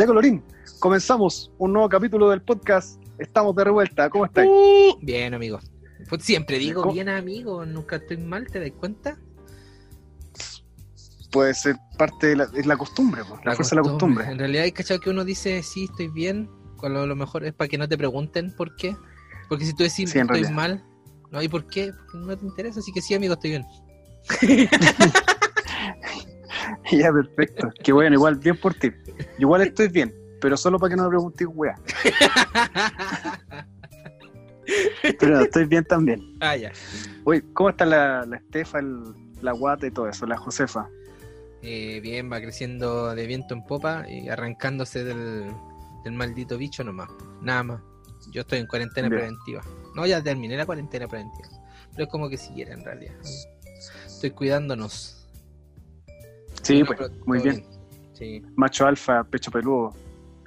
[0.00, 0.42] Ya colorín,
[0.78, 2.98] comenzamos un nuevo capítulo del podcast.
[3.18, 4.08] Estamos de revuelta.
[4.08, 4.48] ¿Cómo estáis?
[4.50, 5.60] Uh, bien, amigo.
[6.08, 6.94] Pues siempre digo ¿Cómo?
[6.94, 7.66] bien, amigo.
[7.66, 9.18] Nunca estoy mal, ¿te das cuenta?
[11.30, 14.24] Puede ser parte de la, la costumbre, po, la, fuerza de la costumbre.
[14.24, 16.48] En realidad, hay cachado que uno dice, sí, estoy bien.
[16.78, 18.96] Cuando lo mejor es para que no te pregunten por qué.
[19.50, 20.50] Porque si tú decís, Sí, estoy realidad.
[20.52, 20.82] mal,
[21.30, 21.42] ¿no?
[21.42, 21.92] ¿Y por qué?
[21.92, 22.80] Porque no te interesa.
[22.80, 23.66] Así que sí, amigo, estoy bien.
[26.92, 27.68] ya, perfecto.
[27.82, 28.90] Que bueno, igual, bien por ti.
[29.38, 31.74] Igual estoy bien, pero solo para que no me preguntes, weá.
[35.18, 36.20] Pero no, estoy bien también.
[36.40, 36.72] ah, ya.
[37.24, 40.88] Oye, ¿cómo está la, la Estefa, el- la Guata y todo eso, la Josefa?
[41.62, 45.50] Eh, bien, va creciendo de viento en popa y arrancándose del,
[46.04, 47.08] del maldito bicho nomás.
[47.42, 47.80] Nada más.
[48.32, 49.20] Yo estoy en cuarentena Bien.
[49.20, 49.62] preventiva.
[49.94, 51.48] No, ya terminé la cuarentena preventiva.
[51.92, 53.14] Pero es como que siguiera en realidad.
[54.06, 55.19] Estoy cuidándonos.
[56.62, 57.64] Sí, pues, muy bien.
[58.12, 58.42] Sí.
[58.54, 59.92] Macho alfa, pecho peludo,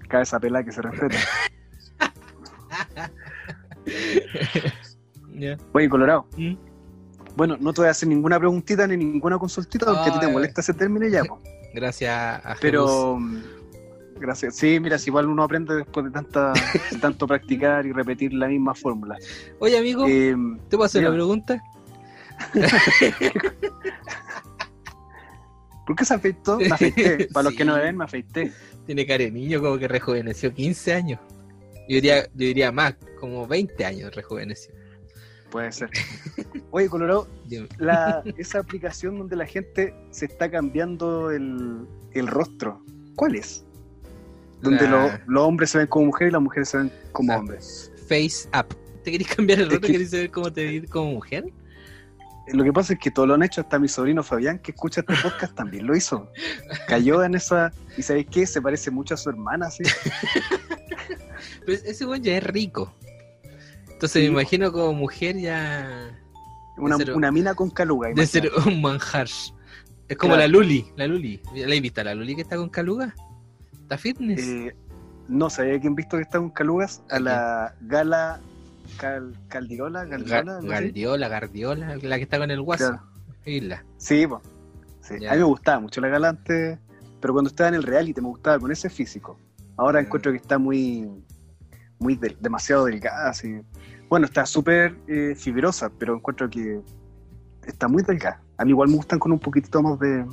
[0.07, 1.15] cabeza pelada que se respeta.
[5.73, 6.25] Oye, Colorado.
[6.37, 6.53] ¿Mm?
[7.35, 10.25] Bueno, no te voy a hacer ninguna preguntita ni ninguna consultita porque a ti te
[10.27, 10.31] Ay.
[10.31, 11.41] molesta ese término ya, po.
[11.73, 12.55] Gracias a.
[12.61, 13.19] Pero
[14.19, 14.55] gracias.
[14.55, 16.53] Sí, mira, si igual uno aprende después de tanta
[16.91, 19.17] de tanto practicar y repetir la misma fórmula.
[19.59, 20.35] Oye, amigo, Eh,
[20.69, 21.61] ¿te puedo hacer una pregunta?
[25.85, 26.57] ¿Por qué se afeitó?
[26.59, 27.27] Me afeité.
[27.33, 27.57] Para los Sí.
[27.57, 28.51] que no me ven, me afeité.
[28.85, 31.19] Tiene cara de niño, como que rejuveneció 15 años.
[31.89, 34.73] Yo diría, yo diría más, como 20 años rejuveneció.
[35.51, 35.89] Puede ser.
[36.71, 37.27] Oye, Colorado,
[37.77, 42.81] la, esa aplicación donde la gente se está cambiando el, el rostro,
[43.15, 43.65] ¿cuál es?
[44.61, 47.35] Donde La- lo- los hombres se ven como mujeres y las mujeres se ven como
[47.35, 47.91] hombres.
[48.07, 48.75] Face Up.
[49.03, 49.81] ¿Te querés cambiar el rostro?
[49.87, 51.45] que- ¿Querés saber cómo te ves como mujer?
[52.51, 55.01] Lo que pasa es que todo lo han hecho, hasta mi sobrino Fabián, que escucha
[55.01, 56.29] este podcast, también lo hizo.
[56.87, 57.71] Cayó en esa.
[57.97, 58.45] ¿Y sabéis qué?
[58.45, 59.83] Se parece mucho a su hermana, sí.
[61.65, 62.93] Pero ese güey ya es rico.
[63.87, 66.11] Entonces Sí, me imagino como mujer ya
[66.77, 68.09] Una, ser- una mina con caluga.
[68.13, 69.27] de ser un manjar.
[70.09, 70.41] Es como Claro.
[70.41, 71.41] la Luli, la Luli.
[71.55, 73.15] ¿La he visto la Luli que está con caluga?
[73.83, 74.41] ¿Está fitness?
[74.41, 74.75] Eh,
[75.29, 77.01] no sabía quién visto que está con calugas.
[77.09, 78.41] A la Gala
[78.97, 80.05] Cal, Caldirola.
[80.05, 80.83] Ga- Galdiola, algo así.
[80.83, 82.89] Gardiola, Gardiola, la que está con el guaso.
[82.89, 83.03] Claro.
[85.01, 85.15] Sí.
[85.27, 86.79] A mí me gustaba mucho la Gala antes,
[87.19, 89.37] pero cuando estaba en el reality me gustaba con ese físico.
[89.77, 90.05] Ahora Mm.
[90.05, 91.09] encuentro que está muy,
[91.99, 93.29] muy demasiado delgada.
[93.29, 93.59] Así.
[94.09, 96.79] Bueno, está súper eh, fibrosa, pero encuentro que
[97.65, 98.41] está muy delgada.
[98.57, 100.25] A mí igual me gustan con un poquitito más de,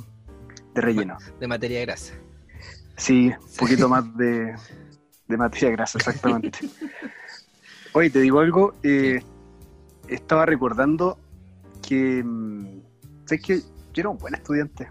[0.75, 1.17] de relleno.
[1.39, 2.13] De materia grasa.
[2.95, 4.53] Sí, un poquito más de,
[5.27, 6.59] de materia grasa, exactamente.
[7.93, 8.73] Oye, te digo algo.
[8.83, 9.21] eh,
[10.07, 11.17] estaba recordando
[11.87, 12.23] que.
[12.23, 12.81] mm,
[13.25, 13.59] ¿Sabes que
[13.93, 14.89] Yo era un buen estudiante.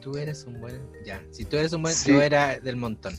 [0.00, 0.80] Tú eres un buen.
[1.04, 1.22] Ya.
[1.30, 1.94] Si tú eres un buen.
[1.94, 2.12] Sí.
[2.12, 3.14] Yo era del montón.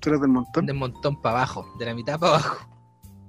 [0.00, 0.66] ¿Tú eres del montón?
[0.66, 1.66] Del montón para abajo.
[1.78, 2.68] De la mitad para abajo.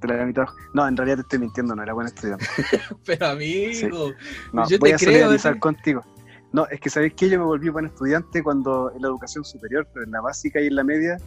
[0.01, 0.45] De la mitad.
[0.73, 2.45] No, en realidad te estoy mintiendo, no era buen estudiante.
[3.05, 4.11] Pero amigo.
[4.51, 5.59] No, Yo voy te a creo, solidarizar ¿sí?
[5.59, 6.01] contigo.
[6.51, 9.88] No, es que sabéis que yo me volví buen estudiante cuando en la educación superior,
[9.91, 11.17] pero en la básica y en la media,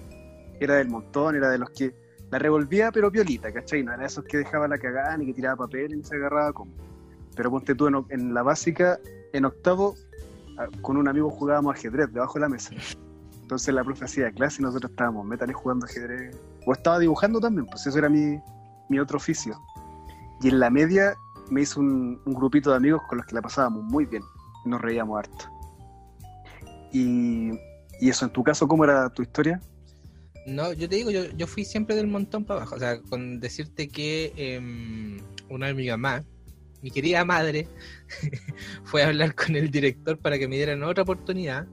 [0.60, 1.92] era del montón, era de los que
[2.30, 3.82] la revolvía, pero violita, ¿cachai?
[3.82, 6.72] No era esos que dejaba la cagada ni que tiraba papel ni se agarraba como.
[7.36, 8.98] Pero ponte tú en, la básica,
[9.32, 9.94] en octavo,
[10.58, 12.74] a- con un amigo jugábamos ajedrez debajo de la mesa.
[13.42, 16.36] Entonces la profe hacía clase y nosotros estábamos metales jugando ajedrez.
[16.66, 18.40] O estaba dibujando también, pues eso era mi,
[18.88, 19.60] mi otro oficio.
[20.42, 21.14] Y en la media
[21.50, 24.22] me hizo un, un grupito de amigos con los que la pasábamos muy bien.
[24.64, 25.44] Nos reíamos harto.
[26.92, 27.50] Y,
[28.00, 29.60] y eso, en tu caso, ¿cómo era tu historia?
[30.46, 32.76] No, yo te digo, yo, yo fui siempre del montón para abajo.
[32.76, 35.18] O sea, con decirte que em,
[35.48, 36.22] una vez mi mamá,
[36.82, 37.68] mi querida madre,
[38.84, 41.66] fue a hablar con el director para que me dieran otra oportunidad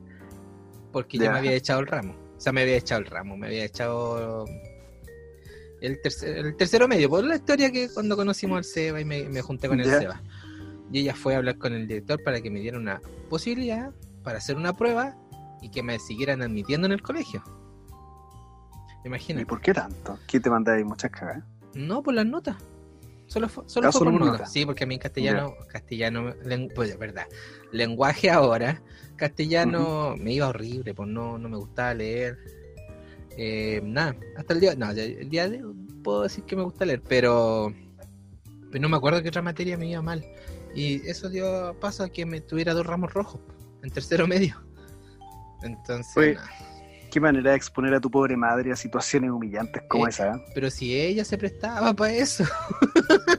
[0.91, 1.31] porque ya Ya.
[1.33, 2.15] me había echado el ramo.
[2.37, 4.45] O sea, me había echado el ramo, me había echado
[5.81, 9.23] el, tercer- el tercero medio, por la historia que cuando conocimos al Seba y me,
[9.29, 9.99] me junté con el Ya.
[9.99, 10.21] Seba.
[10.91, 13.91] Y ella fue a hablar con el director para que me diera una posibilidad
[14.23, 15.15] para hacer una prueba
[15.61, 17.43] y que me siguieran admitiendo en el colegio.
[19.03, 19.45] ¿Y Imagínate.
[19.45, 20.17] por qué tanto?
[20.27, 21.43] ¿Qué te mandáis muchas cagas?
[21.73, 22.55] No, por las notas.
[23.27, 24.31] Solo fue, solo fue por notas.
[24.33, 24.53] notas.
[24.53, 26.33] Sí, porque a mí en castellano, castellano,
[26.75, 27.25] pues es verdad,
[27.71, 28.81] lenguaje ahora,
[29.15, 32.37] castellano me iba horrible, pues no, no me gustaba leer.
[33.37, 35.73] Eh, nada, hasta el día, no, el día de hoy
[36.03, 37.73] puedo decir que me gusta leer, pero,
[38.71, 40.23] pero no me acuerdo qué otra materia me iba mal.
[40.75, 43.41] Y eso dio paso a que me tuviera dos ramos rojos
[43.81, 44.61] en tercero medio.
[45.63, 46.37] Entonces, Oye.
[47.13, 50.29] ¿Qué manera de exponer a tu pobre madre a situaciones humillantes como Eh, esa?
[50.35, 50.43] ¿eh?
[50.55, 52.43] pero si ella se prestaba para eso.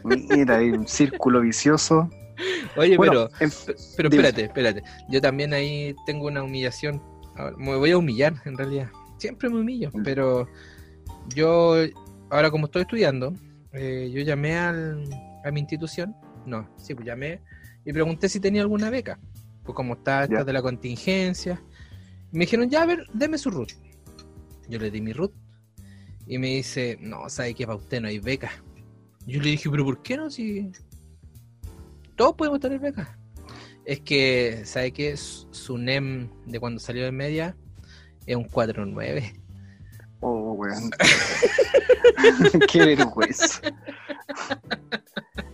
[0.05, 2.09] Mira, hay un círculo vicioso.
[2.77, 4.83] Oye, Bueno, pero en- Pero espérate, espérate.
[5.09, 7.03] Yo también ahí tengo una humillación.
[7.37, 8.91] Ahora, Me voy a humillar, en realidad.
[9.19, 10.47] Siempre me humillo, pero
[11.35, 11.75] yo,
[12.31, 13.33] ahora como estoy estudiando,
[13.73, 15.05] eh, yo llamé al,
[15.45, 16.15] a mi institución,
[16.47, 17.41] no, sí, pues llamé
[17.85, 19.19] y pregunté si tenía alguna beca,
[19.65, 20.45] pues como está esta Ya.
[20.45, 21.61] de la contingencia.
[22.35, 23.71] Me dijeron, ya, a ver, deme su root.
[24.69, 25.33] Yo le di mi root
[26.27, 28.51] y me dice, no, sabe que para usted no hay beca.
[29.25, 30.29] Yo le dije, pero ¿por qué no?
[30.29, 30.73] Si
[32.17, 33.17] todos podemos tener beca.
[33.85, 35.17] Es que, ¿sabe qué?
[35.17, 37.57] Su su NEM de cuando salió de media
[38.27, 39.41] es un 4.9.
[40.19, 40.91] Oh, weón.
[42.73, 43.61] Qué vergüenza.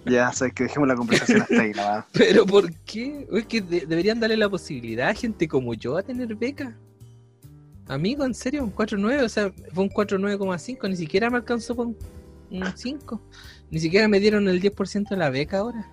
[0.06, 2.06] Ya, sabes que dejemos la conversación hasta ahí, nada más.
[2.12, 3.26] ¿Pero por qué?
[3.32, 6.74] Es que de- deberían darle la posibilidad a gente como yo a tener beca.
[7.86, 11.96] Amigo, en serio, un 4.9, o sea, fue un 4.9,5, ni siquiera me alcanzó con
[12.50, 13.20] un 5.
[13.70, 15.86] Ni siquiera me dieron el 10% de la beca ahora.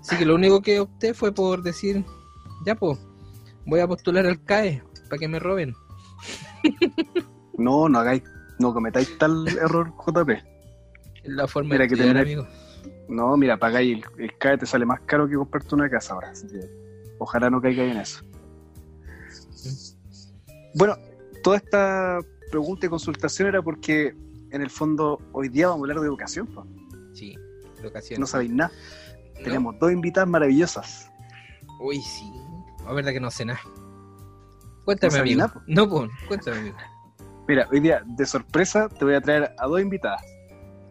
[0.00, 2.04] Así que lo único que opté fue por decir,
[2.64, 2.98] ya pues,
[3.66, 5.74] voy a postular al CAE para que me roben.
[7.58, 8.22] No, no hagáis,
[8.58, 10.30] no cometáis tal error, JP.
[10.30, 10.42] Es
[11.32, 12.46] la forma Mira de que tener- amigo.
[13.08, 16.30] No, mira, pagáis el, el CAE te sale más caro que comprarte una casa ahora.
[16.30, 16.60] Así que
[17.18, 18.24] ojalá no caigáis en eso.
[20.74, 20.96] Bueno,
[21.42, 22.18] toda esta
[22.50, 24.14] pregunta y consultación era porque
[24.50, 26.46] en el fondo hoy día vamos a hablar de educación.
[26.46, 26.66] po.
[27.12, 27.36] Sí,
[27.80, 28.20] educación.
[28.20, 28.72] No sabéis nada.
[29.36, 29.44] No.
[29.44, 31.10] Tenemos dos invitadas maravillosas.
[31.80, 32.30] Uy, sí.
[32.84, 33.60] La verdad que no sé nada.
[34.84, 35.38] Cuéntame, sabes amigo.
[35.38, 35.62] nada, po?
[35.66, 36.76] No, pues, cuéntame, amigo.
[37.48, 40.22] Mira, hoy día de sorpresa te voy a traer a dos invitadas.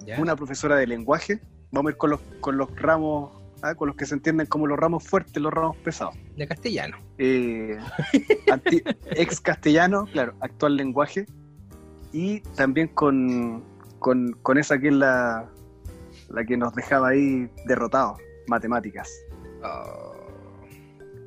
[0.05, 0.19] ¿Ya?
[0.19, 1.41] Una profesora de lenguaje.
[1.73, 3.31] Vamos a ir con los, con los ramos,
[3.61, 6.15] ah, con los que se entienden como los ramos fuertes, los ramos pesados.
[6.37, 6.97] De castellano.
[7.17, 7.77] eh,
[8.51, 11.25] anti- ex castellano, claro, actual lenguaje,
[12.11, 13.63] y también con,
[13.99, 15.49] con, con esa que es la,
[16.29, 19.09] la que nos dejaba ahí derrotados, matemáticas.
[19.63, 20.13] Oh.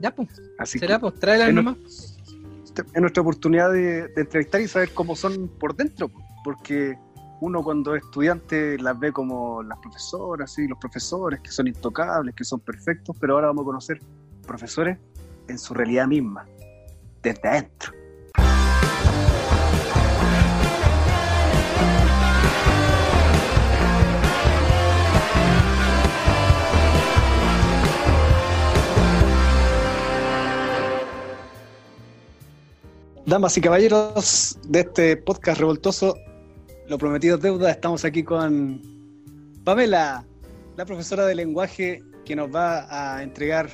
[0.00, 0.28] Ya, pues.
[0.58, 1.76] Así Será, pues, tráela en- nomás.
[2.94, 6.10] es nuestra oportunidad de, de entrevistar y saber cómo son por dentro,
[6.44, 6.96] porque
[7.41, 12.35] uno cuando es estudiante las ve como las profesoras y los profesores que son intocables,
[12.35, 14.00] que son perfectos, pero ahora vamos a conocer
[14.47, 14.99] profesores
[15.49, 16.47] en su realidad misma,
[17.23, 17.93] desde adentro.
[33.27, 36.17] Damas y caballeros de este podcast revoltoso,
[36.88, 38.81] lo prometido es deuda, estamos aquí con
[39.65, 40.25] Pamela,
[40.77, 42.87] la profesora de lenguaje que nos va
[43.17, 43.69] a entregar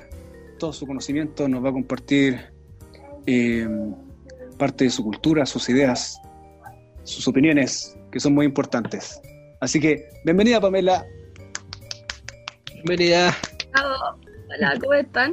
[0.59, 2.41] todo su conocimiento, nos va a compartir
[3.27, 3.69] eh,
[4.59, 6.21] parte de su cultura, sus ideas,
[7.03, 9.21] sus opiniones, que son muy importantes.
[9.61, 11.05] Así que, bienvenida Pamela.
[12.75, 13.35] Bienvenida.
[13.77, 14.17] Hola,
[14.57, 15.33] hola, ¿cómo están?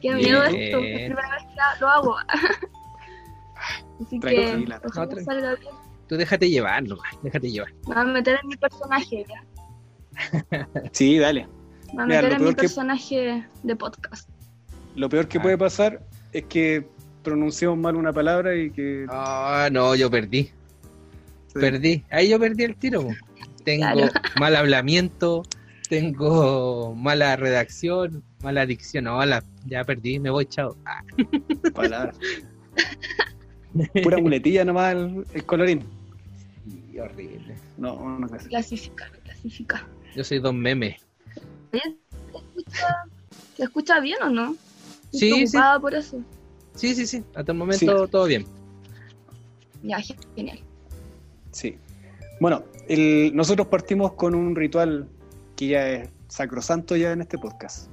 [0.00, 0.62] Qué miedo Bien.
[0.62, 2.16] esto, es la primera vez que lo hago.
[4.06, 4.80] Así que Tranquila.
[4.84, 5.74] ojalá tranqui- salga bien.
[6.08, 7.08] Tú déjate llevar nomás.
[7.22, 7.72] Déjate llevar.
[7.88, 10.68] Me voy a meter en mi personaje ya.
[10.92, 11.46] Sí, dale.
[11.94, 14.28] Me voy a meter en mi que- personaje de podcast.
[14.94, 15.42] Lo peor que Ah.
[15.42, 16.00] puede pasar
[16.32, 16.86] es que
[17.22, 19.06] pronunciemos mal una palabra y que...
[19.10, 20.44] Ah, no, yo perdí.
[21.48, 21.60] Sí.
[21.60, 22.04] Perdí.
[22.10, 23.06] Ahí yo perdí el tiro.
[23.64, 24.08] Tengo Claro.
[24.40, 25.42] mal hablamiento,
[25.88, 29.04] tengo mala redacción, mala dicción.
[29.04, 30.76] No, la- ya perdí, me voy, chao.
[30.86, 31.02] Ah,
[31.74, 32.16] palabras.
[34.02, 35.82] Pura muletilla nomás el, el colorín.
[36.66, 37.54] sí, horrible.
[37.76, 38.48] No, no sé.
[38.48, 39.86] Clasifica, clasifica.
[40.14, 40.98] Yo soy don meme.
[41.72, 43.04] ¿Se escucha,
[43.56, 44.56] ¿Se escucha bien o no?
[45.12, 45.58] Sí, sí.
[45.80, 46.20] por eso.
[46.74, 47.22] Sí, sí, sí.
[47.34, 48.44] Hasta el momento todo bien.
[49.82, 49.98] Ya,
[50.34, 50.58] genial.
[51.52, 51.76] Sí.
[52.40, 55.08] Bueno, el- nosotros partimos con un ritual
[55.54, 57.90] que ya es sacrosanto ya en este podcast.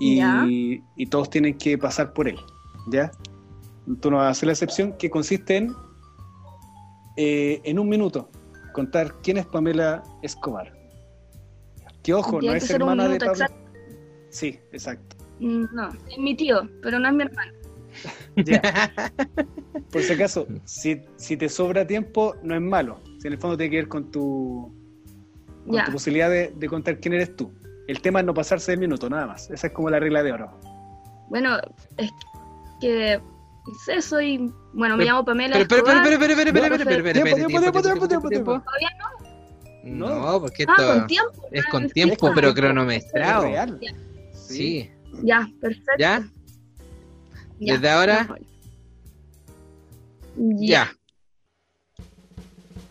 [0.00, 2.38] Y, y todos tienen que pasar por él,
[2.92, 3.10] ¿ya?
[4.00, 5.74] Tú nos vas a hacer la excepción que consiste en,
[7.16, 8.30] eh, en un minuto,
[8.72, 10.72] contar quién es Pamela Escobar.
[12.02, 13.32] Que ojo, Tiene no que es ser un hermana de Pablo.
[13.32, 13.70] exacto.
[14.30, 15.16] Sí, exacto.
[15.40, 17.52] Mm, No, es mi tío, pero no es mi hermano.
[18.36, 18.60] Ya.
[19.92, 23.00] Por si acaso, si, si te sobra tiempo, no es malo.
[23.18, 24.72] Si en el fondo tiene que ver con tu,
[25.66, 25.84] con Ya.
[25.86, 27.50] tu posibilidad de, de contar quién eres tú.
[27.88, 29.50] El tema es no pasarse de minuto, nada más.
[29.50, 30.50] Esa es como la regla de oro.
[31.30, 31.56] Bueno,
[31.96, 32.10] es
[32.80, 33.20] que
[34.02, 34.52] soy.
[34.72, 35.54] Bueno, me Pero- llamo Pamela.
[35.56, 36.18] Pero, pero, pero, Escobar.
[36.18, 38.88] pero, pero, pero, pero, pero, pero, pero, Tiempo, tiempo, ¿Todavía.
[39.84, 40.08] No.
[40.08, 41.48] No, porque Ah, esto con tiempo.
[41.52, 43.46] es con tiempo, pero cronometrado.
[44.32, 44.90] Sí.
[45.22, 45.92] Ya, perfecto.
[45.98, 46.28] ¿Ya?
[47.58, 48.28] ¿Desde ahora?
[50.36, 50.86] Ya.
[50.86, 50.92] Ya.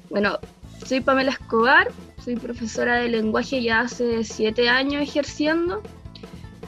[0.09, 0.39] Bueno,
[0.85, 1.89] soy Pamela Escobar,
[2.23, 5.81] soy profesora de lenguaje ya hace siete años ejerciendo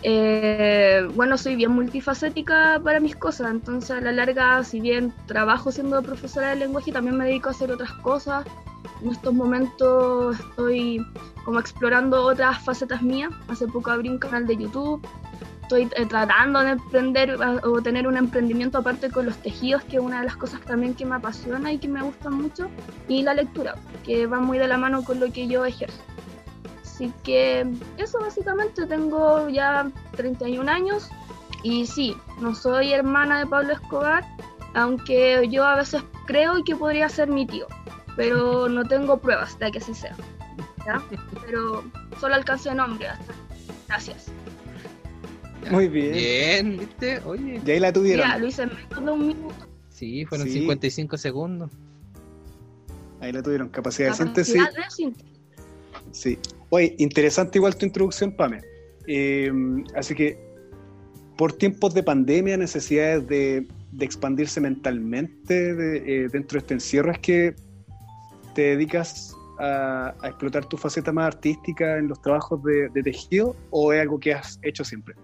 [0.01, 5.71] eh, bueno, soy bien multifacética para mis cosas, entonces a la larga, si bien trabajo
[5.71, 8.45] siendo profesora de lenguaje, también me dedico a hacer otras cosas.
[9.01, 11.05] En estos momentos estoy
[11.43, 13.31] como explorando otras facetas mías.
[13.47, 15.05] Hace poco abrí un canal de YouTube.
[15.63, 20.01] Estoy eh, tratando de emprender o tener un emprendimiento aparte con los tejidos, que es
[20.01, 22.69] una de las cosas también que me apasiona y que me gusta mucho.
[23.07, 26.01] Y la lectura, que va muy de la mano con lo que yo ejerzo.
[26.99, 27.65] Así que
[27.97, 31.09] eso básicamente, tengo ya 31 años
[31.63, 34.25] y sí, no soy hermana de Pablo Escobar,
[34.73, 37.67] aunque yo a veces creo que podría ser mi tío,
[38.17, 40.13] pero no tengo pruebas de que así sea.
[40.85, 41.01] ¿ya?
[41.45, 41.85] Pero
[42.19, 43.07] solo alcance de nombre.
[43.07, 43.33] Hasta.
[43.87, 44.25] Gracias.
[45.71, 46.11] Muy bien.
[46.11, 47.21] Bien, ¿viste?
[47.25, 47.61] Oye.
[47.65, 48.27] Y ahí la tuvieron.
[48.27, 49.67] Mira, lo hice en menos de un minuto.
[49.87, 50.59] Sí, fueron Sí.
[50.59, 51.71] 55 segundos.
[53.21, 53.69] Ahí la tuvieron.
[53.69, 54.55] Capacidad de síntesis.
[54.55, 55.39] Capacidad de síntesis.
[56.11, 56.37] Sí.
[56.69, 58.61] Oye, interesante igual tu introducción, Pame.
[59.07, 59.51] Eh,
[59.95, 60.37] así que,
[61.37, 63.67] por tiempos de pandemia, necesidades de,
[63.99, 67.55] expandirse mentalmente de- eh, dentro de este encierro, es que
[68.53, 73.91] te dedicas a, explotar tu faceta más artística en los trabajos de, de tejido o
[73.91, 75.15] es algo que has hecho siempre?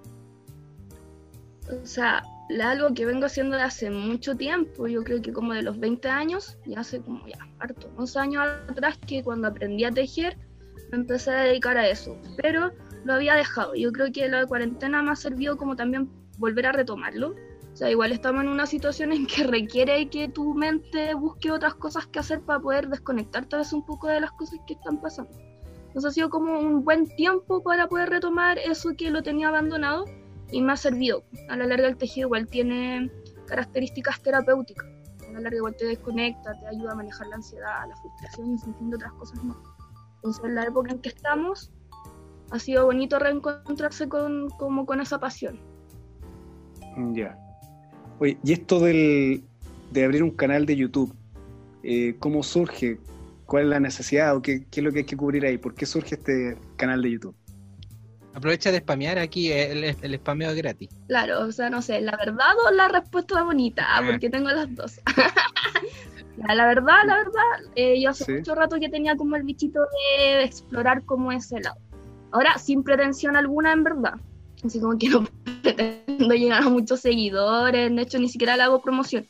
[1.70, 5.54] O sea, es algo que vengo haciendo de hace mucho tiempo, yo creo que como
[5.54, 9.84] de los 20 años, ya hace como ya harto, 11 años atrás que cuando aprendí
[9.84, 10.38] a tejer
[10.92, 12.72] me empecé a dedicar a eso, pero
[13.04, 13.76] lo había dejado.
[13.76, 17.36] Yo creo que la cuarentena me ha servido como también volver a retomarlo.
[17.72, 21.76] O sea, igual estamos en una situación en que requiere que tu mente busque otras
[21.76, 25.02] cosas que hacer para poder desconectarte a veces un poco de las cosas que están
[25.02, 25.32] pasando.
[25.88, 30.06] Entonces ha sido como un buen tiempo para poder retomar eso que lo tenía abandonado
[30.52, 31.24] y me ha servido.
[31.50, 33.12] A la larga el tejido igual tiene
[33.46, 34.88] características terapéuticas.
[35.28, 38.52] A la larga igual te desconecta, te ayuda a manejar la ansiedad, la frustración y
[38.52, 39.58] un sinfín de otras cosas más.
[40.26, 41.72] Entonces en la época en que estamos
[42.50, 45.60] ha sido bonito reencontrarse con, como con esa pasión.
[47.14, 47.38] Ya.
[48.20, 49.44] Oye, y esto del,
[49.92, 51.14] de abrir un canal de YouTube,
[51.84, 52.98] eh, ¿cómo surge?
[53.46, 55.60] ¿Cuál es la necesidad o qué, qué es lo que hay que cubrir ahí?
[55.60, 57.36] ¿Por qué surge este canal de YouTube?
[58.34, 60.90] Aprovecha de spamear aquí, el, el spameo es gratis.
[61.08, 64.02] Claro, o sea, no sé, la verdad o la respuesta bonita, Ah.
[64.10, 65.00] porque tengo las dos.
[66.38, 68.34] La verdad, la verdad, eh, yo hace Sí.
[68.34, 69.80] mucho rato que tenía como el bichito
[70.18, 71.78] de explorar como ese lado.
[72.32, 74.16] Ahora, sin pretensión alguna, en verdad.
[74.64, 75.26] Así como que no
[75.64, 79.28] pretendo llegar a muchos seguidores, de hecho ni siquiera le hago promoción.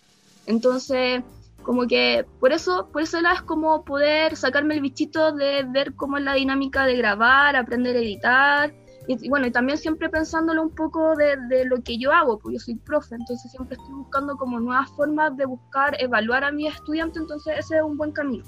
[0.48, 1.22] Entonces,
[1.62, 6.18] como que por eso, por eso es como poder sacarme el bichito de ver cómo
[6.18, 8.74] es la dinámica de grabar, aprender a editar.
[9.08, 12.40] Y, y bueno, y también siempre pensándolo un poco de, de lo que yo hago,
[12.40, 16.52] porque yo soy profe, entonces siempre estoy buscando como nuevas formas de buscar evaluar a
[16.52, 18.44] mi estudiante, entonces ese es un buen camino.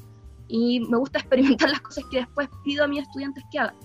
[0.48, 3.76] Y me gusta experimentar las cosas que después pido a mis estudiantes que hagan.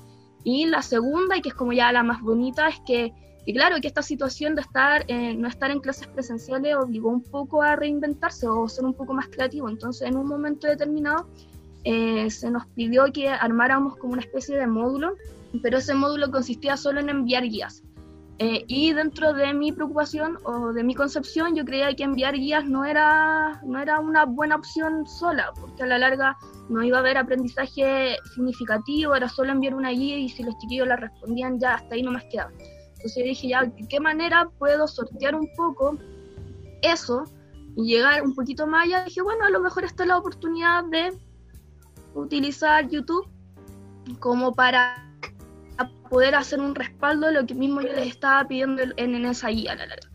[0.45, 3.13] Y la segunda, y que es como ya la más bonita, es que,
[3.47, 7.23] que claro, que esta situación de estar, eh, no estar en clases presenciales obligó un
[7.23, 9.69] poco a reinventarse o ser un poco más creativo.
[9.69, 11.29] Entonces, en un momento determinado,
[11.85, 15.15] eh, se nos pidió que armáramos como una especie de módulo,
[15.61, 17.83] pero ese módulo consistía solo en enviar guías.
[18.39, 22.65] Eh, y dentro de mi preocupación o de mi concepción, yo creía que enviar guías
[22.65, 26.37] no era, no era una buena opción sola, porque a la larga
[26.69, 30.89] no iba a haber aprendizaje significativo, era solo enviar una guía y si los chiquillos
[30.89, 32.51] la respondían ya hasta ahí no más quedaba.
[32.95, 35.99] Entonces dije, ya, ¿de qué manera puedo sortear un poco
[36.81, 37.25] eso
[37.77, 39.05] y llegar un poquito más allá?
[39.05, 41.13] Dije, bueno, a lo mejor esta es la oportunidad de
[42.15, 43.29] utilizar YouTube
[44.19, 45.12] como para
[46.13, 49.49] poder hacer un respaldo de lo que mismo yo les estaba pidiendo en, en esa
[49.49, 50.09] guía, la.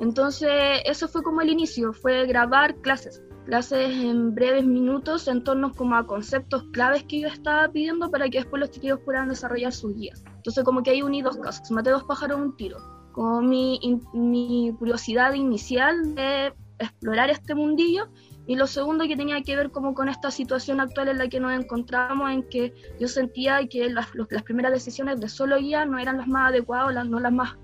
[0.00, 0.50] Entonces,
[0.84, 5.94] eso fue como el inicio, fue grabar clases, clases en breves minutos en torno como
[5.94, 9.94] a conceptos claves que yo estaba pidiendo para que después los chiquillos puedan desarrollar sus
[9.94, 10.24] guías.
[10.38, 12.78] Entonces, como que ahí uní dos cosas, maté dos pájaros un tiro,
[13.12, 18.08] como mi, in- mi curiosidad inicial de explorar este mundillo
[18.46, 21.40] y lo segundo que tenía que ver como con esta situación actual en la que
[21.40, 25.98] nos encontramos, en que yo sentía que las, las primeras decisiones de solo guía no
[25.98, 27.56] eran las más adecuadas, las, no las más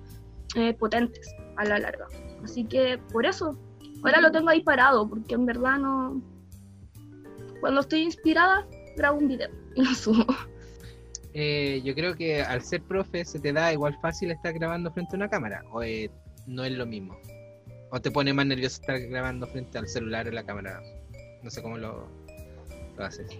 [0.56, 2.06] eh, potentes a la larga.
[2.42, 3.56] Así que por eso,
[4.02, 6.20] ahora lo tengo ahí parado, porque en verdad no...
[7.60, 10.26] Cuando estoy inspirada, grabo un video y lo subo.
[11.34, 15.14] Eh, yo creo que al ser profe se te da igual fácil estar grabando frente
[15.14, 16.10] a una cámara, o eh,
[16.46, 17.16] no es lo mismo.
[17.94, 20.80] O te pone más nervioso estar grabando frente al celular o la cámara.
[21.42, 22.08] No sé cómo lo,
[22.96, 23.30] lo haces.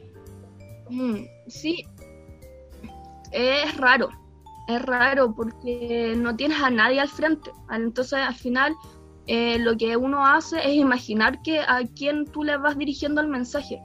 [0.90, 1.86] Mm, sí,
[3.32, 4.10] es raro,
[4.68, 7.50] es raro porque no tienes a nadie al frente.
[7.70, 8.74] Entonces al final
[9.26, 13.28] eh, lo que uno hace es imaginar que a quién tú le vas dirigiendo el
[13.28, 13.80] mensaje.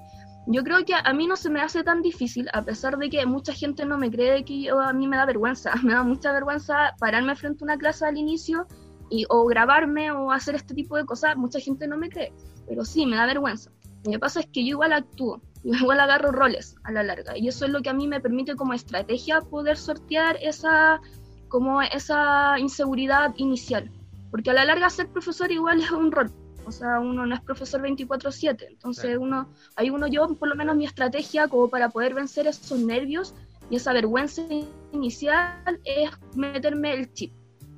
[0.48, 3.26] yo creo que a mí no se me hace tan difícil, a pesar de que
[3.26, 6.34] mucha gente no me cree que yo, a mí me da vergüenza, me da mucha
[6.34, 8.68] vergüenza pararme frente a una clase al inicio
[9.10, 12.32] y, o grabarme o hacer este tipo de cosas, mucha gente no me cree,
[12.68, 13.72] pero sí, me da vergüenza.
[14.04, 17.38] Lo que pasa es que yo igual actúo, yo igual agarro roles a la larga,
[17.38, 21.02] y eso es lo que a mí me permite como estrategia poder sortear esa,
[21.48, 23.92] como esa inseguridad inicial,
[24.32, 26.32] porque a la larga ser profesor igual es un rol,
[26.66, 30.76] o sea, uno no es profesor 24/7, entonces uno, hay uno yo, por lo menos
[30.76, 33.34] mi estrategia como para poder vencer esos nervios
[33.70, 34.44] y esa vergüenza
[34.92, 37.34] inicial es meterme el chip.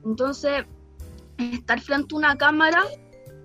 [0.05, 0.65] Entonces,
[1.39, 2.83] estar frente a una cámara,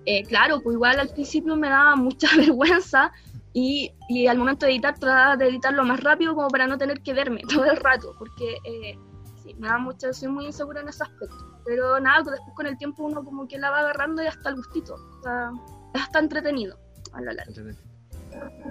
[0.05, 3.11] eh, claro, pues igual al principio me daba mucha vergüenza
[3.53, 6.77] y, y, al momento de editar trataba de editar lo más rápido como para no
[6.77, 8.97] tener que verme todo el rato, porque eh,
[9.41, 11.35] sí, me da mucha, soy muy insegura en ese aspecto.
[11.65, 14.49] Pero nada, pues después con el tiempo uno como que la va agarrando y hasta
[14.49, 14.93] el gustito.
[14.93, 15.51] O sea,
[15.95, 16.77] es hasta entretenido
[17.13, 17.75] a la larga.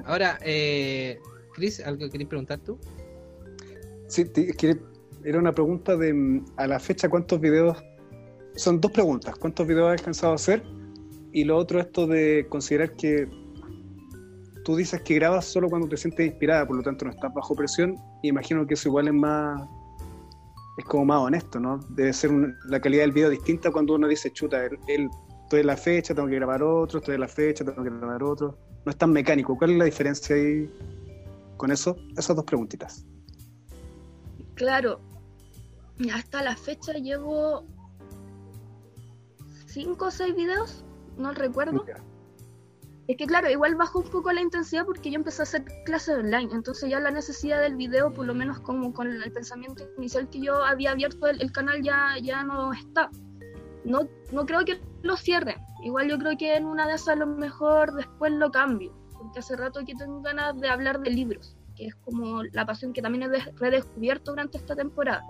[0.04, 1.18] Ahora, eh,
[1.54, 2.78] Chris, ¿algo querías preguntar tú?
[4.06, 4.30] Sí,
[5.24, 7.82] era una pregunta de mm, a la fecha cuántos videos,
[8.56, 10.62] son dos preguntas, ¿cuántos videos has alcanzado a hacer?
[11.32, 13.28] Y lo otro esto de considerar que
[14.64, 17.54] tú dices que grabas solo cuando te sientes inspirada, por lo tanto no estás bajo
[17.54, 19.60] presión, y imagino que eso igual es más,
[20.76, 21.80] es como más honesto, ¿no?
[21.90, 22.30] Debe ser
[22.66, 25.08] la calidad del video distinta cuando uno dice, chuta, él,
[25.42, 28.22] estoy en la fecha, tengo que grabar otro, estoy en la fecha, tengo que grabar
[28.22, 28.58] otro.
[28.84, 29.56] No es tan mecánico.
[29.56, 30.70] ¿Cuál es la diferencia ahí
[31.56, 31.96] con eso?
[32.16, 33.06] Esas dos preguntitas.
[34.54, 35.00] Claro.
[36.12, 37.66] Hasta la fecha llevo
[39.74, 40.84] cinco o seis videos,
[41.18, 41.84] no recuerdo.
[43.08, 46.16] Es que claro, igual bajó un poco la intensidad porque yo empecé a hacer clases
[46.16, 50.30] online, entonces ya la necesidad del video, por lo menos como con el pensamiento inicial
[50.30, 53.10] que yo había abierto el, canal ya, ya no está.
[53.84, 57.16] No, no creo que lo cierre, igual yo creo que en una de esas a
[57.16, 61.56] lo mejor después lo cambio, porque hace rato que tengo ganas de hablar de libros,
[61.76, 65.22] que es como la pasión que también he redescubierto durante esta temporada.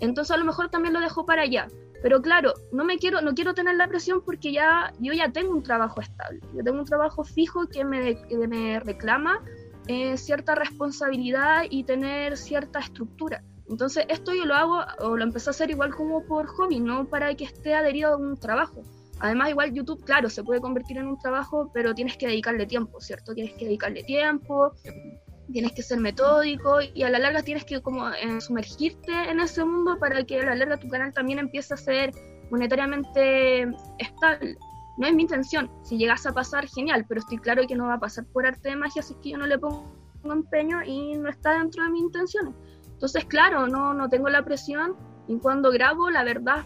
[0.00, 1.68] Entonces a lo mejor también lo dejo para allá,
[2.02, 5.52] pero claro, no me quiero, no quiero tener la presión porque ya yo ya tengo
[5.52, 6.40] un trabajo estable.
[6.54, 9.42] Yo tengo un trabajo fijo que me, me reclama
[9.88, 13.42] eh, cierta responsabilidad y tener cierta estructura.
[13.68, 17.06] Entonces esto yo lo hago o lo empecé a hacer igual como por hobby, no
[17.06, 18.82] para que esté adherido a un trabajo.
[19.18, 23.00] Además, igual YouTube, claro, se puede convertir en un trabajo, pero tienes que dedicarle tiempo,
[23.00, 23.34] ¿cierto?
[23.34, 24.72] Tienes que dedicarle tiempo,
[25.52, 29.64] tienes que ser metódico y a la larga tienes que como eh, sumergirte en ese
[29.64, 32.12] mundo para que a la larga tu canal también empiece a ser
[32.50, 33.62] monetariamente
[33.98, 34.56] estable.
[34.98, 37.94] No es mi intención, si llegas a pasar, genial, pero estoy claro que no va
[37.94, 39.92] a pasar por arte de magia, así que yo no le pongo
[40.24, 42.54] empeño y no está dentro de mis intenciones.
[42.86, 44.96] Entonces, claro, no, no tengo la presión
[45.28, 46.64] y cuando grabo, la verdad,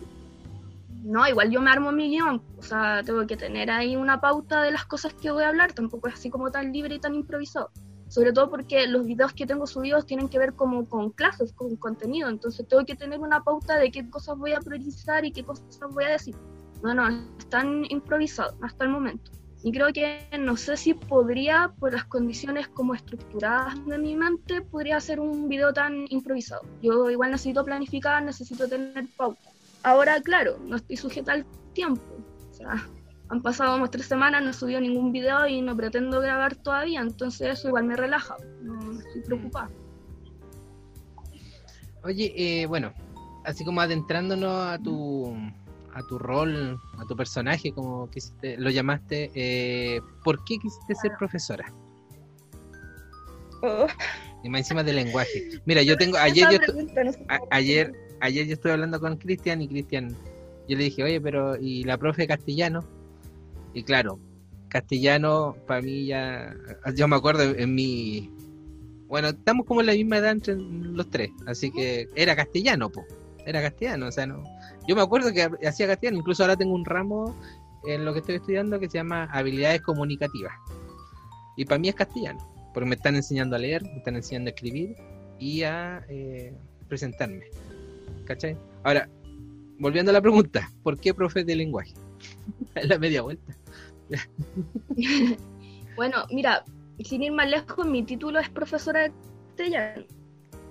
[1.03, 4.63] no, igual yo me armo mi guion, o sea, tengo que tener ahí una pauta
[4.63, 7.15] de las cosas que voy a hablar, tampoco es así como tan libre y tan
[7.15, 7.71] improvisado
[8.11, 11.77] sobre todo porque los videos que tengo subidos tienen que ver como con clases, con
[11.77, 15.45] contenido, entonces tengo que tener una pauta de qué cosas voy a priorizar y qué
[15.45, 16.35] cosas voy a decir.
[16.83, 19.31] No, no, están improvisados hasta el momento.
[19.63, 24.61] Y creo que no sé si podría, por las condiciones como estructuradas de mi mente,
[24.63, 26.63] podría hacer un video tan improvisado.
[26.83, 29.51] Yo igual necesito planificar, necesito tener pauta.
[29.85, 32.03] Ahora, claro, no estoy sujeta al tiempo.
[32.51, 32.89] O sea,
[33.31, 37.01] han pasado como tres semanas, no he subido ningún video y no pretendo grabar todavía,
[37.01, 39.71] entonces eso igual me relaja, no, estoy preocupada.
[42.03, 42.93] Oye, eh, bueno,
[43.45, 45.35] así como adentrándonos a tu
[45.93, 51.13] a tu rol, a tu personaje, como quisiste, lo llamaste, eh, ¿por qué quisiste ser
[51.19, 51.65] profesora?
[53.63, 53.87] Oh.
[54.43, 55.61] Y más encima del lenguaje.
[55.67, 56.59] Mira, yo tengo, ayer yo,
[57.51, 60.17] ayer, ayer yo estuve hablando con Cristian y Cristian,
[60.69, 62.85] yo le dije, oye, pero ¿y la profe castellano?
[63.75, 64.19] Y claro,
[64.69, 66.55] castellano para mí ya,
[66.95, 68.31] yo me acuerdo en mi,
[69.09, 73.05] bueno, estamos como en la misma edad entre los tres, así que era castellano, po,
[73.45, 74.43] era castellano, o sea, no,
[74.89, 77.35] yo me acuerdo que hacía castellano, incluso ahora tengo un ramo
[77.87, 80.55] en lo que estoy estudiando que se llama habilidades comunicativas,
[81.57, 82.41] y para mí es castellano,
[82.73, 84.97] porque me están enseñando a leer, me están enseñando a escribir
[85.39, 86.55] y a eh,
[86.89, 87.47] presentarme,
[88.25, 88.57] ¿cachai?
[88.85, 89.09] Ahora,
[89.79, 91.95] volviendo a la pregunta, ¿por qué profe de lenguaje?
[92.83, 93.57] la media vuelta.
[95.97, 96.65] bueno, mira,
[97.05, 99.13] sin ir más lejos, mi título es profesora de
[99.49, 100.05] castellano,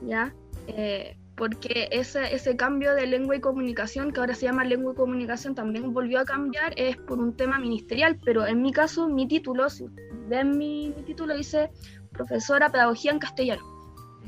[0.07, 0.33] ¿ya?
[0.67, 4.95] Eh, porque ese, ese cambio de lengua y comunicación, que ahora se llama lengua y
[4.97, 9.27] comunicación, también volvió a cambiar, es por un tema ministerial, pero en mi caso, mi
[9.27, 9.85] título, si
[10.27, 11.69] ven mi, mi título, dice
[12.11, 13.63] profesora pedagogía en castellano.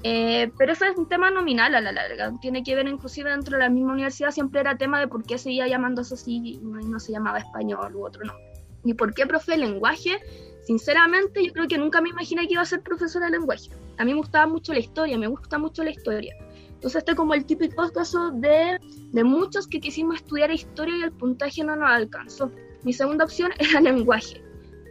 [0.04, 3.58] Eh, pero eso es un tema nominal a la larga, tiene que ver inclusive dentro
[3.58, 7.00] de la misma universidad, siempre era tema de por qué seguía llamándose así y no,
[7.00, 8.51] se llamaba español u otro nombre.
[8.84, 10.20] ¿Y por qué profe de lenguaje?
[10.64, 13.70] sinceramente, yo creo que nunca me imaginé que iba a ser profesora de lenguaje.
[13.98, 16.36] A mí me gustaba mucho la historia, me gusta mucho la historia.
[16.70, 18.80] Entonces, este es como el típico caso de,
[19.12, 22.52] de muchos que quisimos estudiar historia y el puntaje no nos alcanzó.
[22.84, 24.42] Mi segunda opción era lenguaje.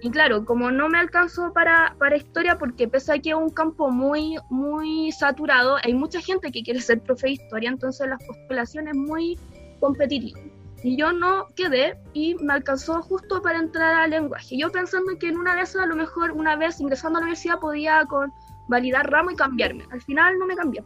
[0.02, 3.50] Y claro, como no me alcanzó para, para historia, porque pese a que es un
[3.50, 8.22] campo muy, muy saturado, hay mucha gente que quiere ser profe de historia, entonces las
[8.24, 9.38] postulaciones muy
[9.78, 10.49] competitivas.
[10.82, 14.56] Y yo no quedé y me alcanzó justo para entrar al lenguaje.
[14.56, 17.26] Yo pensando que en una de esas, a lo mejor una vez ingresando a la
[17.26, 18.32] universidad, podía con
[18.68, 19.84] validar ramo y cambiarme.
[19.90, 20.82] Al final no me cambié.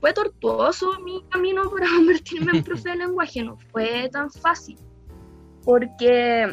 [0.00, 4.78] Fue tortuoso mi camino para convertirme en profe de lenguaje, no fue tan fácil.
[5.64, 6.50] Porque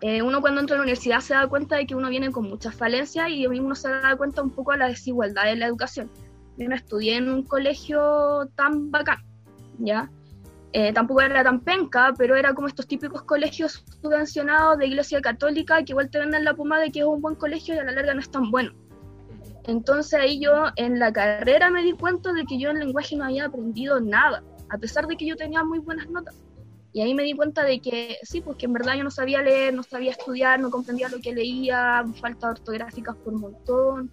[0.00, 2.48] eh, uno cuando entra a la universidad se da cuenta de que uno viene con
[2.48, 6.10] muchas falencias y uno se da cuenta un poco de la desigualdad en la educación.
[6.56, 9.18] Yo no estudié en un colegio tan bacán,
[9.78, 10.10] ¿ya?
[10.78, 15.82] Eh, tampoco era tan penca, pero era como estos típicos colegios subvencionados de iglesia católica
[15.82, 17.92] que igual te venden la puma de que es un buen colegio y a la
[17.92, 18.74] larga no es tan bueno.
[19.64, 23.24] Entonces ahí yo en la carrera me di cuenta de que yo en lenguaje no
[23.24, 26.34] había aprendido nada, a pesar de que yo tenía muy buenas notas.
[26.92, 29.40] Y ahí me di cuenta de que sí, pues que en verdad yo no sabía
[29.40, 34.10] leer, no sabía estudiar, no comprendía lo que leía, falta ortográficas por montón,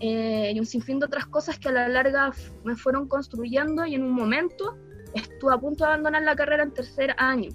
[0.00, 2.30] eh, y un sinfín de otras cosas que a la larga
[2.62, 4.76] me fueron construyendo y en un momento
[5.14, 7.50] estuve a punto de abandonar la carrera en tercer año.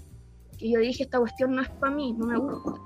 [0.57, 2.81] Y yo dije, esta cuestión no es para mí, no me gusta.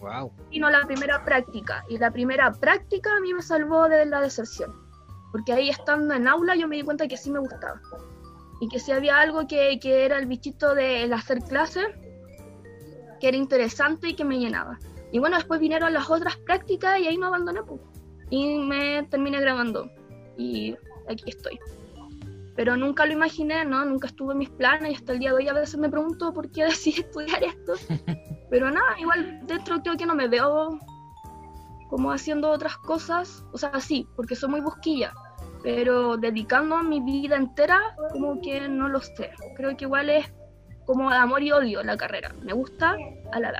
[0.00, 0.32] Wow.
[0.50, 4.72] Vino la primera práctica, y la primera práctica a mí me salvó de la deserción.
[5.32, 7.80] Porque ahí estando en aula yo me di cuenta que sí me gustaba
[8.60, 11.80] y que si había algo que, que era el bichito del hacer clase,
[13.18, 14.78] que era interesante y que me llenaba.
[15.12, 17.80] Y bueno, después vinieron las otras prácticas y ahí me abandoné pues.
[18.28, 19.90] y me terminé grabando
[20.36, 20.76] y
[21.08, 21.58] aquí estoy.
[22.56, 23.84] Pero nunca lo imaginé, ¿no?
[23.84, 26.32] Nunca estuve en mis planes y hasta el día de hoy a veces me pregunto
[26.32, 27.74] por qué decidí estudiar esto.
[28.50, 30.78] Pero nada, igual dentro creo que no me veo
[31.88, 33.44] como haciendo otras cosas.
[33.52, 35.12] O sea, sí, porque soy muy busquilla
[35.62, 37.78] pero dedicando mi vida entera,
[38.12, 39.30] como que no lo sé.
[39.56, 40.32] Creo que igual es
[40.86, 42.34] como amor y odio la carrera.
[42.42, 42.96] Me gusta,
[43.32, 43.52] a, la,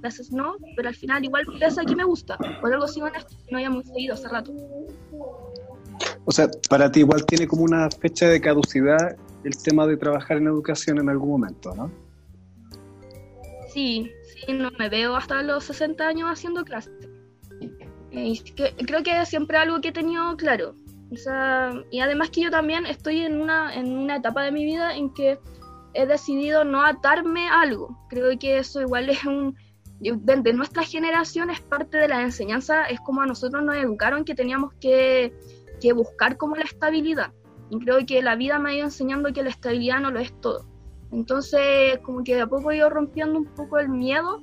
[0.00, 2.38] veces no, pero al final igual pesa que me gusta.
[2.60, 4.52] Por algo sigo en esto, no había muy seguido hace rato.
[6.26, 10.38] O sea, para ti igual tiene como una fecha de caducidad el tema de trabajar
[10.38, 11.90] en educación en algún momento, ¿no?
[13.72, 16.92] Sí, sí, no me veo hasta los 60 años haciendo clases.
[18.10, 20.74] Creo que es siempre algo que he tenido claro.
[21.12, 24.64] O sea, y además que yo también estoy en una, en una etapa de mi
[24.64, 25.38] vida en que
[25.94, 27.96] he decidido no atarme a algo.
[28.08, 29.56] Creo que eso igual es un...
[30.00, 34.34] De, nuestra generación es parte de la enseñanza, es como a nosotros nos educaron que
[34.34, 35.32] teníamos que,
[35.80, 37.32] que buscar como la estabilidad.
[37.70, 40.32] Y creo que la vida me ha ido enseñando que la estabilidad no lo es
[40.40, 40.64] todo.
[41.12, 44.40] Entonces, como que de a poco he ido rompiendo un poco el miedo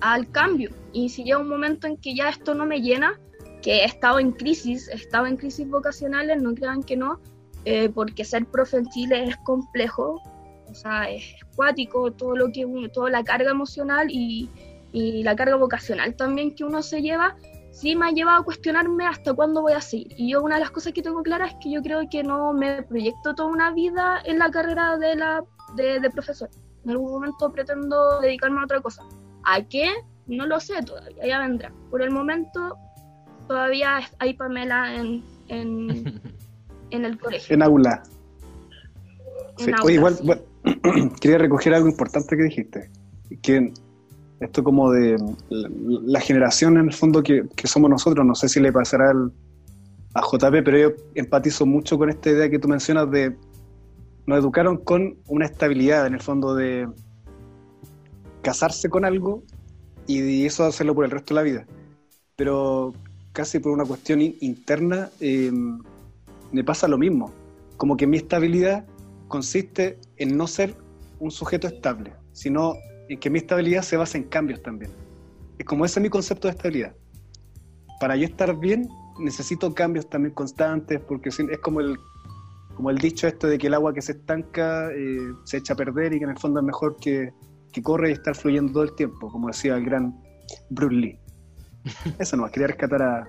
[0.00, 0.70] al cambio.
[0.92, 3.18] Y si llega un momento en que ya esto no me llena,
[3.62, 7.20] que he estado en crisis, he estado en crisis vocacionales, no crean que no,
[7.64, 10.20] eh, porque ser profe es complejo,
[10.68, 11.24] o sea, es
[11.56, 14.50] cuático todo lo que toda la carga emocional y,
[14.92, 17.36] y, la carga vocacional también que uno se lleva,
[17.74, 20.14] sí me ha llevado a cuestionarme hasta cuándo voy a seguir.
[20.16, 22.52] Y yo una de las cosas que tengo clara es que yo creo que no
[22.52, 26.48] me proyecto toda una vida en la carrera de, la, de, de profesor.
[26.84, 29.02] En algún momento pretendo dedicarme a otra cosa.
[29.44, 29.90] ¿A qué?
[30.26, 31.72] No lo sé todavía, ya vendrá.
[31.90, 32.78] Por el momento
[33.48, 37.54] todavía hay Pamela en, en, el colegio.
[37.54, 38.02] En aula.
[39.88, 40.16] igual,
[41.20, 42.90] quería recoger algo importante que dijiste,
[43.42, 43.72] que
[44.40, 45.16] esto como de
[45.50, 49.12] la, generación en el fondo que, somos nosotros, no sé si le pasará
[50.14, 53.36] a JP, pero yo empatizo mucho con esta idea que tú mencionas de
[54.26, 56.88] nos educaron con una estabilidad en el fondo de
[58.42, 59.42] casarse con algo
[60.06, 61.66] y eso hacerlo por el resto de la vida.
[62.36, 62.94] Pero
[63.32, 65.80] casi por una cuestión interna, em,
[66.52, 67.32] me pasa lo mismo.
[67.76, 68.86] Como que mi estabilidad
[69.28, 70.74] consiste en no ser
[71.18, 72.74] un sujeto estable, sino
[73.08, 74.90] en que mi estabilidad se basa en cambios también.
[75.58, 76.94] Es como ese es mi concepto de estabilidad.
[78.00, 78.88] Para yo estar bien,
[79.18, 81.96] necesito cambios también constantes, porque es como el,
[82.74, 85.76] como el dicho esto de que el agua que se estanca eh, se echa a
[85.76, 87.32] perder y que en el fondo es mejor que,
[87.72, 90.14] que corre y estar fluyendo todo el tiempo, como decía el gran
[90.70, 91.18] Bruce Lee.
[92.18, 93.28] Eso no, quería rescatar a,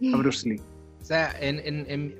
[0.00, 0.60] Bruce Lee.
[1.00, 2.18] O sea, en,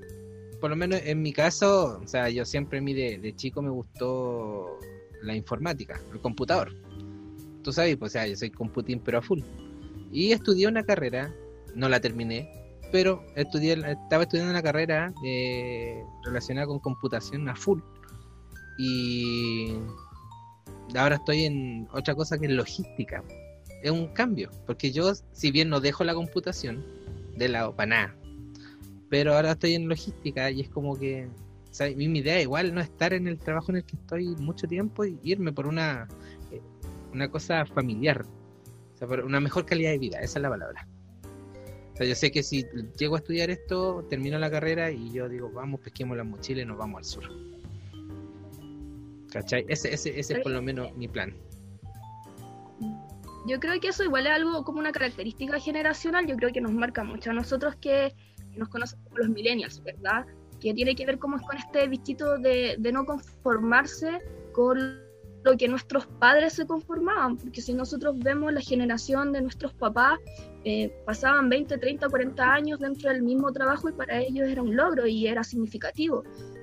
[0.60, 3.70] por lo menos en mi caso, o sea, yo siempre a mí de, chico me
[3.70, 4.78] gustó
[5.22, 6.74] la informática, el computador.
[7.62, 9.40] Tú sabes, pues, o sea, yo soy computín pero a full.
[10.10, 11.32] Y estudié una carrera,
[11.74, 12.50] no la terminé,
[12.90, 17.80] pero estudié, estaba estudiando una carrera eh, relacionada con computación a full.
[18.78, 19.74] Y
[20.96, 23.22] ahora estoy en otra cosa que es logística
[23.82, 26.84] es un cambio, porque yo, si bien no dejo la computación
[27.36, 28.16] de lado para nada,
[29.10, 31.28] pero ahora estoy en logística y es como que,
[31.96, 35.18] mi idea igual no estar en el trabajo en el que estoy mucho tiempo y
[35.22, 36.06] irme por una,
[36.50, 36.60] eh,
[37.12, 38.24] una cosa familiar,
[38.94, 40.86] o sea, por una mejor calidad de vida, esa es la palabra.
[41.92, 42.64] O sea, yo sé que si
[42.98, 46.64] llego a estudiar esto, termino la carrera y yo digo, vamos, pesquemos la mochila y
[46.64, 47.24] nos vamos al sur.
[49.30, 49.64] ¿Cachai?
[49.68, 51.34] Ese, ese, ese es por lo menos mi plan.
[53.46, 56.72] Yo creo que eso igual es algo como una característica generacional, yo creo que nos
[56.72, 58.14] marca mucho a nosotros que
[58.56, 60.26] nos conocemos como los millennials, ¿verdad?
[60.62, 64.20] Que tiene que ver como es con este bichito de, de no conformarse
[64.52, 65.02] con
[65.44, 70.18] lo que nuestros padres se conformaban, porque si nosotros vemos la generación de nuestros papás,
[70.64, 74.76] eh, pasaban 20, 30, 40 años dentro del mismo trabajo y para ellos era un
[74.76, 76.22] logro y era significativo.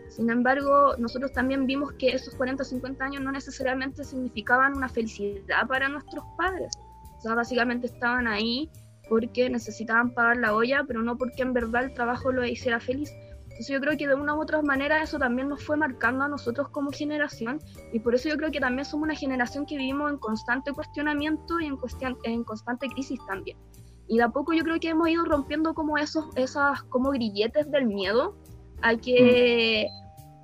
[0.09, 4.89] Sin embargo, nosotros también vimos que esos 40 o 50 años no necesariamente significaban una
[4.89, 6.71] felicidad para nuestros padres.
[7.17, 8.69] O sea, básicamente estaban ahí
[9.09, 13.11] porque necesitaban pagar la olla, pero no porque en verdad el trabajo lo hiciera feliz.
[13.59, 16.29] Entonces yo creo que de una u otra manera eso también nos fue marcando a
[16.29, 17.59] nosotros como generación
[17.91, 21.59] y por eso yo creo que también somos una generación que vivimos en constante cuestionamiento
[21.59, 23.57] y en, cuestión, en constante crisis también.
[24.07, 27.69] Y de a poco yo creo que hemos ido rompiendo como esos esas como grilletes
[27.69, 28.37] del miedo
[28.81, 29.89] hay que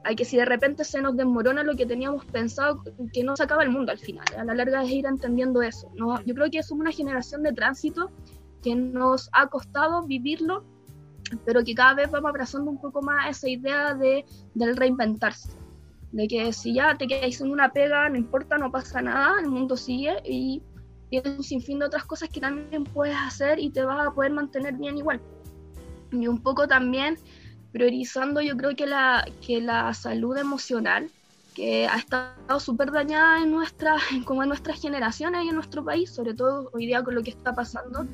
[0.03, 3.43] hay que si de repente se nos desmorona lo que teníamos pensado, que no se
[3.43, 4.25] acaba el mundo al final.
[4.37, 5.89] A la larga es ir entendiendo eso.
[5.95, 6.21] ¿no?
[6.25, 8.11] Yo creo que somos una generación de tránsito
[8.61, 10.65] que nos ha costado vivirlo,
[11.45, 15.49] pero que cada vez vamos abrazando un poco más esa idea de, del reinventarse.
[16.11, 19.49] De que si ya te quedas en una pega, no importa, no pasa nada, el
[19.49, 20.61] mundo sigue y
[21.09, 24.31] tienes un sinfín de otras cosas que también puedes hacer y te vas a poder
[24.31, 25.21] mantener bien igual.
[26.11, 27.17] Y un poco también
[27.71, 31.09] priorizando yo creo que la, que la salud emocional,
[31.53, 36.09] que ha estado súper dañada en, nuestra, como en nuestras generaciones y en nuestro país,
[36.09, 38.07] sobre todo hoy día con lo que está pasando,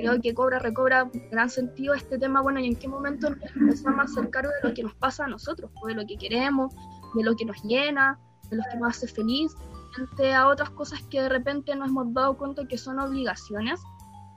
[0.00, 4.02] creo que cobra, recobra gran sentido este tema, bueno, y en qué momento empezamos a
[4.02, 6.74] hacer cargo de lo que nos pasa a nosotros, de lo que queremos,
[7.14, 8.18] de lo que nos llena,
[8.50, 9.54] de lo que nos hace feliz,
[9.92, 13.80] frente a otras cosas que de repente nos hemos dado cuenta que son obligaciones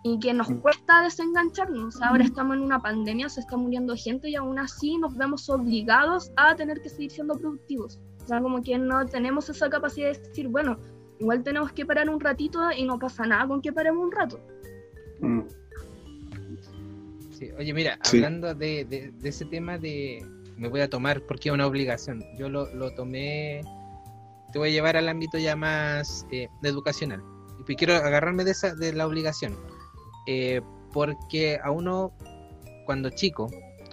[0.04, 2.02] y que nos cuesta desengancharnos.
[2.02, 6.32] Ahora estamos en una pandemia, se está muriendo gente y aún así nos vemos obligados
[6.36, 7.99] a tener que seguir siendo productivos.
[8.23, 10.78] O sea, como que no tenemos esa capacidad de decir, bueno,
[11.19, 14.39] igual tenemos que parar un ratito y no pasa nada con que paremos un rato.
[15.24, 15.44] Mm.
[17.32, 20.26] Sí, oye, mira, hablando de, de, ese tema de
[20.58, 23.62] me voy a tomar porque es una obligación, yo lo, lo tomé,
[24.52, 27.24] te voy a llevar al ámbito ya más eh, educacional.
[27.68, 29.58] Y quiero agarrarme de, esa, de la obligación
[30.26, 32.14] eh, porque a uno
[32.86, 33.50] cuando chico,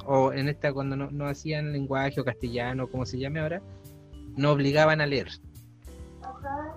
[0.07, 3.63] o en esta cuando no, hacían lenguaje o castellano, como se llame ahora,
[4.37, 5.29] no obligaban a leer.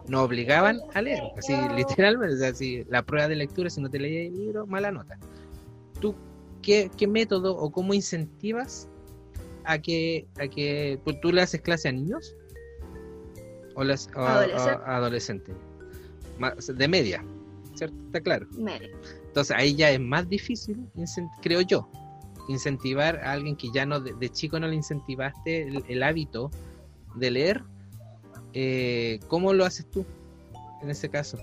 [0.08, 4.32] No obligaban a leer, así literalmente, así, la prueba de lectura, si no te leías
[4.32, 5.17] el libro, mala nota.
[5.99, 6.15] ¿Tú
[6.62, 8.88] qué, método o cómo incentivas
[9.65, 12.36] a que, a que pues, tú le haces clase a niños?
[13.76, 15.56] O, las, a, adolescentes.
[16.76, 17.23] De media,
[17.76, 17.95] ¿cierto?
[18.06, 18.47] Está claro.
[18.58, 18.89] Media.
[19.28, 20.88] Entonces ahí ya es más difícil,
[21.41, 21.89] creo yo,
[22.47, 26.52] incentivar a alguien que ya no de, chico no le incentivaste el, hábito
[27.15, 27.63] de leer.
[28.54, 30.06] Eh, ¿Cómo lo haces tú
[30.82, 31.38] en ese caso?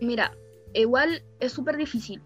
[0.00, 0.36] Mira,
[0.74, 2.20] igual es súper difícil.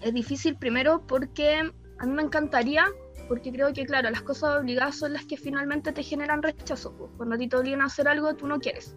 [0.00, 2.86] Es difícil primero porque a mí me encantaría,
[3.28, 6.92] porque creo que, claro, las cosas obligadas son las que finalmente te generan rechazo.
[7.16, 8.96] Cuando a ti te obligan a hacer algo, tú no quieres.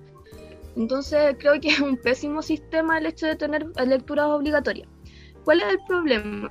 [0.76, 4.88] Entonces creo que es un pésimo sistema el hecho de tener lecturas obligatorias.
[5.44, 6.50] ¿Cuál es el problema?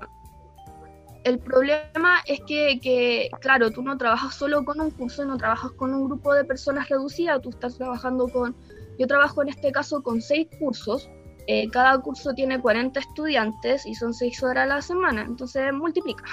[1.24, 5.92] El problema es que, claro, tú no trabajas solo con un curso, no trabajas con
[5.92, 8.56] un grupo de personas reducidas, tú estás trabajando con,
[8.98, 11.10] yo trabajo en este caso con seis cursos,
[11.46, 16.24] eh, cada curso tiene 40 estudiantes y son seis horas a la semana, entonces multiplica.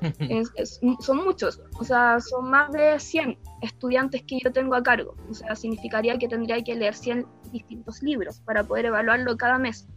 [1.00, 5.34] son muchos, o sea, son más de 100 estudiantes que yo tengo a cargo, o
[5.34, 9.88] sea, significaría que tendría que leer 100 distintos libros para poder evaluarlo cada mes.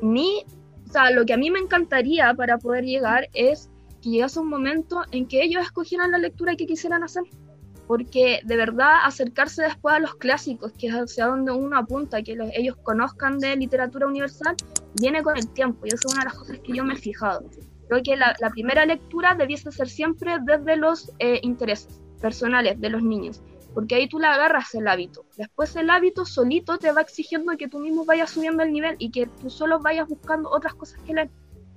[0.00, 0.44] Mi,
[0.86, 3.70] o sea, lo que a mí me encantaría para poder llegar es
[4.08, 7.24] que llegase un momento en que ellos escogieran la lectura que quisieran hacer,
[7.86, 12.36] porque de verdad acercarse después a los clásicos, que es hacia donde uno apunta, que
[12.54, 14.56] ellos conozcan de literatura universal,
[15.00, 16.96] viene con el tiempo, y eso es una de las cosas que yo me he
[16.96, 17.44] fijado.
[17.88, 23.02] Creo que la, primera lectura debiese ser siempre desde los eh, intereses personales de los
[23.02, 23.42] niños,
[23.72, 25.24] porque ahí tú le agarras el hábito.
[25.36, 29.10] Después el hábito solito te va exigiendo que tú mismo vayas subiendo el nivel y
[29.10, 31.30] que tú solo vayas buscando otras cosas que leer.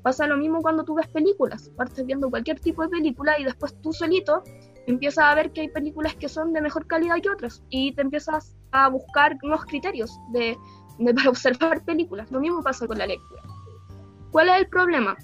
[0.04, 3.80] Pasa lo mismo cuando tú ves películas, partes viendo cualquier tipo de película y después
[3.82, 4.44] tú solito
[4.88, 8.02] empiezas a ver que hay películas que son de mejor calidad que otras y te
[8.02, 10.58] empiezas a buscar nuevos criterios de,
[10.98, 12.32] de, para observar películas.
[12.32, 13.44] Lo mismo pasa con la lectura.
[14.32, 15.18] ¿Cuál es el problema?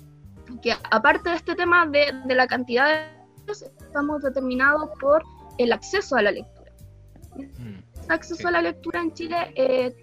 [0.62, 3.18] Que aparte de este tema de, de la cantidad de
[3.52, 5.24] estamos determinados por
[5.58, 6.72] el acceso a la lectura.
[7.36, 9.96] Mm, el acceso a la lectura en Chile eh,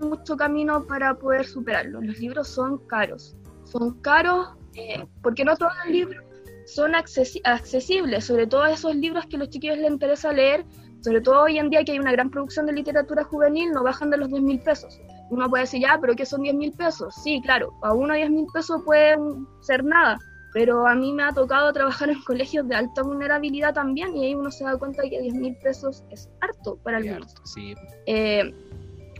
[0.00, 2.00] mucho camino para poder superarlo.
[2.00, 3.36] Los libros son caros.
[3.76, 6.24] Son caros eh, porque no todos los libros
[6.66, 10.64] son accesibles, sobre todo esos libros que a los chiquillos les interesa leer,
[11.00, 14.10] sobre todo hoy en día que hay una gran producción de literatura juvenil, no bajan
[14.10, 14.98] de los 10 mil pesos.
[15.30, 17.14] Uno puede decir, ya, pero ¿qué son 10 mil pesos?
[17.22, 20.18] Sí, claro, a uno 10 mil pesos pueden ser nada,
[20.54, 24.34] pero a mí me ha tocado trabajar en colegios de alta vulnerabilidad también y ahí
[24.34, 27.34] uno se da cuenta que 10 mil pesos es harto para algunos.
[27.44, 27.74] Sí.
[28.06, 28.54] Eh,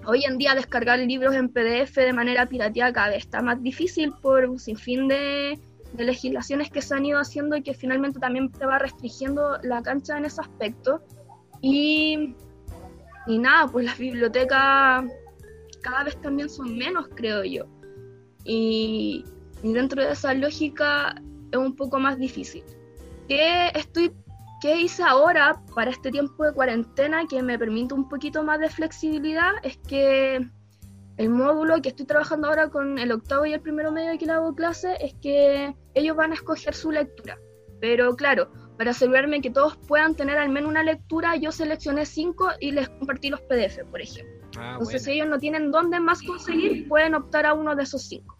[0.06, 4.12] hoy en día descargar libros en PDF de manera pirateada cada vez está más difícil
[4.20, 5.58] por un sinfín de,
[5.92, 9.82] de legislaciones que se han ido haciendo y que finalmente también te va restringiendo la
[9.82, 11.02] cancha en ese aspecto.
[11.60, 12.34] Y,
[13.26, 15.04] y nada, pues las bibliotecas
[15.82, 17.66] cada vez también son menos, creo yo.
[18.44, 19.24] Y,
[19.62, 21.14] y dentro de esa lógica
[21.50, 22.64] es un poco más difícil.
[23.28, 24.12] ¿Qué estoy
[24.64, 28.70] ¿Qué hice ahora para este tiempo de cuarentena que me permite un poquito más de
[28.70, 29.52] flexibilidad?
[29.62, 30.40] Es que
[31.18, 34.32] el módulo que estoy trabajando ahora con el octavo y el primero medio que le
[34.32, 37.38] hago clase es que ellos van a escoger su lectura.
[37.78, 42.48] Pero claro, para asegurarme que todos puedan tener al menos una lectura, yo seleccioné cinco
[42.58, 44.48] y les compartí los PDF, por ejemplo.
[44.56, 48.08] Ah, Entonces, si ellos no tienen dónde más conseguir, pueden optar a uno de esos
[48.08, 48.34] cinco.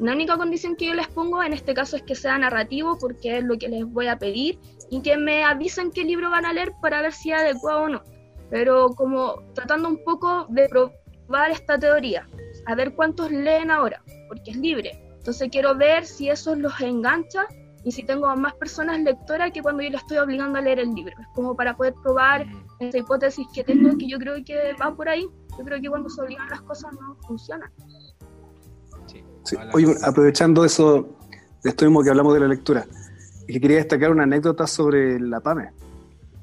[0.00, 3.38] La única condición que yo les pongo en este caso es que sea narrativo, porque
[3.38, 4.58] es lo que les voy a pedir,
[4.94, 7.88] y que me avisen qué libro van a leer para ver si es adecuado o
[7.88, 8.02] no.
[8.48, 12.28] Pero como tratando un poco de probar esta teoría,
[12.66, 14.92] a ver cuántos leen ahora, porque es libre.
[15.16, 17.44] Entonces quiero ver si eso los engancha
[17.82, 20.94] y si tengo más personas lectoras que cuando yo les estoy obligando a leer el
[20.94, 21.12] libro.
[21.20, 22.64] Es como para poder probar mm.
[22.78, 25.26] esa hipótesis que tengo, que yo creo que va por ahí.
[25.58, 27.72] Yo creo que cuando se obligan las cosas no funcionan.
[29.72, 31.08] Oye, aprovechando eso,
[31.64, 32.86] de esto mismo que hablamos de la lectura,
[33.46, 35.70] y quería destacar una anécdota sobre la PAME.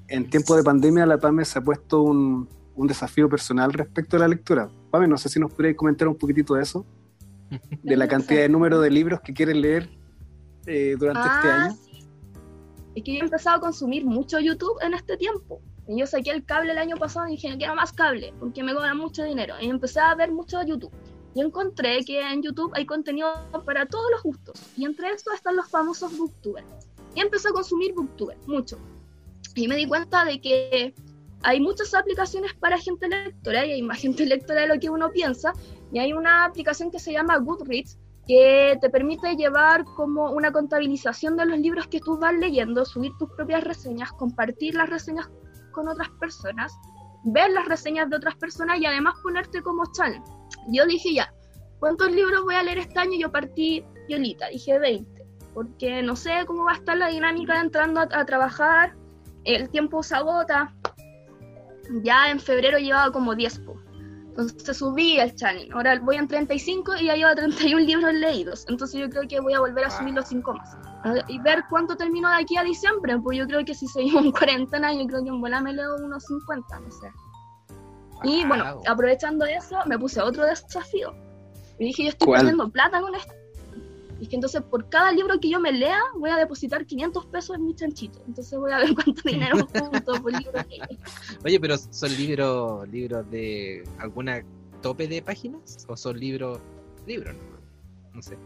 [0.07, 4.19] En tiempo de pandemia, la PAME se ha puesto un, un desafío personal respecto a
[4.19, 4.69] la lectura.
[4.91, 6.85] PAME, no sé si nos podrías comentar un poquitito de eso,
[7.83, 9.89] de la cantidad de número de libros que quieren leer
[10.65, 11.77] eh, durante este ah, año.
[12.95, 15.61] Es que yo he empezado a consumir mucho YouTube en este tiempo.
[15.87, 18.73] Yo saqué el cable el año pasado y dije, no quiero más cable, porque me
[18.73, 19.55] cobran mucho dinero.
[19.59, 20.91] Y empecé a ver mucho YouTube
[21.33, 23.29] y encontré que en YouTube hay contenido
[23.65, 24.61] para todos los gustos.
[24.77, 26.65] Y entre estos están los famosos booktubers.
[27.15, 28.77] Y empecé a consumir booktuber, mucho.
[29.55, 30.93] Y me di cuenta de que
[31.43, 35.09] hay muchas aplicaciones para gente lectora y hay más gente lectora de lo que uno
[35.11, 35.53] piensa.
[35.91, 37.97] Y hay una aplicación que se llama Goodreads
[38.27, 43.11] que te permite llevar como una contabilización de los libros que tú vas leyendo, subir
[43.17, 45.29] tus propias reseñas, compartir las reseñas
[45.71, 46.71] con otras personas,
[47.23, 50.21] ver las reseñas de otras personas y además ponerte como channel
[50.67, 51.33] yo dije ya,
[51.79, 53.17] ¿cuántos libros voy a leer este año?
[53.19, 55.10] Yo partí violita, dije 20,
[55.53, 58.95] porque no sé cómo va a estar la dinámica de entrando a, trabajar,
[59.43, 60.73] el tiempo se agota,
[62.03, 63.61] ya en febrero llevaba como 10
[64.31, 65.69] entonces subí el channel.
[65.73, 68.65] Ahora voy en 35 y ya llevo 31 libros leídos.
[68.69, 70.77] Entonces yo creo que voy a volver a subir los 5 más.
[71.27, 73.19] Y ver cuánto termino de aquí a diciembre.
[73.19, 75.95] Pues yo creo que si seguimos en cuarentena, yo creo que en buena me leo
[75.97, 77.07] unos 50, no sé.
[78.23, 81.13] Y bueno, aprovechando eso, me puse otro desafío.
[81.77, 83.33] Y dije, yo estoy perdiendo plata con esto.
[84.21, 87.55] Y que entonces por cada libro que yo me lea, voy a depositar 500 pesos
[87.55, 88.21] en mi chanchito.
[88.27, 90.79] Entonces voy a ver cuánto dinero junto por libro que
[91.43, 94.43] Oye, pero ¿son libros libros de alguna
[94.83, 95.85] tope de páginas?
[95.87, 96.59] ¿O son libros,
[97.07, 97.33] libros?
[97.33, 98.37] No, no sé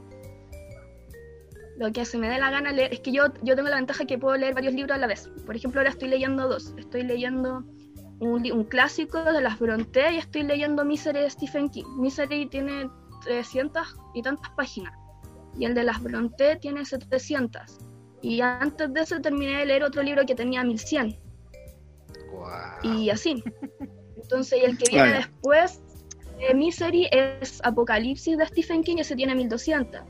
[1.77, 2.93] lo que se me dé la gana leer.
[2.93, 5.29] Es que yo, yo tengo la ventaja que puedo leer varios libros a la vez.
[5.45, 6.73] Por ejemplo, ahora estoy leyendo dos.
[6.77, 7.65] Estoy leyendo
[8.21, 11.83] un, clásico de las Bronte y estoy leyendo Misery de Stephen King.
[11.97, 12.89] Misery tiene
[13.25, 14.93] 300 y tantas páginas
[15.57, 17.61] y el de las Bronte tiene 700.
[18.21, 21.17] Y antes de eso terminé de leer otro libro que tenía 1100.
[22.83, 23.43] Y así.
[24.15, 25.81] Entonces, y el que viene después
[26.39, 30.01] de Misery es Apocalipsis de Stephen King y ese tiene 1200.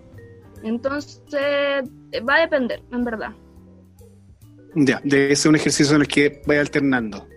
[0.64, 1.84] Entonces,
[2.28, 3.32] va a depender, en verdad.
[4.76, 7.28] Ya, debe ser un ejercicio en el que vaya alternando.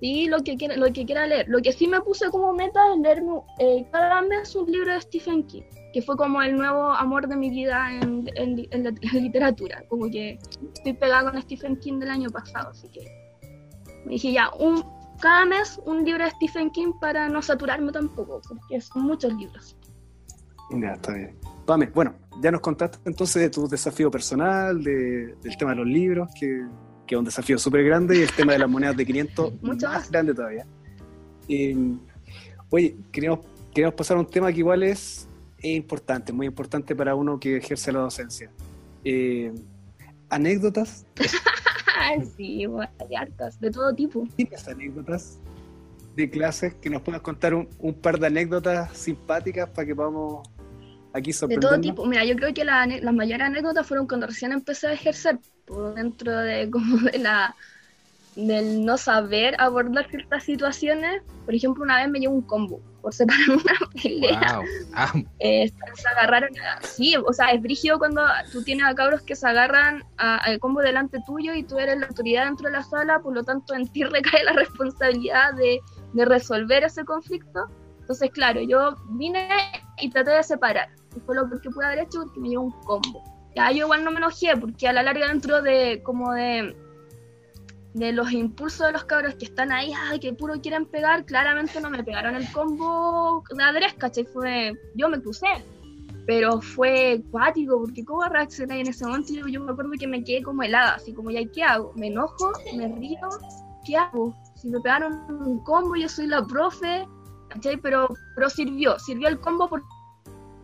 [0.00, 1.48] Sí, lo que, quiera, lo que quiera leer.
[1.48, 5.00] Lo que sí me puse como meta es leerme eh, cada mes un libro de
[5.00, 5.62] Stephen King,
[5.96, 9.82] que fue como el nuevo amor de mi vida en, en, la, literatura.
[9.88, 10.38] Como que
[10.74, 13.00] estoy pegada con Stephen King del año pasado, así que
[14.04, 14.84] me dije ya, un,
[15.22, 19.74] cada mes un libro de Stephen King para no saturarme tampoco, porque son muchos libros.
[20.70, 21.34] Ya, está bien.
[21.64, 25.86] Pame, bueno, ya nos contaste entonces de tu desafío personal, de, del tema de los
[25.86, 26.66] libros, que
[27.06, 30.10] que es un desafío súper grande, y el tema de las monedas de 500 más
[30.10, 30.66] grande todavía.
[31.48, 31.98] oye,
[32.68, 35.25] Oye, queríamos, queríamos pasar a un tema que igual es,
[35.72, 38.50] es importante, muy importante para uno que ejerce la docencia.
[39.04, 39.52] Eh,
[40.28, 41.06] ¿Anécdotas?
[42.36, 44.24] sí, bueno, hay hartas, de todo tipo.
[44.36, 45.38] ¿Tienes anécdotas
[46.14, 50.48] de clases que nos puedas contar un, un par de anécdotas simpáticas para que podamos
[51.12, 51.80] aquí De todo sorprendernos?
[51.80, 52.06] tipo.
[52.06, 55.94] Mira, yo creo que la las mayores anécdotas fueron cuando recién empecé a ejercer, por
[55.94, 57.54] dentro de como de la
[58.36, 61.22] del no saber abordar ciertas situaciones.
[61.44, 64.58] Por ejemplo, una vez me llevó un combo por separar una pelea.
[64.58, 64.64] Wow.
[64.94, 68.22] Ah, Eh, se agarraron, a- sí, o sea, es brígido cuando
[68.52, 72.06] tú tienes a cabros que se agarran al combo delante tuyo y tú eres la
[72.06, 75.80] autoridad dentro de la sala, por lo tanto en ti recae la responsabilidad de,
[76.12, 77.66] de resolver ese conflicto.
[78.00, 79.48] Entonces, claro, yo vine
[80.00, 80.88] y traté de separar.
[81.16, 83.24] Y fue lo que pude haber hecho porque me llevó un combo.
[83.56, 86.76] Ya yo igual no me enojé porque a la larga dentro de como de
[87.96, 89.90] de los impulsos de los cabros que están ahí,
[90.20, 94.24] que puro quieren pegar, claramente no me pegaron el combo de adres, ¿cachai?
[94.26, 95.46] Fue, yo me crucé,
[96.26, 100.42] pero fue cuático, porque cómo reaccioné en ese momento, yo, me acuerdo que me quedé
[100.42, 101.94] como helada, así como, ya, ¿qué hago?
[101.96, 102.52] ¿Me enojo?
[102.76, 103.30] ¿Me río?
[103.86, 104.36] ¿Qué hago?
[104.56, 107.08] Si me pegaron un combo, yo soy la profe,
[107.48, 107.78] ¿cachai?
[107.78, 109.86] Pero, pero sirvió, sirvió el combo porque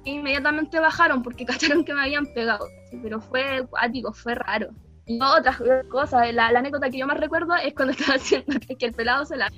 [0.04, 2.66] inmediatamente bajaron porque cacharon que me habían pegado,
[3.02, 4.68] pero fue cuático, fue raro.
[5.06, 8.76] Y otras cosas, la, la anécdota que yo más recuerdo es cuando estaba haciendo, que,
[8.76, 9.50] que el pelado se la...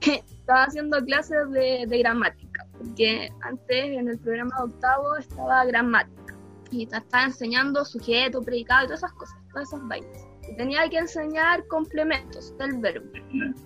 [0.00, 6.24] estaba haciendo clases de, de gramática, porque antes en el programa de octavo estaba gramática,
[6.70, 10.26] y te estaba enseñando sujeto, predicado y todas esas cosas, todas esas vainas.
[10.48, 13.10] Y tenía que enseñar complementos del verbo,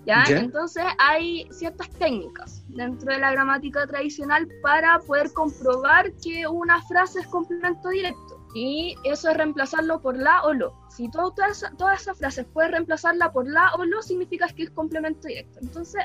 [0.05, 0.23] ¿ya?
[0.29, 0.37] Ya.
[0.37, 7.19] Entonces hay ciertas técnicas dentro de la gramática tradicional para poder comprobar que una frase
[7.19, 8.28] es complemento directo.
[8.55, 10.73] Y eso es reemplazarlo por la o lo.
[10.89, 14.71] Si todas esa- todas esas frases puedes reemplazarla por la o lo, significa que es
[14.71, 15.59] complemento directo.
[15.61, 16.03] Entonces,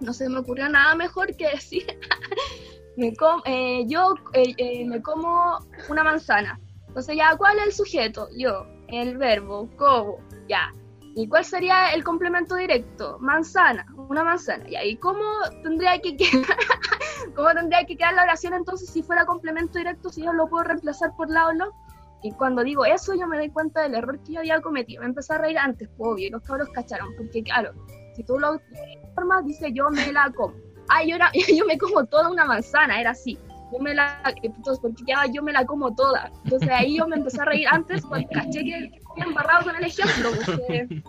[0.00, 1.86] no se me ocurrió nada mejor que decir,
[2.96, 5.58] me com- eh, yo eh, eh, me como
[5.88, 6.60] una manzana.
[6.88, 8.28] Entonces, ya, ¿cuál es el sujeto?
[8.36, 10.18] Yo, el verbo, como,
[10.48, 10.72] ya.
[11.18, 13.18] ¿Y cuál sería el complemento directo?
[13.18, 14.68] Manzana, una manzana.
[14.68, 15.24] Ya, ¿y cómo
[15.64, 16.46] tendría que quedar?
[17.34, 20.62] ¿Cómo tendría que quedar la oración entonces si fuera complemento directo, si yo lo puedo
[20.62, 21.72] reemplazar por la o lo?
[22.22, 25.00] Y cuando digo eso, yo me doy cuenta del error que yo había cometido.
[25.00, 27.72] Me empecé a reír antes, pues, obvio, y los cabros cacharon, porque claro,
[28.14, 28.60] si tú lo
[29.16, 30.54] formas, dice yo me la como.
[30.88, 33.36] Ah, yo, era, yo me como toda una manzana, era así.
[33.72, 36.30] Yo me la, entonces, porque quedaba yo me la como toda.
[36.44, 39.84] Entonces ahí yo me empecé a reír antes cuando caché que que embarrado con el
[39.84, 41.02] ejemplo, porque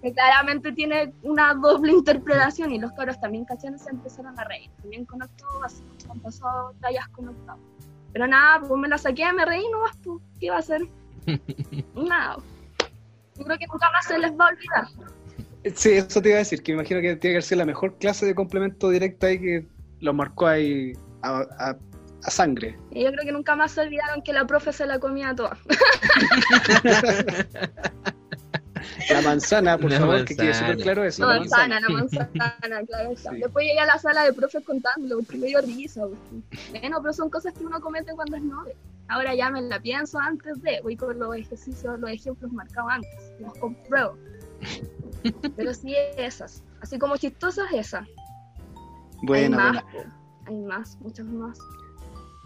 [0.00, 4.70] que claramente tiene una doble interpretación y los cabros también cacharon se empezaron a reír.
[4.80, 7.58] También con así, han pasado tallas con octavo.
[8.12, 10.82] Pero nada, pues me la saqué, me reí, no vas, pues, ¿qué va a hacer?
[11.94, 12.36] Nada.
[13.36, 14.86] Yo creo que nunca más se les va a olvidar.
[15.74, 17.98] Sí, eso te iba a decir, que me imagino que tiene que ser la mejor
[17.98, 19.66] clase de complemento directo ahí que
[20.00, 20.92] lo marcó ahí
[21.22, 21.76] a, a-
[22.24, 22.78] a sangre.
[22.90, 25.56] Y yo creo que nunca más se olvidaron que la profe se la comía toda.
[29.10, 31.26] La manzana, por La favor, que quede súper claro eso.
[31.26, 33.10] La la manzana, la manzana, claro.
[33.16, 33.28] Sí.
[33.40, 36.02] Después llegué a la sala de profes contándolo, porque me dio risa.
[36.02, 38.76] porque- Bueno, pero son cosas que uno comete cuando es noble.
[39.08, 43.32] Ahora ya me la pienso antes de, voy con los ejercicios, los ejemplos marcados antes,
[43.40, 44.16] los compruebo.
[45.56, 48.06] Pero sí esas, así como chistosas esas.
[49.32, 50.04] Hay más, po.
[50.46, 51.58] hay más, muchas más.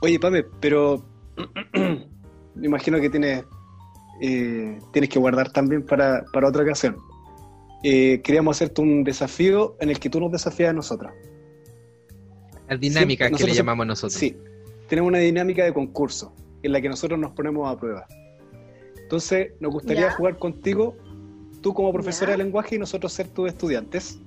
[0.00, 1.04] Oye, Pame, pero
[1.74, 3.44] me imagino que tienes,
[4.20, 6.96] eh, tienes que guardar también para, para otra ocasión.
[7.82, 11.12] Eh, queríamos hacerte un desafío en el que tú nos desafías a nosotros.
[12.68, 14.14] Las dinámicas que le llamamos nosotros.
[14.14, 14.36] Sí,
[14.88, 16.32] tenemos una dinámica de concurso
[16.62, 18.06] en la que nosotros nos ponemos a prueba.
[19.02, 20.10] Entonces, nos gustaría Ya.
[20.12, 20.94] jugar contigo,
[21.62, 22.36] tú como profesora Ya.
[22.38, 24.20] de lenguaje y nosotros ser tus estudiantes,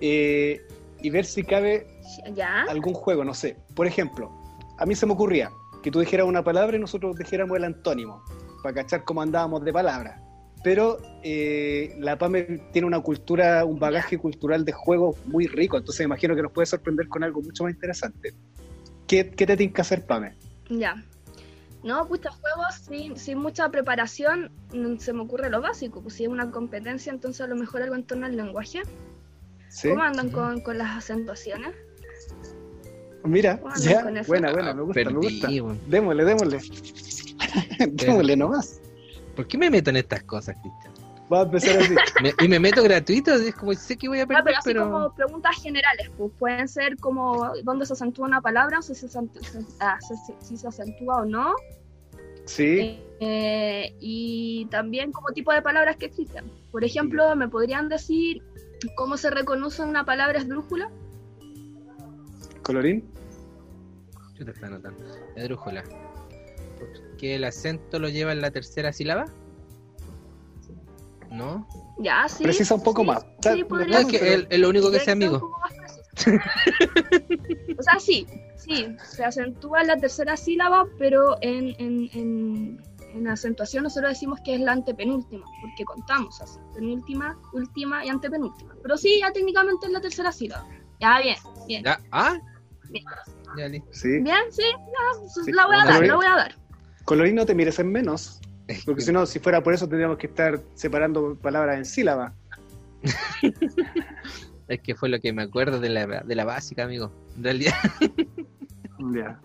[0.00, 0.60] eh,
[1.02, 1.86] y ver si cabe
[2.34, 2.62] ¿Ya?
[2.68, 3.56] algún juego, no sé.
[3.74, 4.30] Por ejemplo,
[4.78, 5.50] a mí se me ocurría
[5.82, 8.22] que tú dijeras una palabra y nosotros dijéramos el antónimo,
[8.62, 10.20] para cachar cómo andábamos de palabras.
[10.64, 12.42] Pero eh, la PAME
[12.72, 16.52] tiene una cultura, un bagaje cultural de juego muy rico, entonces me imagino que nos
[16.52, 18.34] puede sorprender con algo mucho más interesante.
[19.06, 20.34] ¿Qué, qué te tiene que hacer, PAME?
[20.70, 20.96] Ya.
[21.84, 26.02] No, pues juegos sin, sin mucha preparación mm, se me ocurre lo básico.
[26.02, 28.82] Pues si es una competencia, entonces a lo mejor algo en torno al lenguaje.
[29.76, 29.90] ¿Sí?
[29.90, 31.74] ¿Cómo andan con, con las acentuaciones?
[33.24, 35.48] Mira, ¿Cómo andan ya, buena, buena, me gusta, me Perdí, gusta.
[35.48, 35.80] weón.
[35.86, 36.58] Démosle, démosle.
[37.92, 38.80] démosle nomás.
[39.34, 40.94] ¿Por qué me meto en estas cosas, Cristian?
[41.30, 41.94] Va a empezar así.
[42.22, 44.68] Me- y me meto gratuito, es como sé que voy a Ah, perder, pero así
[44.70, 44.90] pero...
[44.90, 49.06] como preguntas generales, pues pueden ser como dónde se acentúa una palabra, o si se,
[49.08, 49.98] acent- se- ah,
[50.40, 51.54] si se acentúa o no,
[52.46, 56.44] Sí, eh, y también como tipo de palabras que existen.
[56.70, 58.40] Por ejemplo, ¿me podrían decir
[58.94, 60.90] cómo se reconoce una palabra esdrújula?
[62.62, 63.04] ¿Colorín?
[64.34, 65.02] Yo te está anotando.
[65.36, 65.84] Esdrújula.
[67.18, 69.26] ¿Que el acento lo lleva en la tercera sílaba?
[71.30, 71.66] ¿No?
[71.98, 72.44] Ya, sí.
[72.44, 73.26] Precisa un poco sí, más.
[73.42, 75.40] Sí, No, podría es que lo único que un amigo.
[75.40, 76.02] poco más preciso.
[77.78, 82.82] o sea, sí, sí, se acentúa en la tercera sílaba, pero en, en, en,
[83.16, 88.74] en acentuación nosotros decimos que es la antepenúltima, porque contamos así, penúltima, última y antepenúltima.
[88.82, 90.66] Pero sí, ya técnicamente es la tercera sílaba.
[91.00, 91.36] Ya, bien,
[91.66, 91.84] bien.
[91.84, 92.00] ¿Ya?
[92.12, 92.38] ¿Ah?
[92.90, 93.04] Bien.
[93.56, 93.88] Ya, listo.
[93.92, 94.20] Sí.
[94.20, 95.52] Bien, sí, ya, Sí.
[95.52, 96.08] la voy a dar, Colorín.
[96.08, 96.54] la voy a dar.
[97.04, 98.40] Colorín no te mires en menos.
[98.84, 102.34] Porque si no, si fuera por eso, tendríamos que estar separando palabras en sílaba.
[104.68, 107.12] Es que fue lo que me acuerdo de la, de la básica, amigo.
[107.36, 107.74] En realidad.
[108.98, 109.38] Ya.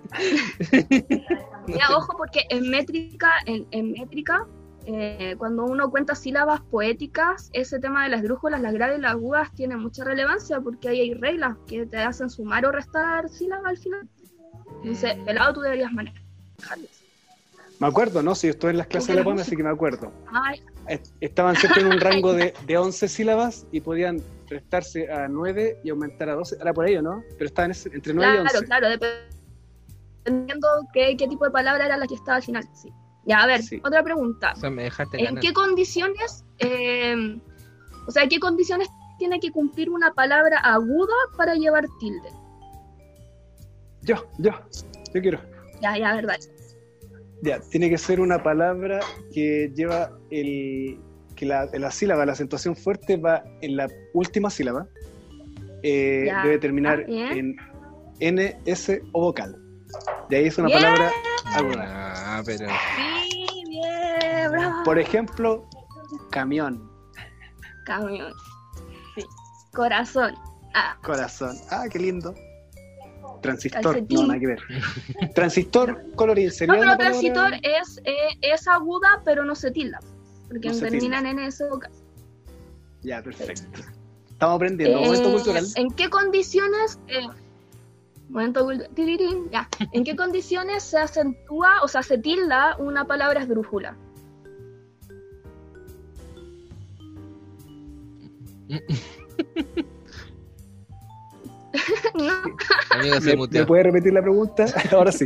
[1.67, 4.45] Ya, ojo, porque en métrica, en, en métrica,
[4.85, 9.11] eh, cuando uno cuenta sílabas poéticas, ese tema de las drújulas, las graves y las
[9.11, 13.65] agudas tiene mucha relevancia porque ahí hay reglas que te hacen sumar o restar sílabas
[13.67, 14.09] al final.
[14.83, 15.25] Entonces, Mm.
[15.25, 17.01] pelado tú deberías manejarlas.
[17.79, 18.35] Me acuerdo, ¿no?
[18.35, 20.11] Si yo estuve en las clases de la PAME, así que me acuerdo.
[20.31, 25.27] Ay, Est- Estaban siempre en un rango de, de 11 sílabas y podían restarse a
[25.27, 26.57] 9 y aumentar a 12.
[26.61, 27.23] Era por ello, ¿no?
[27.37, 28.65] Pero estaban entre 9 y claro, 11.
[28.65, 28.87] claro,
[30.23, 32.63] dependiendo qué, qué tipo de palabra era la que estaba al final.
[32.73, 32.89] Sí.
[33.25, 33.79] Ya, a ver, Sí.
[33.83, 34.53] otra pregunta.
[34.53, 35.41] O sea, me dejaste ¿En ganar.
[35.41, 37.39] qué condiciones, eh,
[38.07, 42.29] o sea, qué condiciones tiene que cumplir una palabra aguda para llevar tilde?
[44.01, 44.51] Yo, yo,
[45.13, 45.39] yo quiero.
[45.81, 46.35] Ya, ya, verdad.
[47.43, 48.99] Ya, tiene que ser una palabra
[49.33, 50.99] que lleva el.
[51.35, 54.87] que la, la sílaba, la acentuación fuerte va en la última sílaba.
[55.83, 57.55] Eh, Ya, debe terminar ah, bien.
[58.19, 59.55] en N, S o vocal.
[60.29, 61.11] De ahí es una palabra
[61.45, 61.85] aguda.
[62.37, 62.67] Ah, pero.
[63.29, 64.83] Sí, bien, bravo.
[64.83, 65.67] Por ejemplo,
[66.31, 66.89] camión,
[67.85, 68.31] Camión.
[69.15, 69.25] Sí.
[69.73, 70.35] Corazón.
[70.73, 71.57] Ah, corazón.
[71.69, 72.33] Ah, qué lindo.
[73.41, 74.19] Transistor, Calcetín.
[74.21, 74.59] no, nada que ver.
[75.33, 79.99] Transistor, colorín, sería no, pero transitor es, eh, es aguda, pero no se tilda.
[80.47, 81.91] Porque No terminan en ese vocal.
[83.01, 83.63] Ya, perfecto.
[84.29, 84.99] Estamos aprendiendo.
[84.99, 85.65] Eh, Momento cultural.
[85.75, 86.99] ¿En qué condiciones?
[87.07, 87.27] eh,
[88.31, 89.69] momento tirirín, ya.
[89.91, 93.97] ¿En qué condiciones se acentúa o sea, se tilda una palabra esdrújula?
[103.01, 104.65] ¿Me, me puede repetir la pregunta?
[104.91, 105.25] Ahora sí.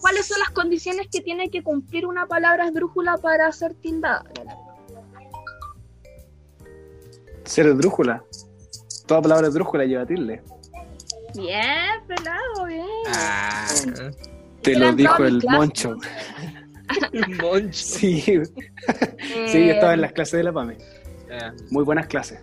[0.00, 4.24] ¿Cuáles son las condiciones que tiene que cumplir una palabra esdrújula para ser tildada?
[7.44, 8.24] Ser esdrújula.
[9.06, 10.42] Toda palabra esdrújula lleva tilde.
[11.36, 12.86] Bien, pelado, bien.
[13.08, 13.68] Ah,
[14.62, 15.56] Te lo dijo toda mi el clase.
[15.58, 15.96] Moncho.
[17.42, 17.72] moncho.
[17.72, 20.76] Sí, sí, yo estaba en las clases de la PAME.
[21.70, 22.40] Muy buenas clases.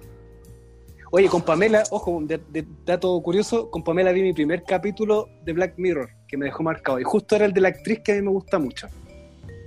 [1.12, 5.54] Oye, con Pamela, ojo, de, de- dato curioso, con Pamela vi mi primer capítulo de
[5.54, 7.00] Black Mirror, que me dejó marcado.
[7.00, 8.88] Y justo era el de la actriz que a mí me gusta mucho.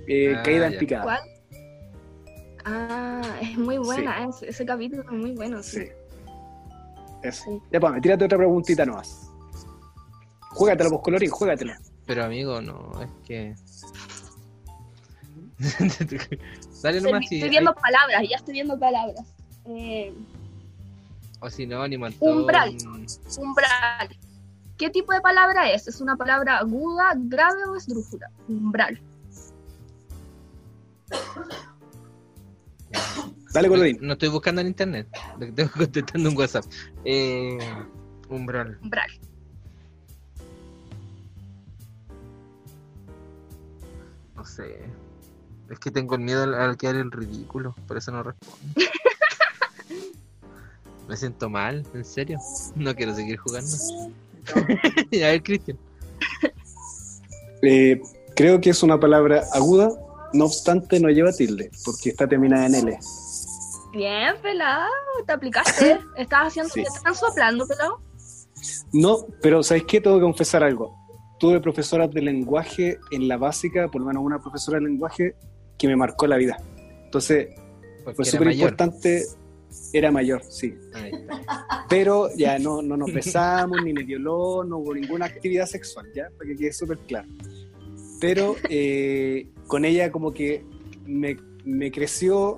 [0.07, 1.03] Eh, Ah, caída en picada.
[1.03, 1.19] ¿Cuál?
[2.65, 5.61] Ah, es muy buena, ese, ese capítulo es muy bueno.
[5.61, 5.81] Sí.
[5.81, 5.87] Sí.
[7.23, 7.43] Eso.
[7.45, 7.61] Sí.
[7.71, 9.29] Ya, Pame, tírate otra preguntita nomás.
[10.51, 11.79] Juégatela, pues, colorín, juégatela.
[12.05, 13.55] Pero amigo, no, es que.
[16.83, 19.25] Dale Estoy, nomás si estoy hay- viendo palabras, ya estoy viendo palabras.
[19.65, 20.13] Eh,
[21.39, 22.69] O sinónimo, Umbral.
[22.69, 23.05] Antón.
[23.37, 24.17] umbral.
[24.77, 25.87] ¿Qué tipo de palabra es?
[25.87, 28.29] ¿Es una palabra aguda, grave o esdrújula?
[28.49, 28.99] Umbral.
[33.53, 33.99] Dale, colorín.
[34.01, 35.07] No estoy buscando en internet.
[35.39, 36.65] Te Estoy contestando un WhatsApp.
[37.05, 37.57] Eh,
[38.29, 38.79] umbral.
[38.81, 39.09] Umbral.
[44.35, 44.79] No sé.
[45.69, 47.75] Es que tengo el miedo al, al quedar en ridículo.
[47.87, 48.57] Por eso no respondo.
[51.07, 52.39] Me siento mal, en serio.
[52.75, 53.71] No quiero seguir jugando.
[54.55, 55.77] a ver, Cristian.
[57.61, 58.01] Eh,
[58.35, 59.89] creo que es una palabra aguda,
[60.33, 62.99] no obstante no lleva tilde, porque está terminada en L.
[63.93, 64.89] Bien, pelado,
[65.25, 65.99] te aplicaste.
[66.17, 66.81] ¿Estás haciendo Sí.
[66.81, 68.01] te están soplando, pelado?
[68.91, 70.01] No, pero ¿sabes qué?
[70.01, 70.95] Tengo que confesar algo.
[71.39, 75.35] Tuve profesoras de lenguaje en la básica, por lo menos una profesora de lenguaje
[75.77, 76.57] que me marcó la vida.
[77.05, 77.49] Entonces,
[78.03, 79.23] Porque fue súper importante.
[79.91, 80.75] Era mayor, sí.
[80.93, 81.85] Ahí está.
[81.89, 86.29] Pero ya no, no nos besamos, ni me violó, no hubo ninguna actividad sexual, ¿ya?
[86.37, 87.27] Para que quede súper claro.
[88.21, 90.63] Pero eh, con ella como que
[91.05, 92.57] me, me creció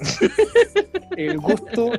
[1.16, 1.90] el gusto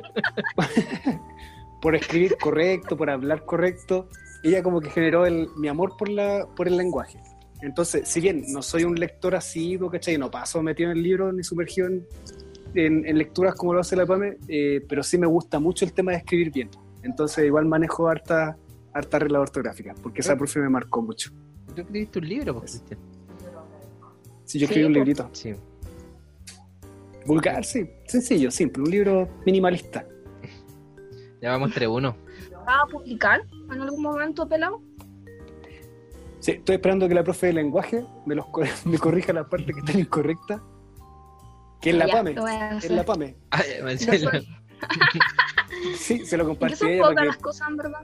[1.80, 4.08] por escribir correcto, por hablar correcto.
[4.42, 7.20] Ella como que generó el, mi amor por, la, por el lenguaje.
[7.60, 10.18] Entonces, si bien no soy un lector asiduo, ¿cachai?
[10.18, 12.04] No paso metido en el libro ni sumergido en,
[12.74, 15.92] en- en lecturas como lo hace la PAME, eh, pero sí me gusta mucho el
[15.92, 16.70] tema de escribir bien.
[17.04, 18.56] Entonces, igual manejo harta,
[18.92, 21.30] harta regla ortográfica, porque esa profe me marcó mucho.
[21.74, 23.00] Tú escribiste un libro, pues, Cristian.
[24.44, 24.98] Si yo Sí, escribí un po.
[24.98, 25.30] librito.
[25.32, 25.54] Sí.
[27.26, 27.88] Vulgar, sí.
[28.06, 28.82] Sencillo, simple.
[28.82, 30.06] Un libro minimalista.
[31.40, 32.14] Ya vamos 3-1.
[32.66, 33.42] ¿Va a publicar
[33.72, 34.80] en algún momento, pelado?
[36.38, 38.46] Sí, estoy esperando que la profe de lenguaje me, los,
[38.84, 40.62] me corrija la parte que está incorrecta.
[41.80, 42.34] Que es la Ya, PAME.
[42.78, 43.36] Es la PAME.
[45.96, 48.00] Sí, se lo Porque compartí son pocas para las cosas, en verdad.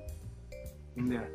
[0.96, 1.28] Ya.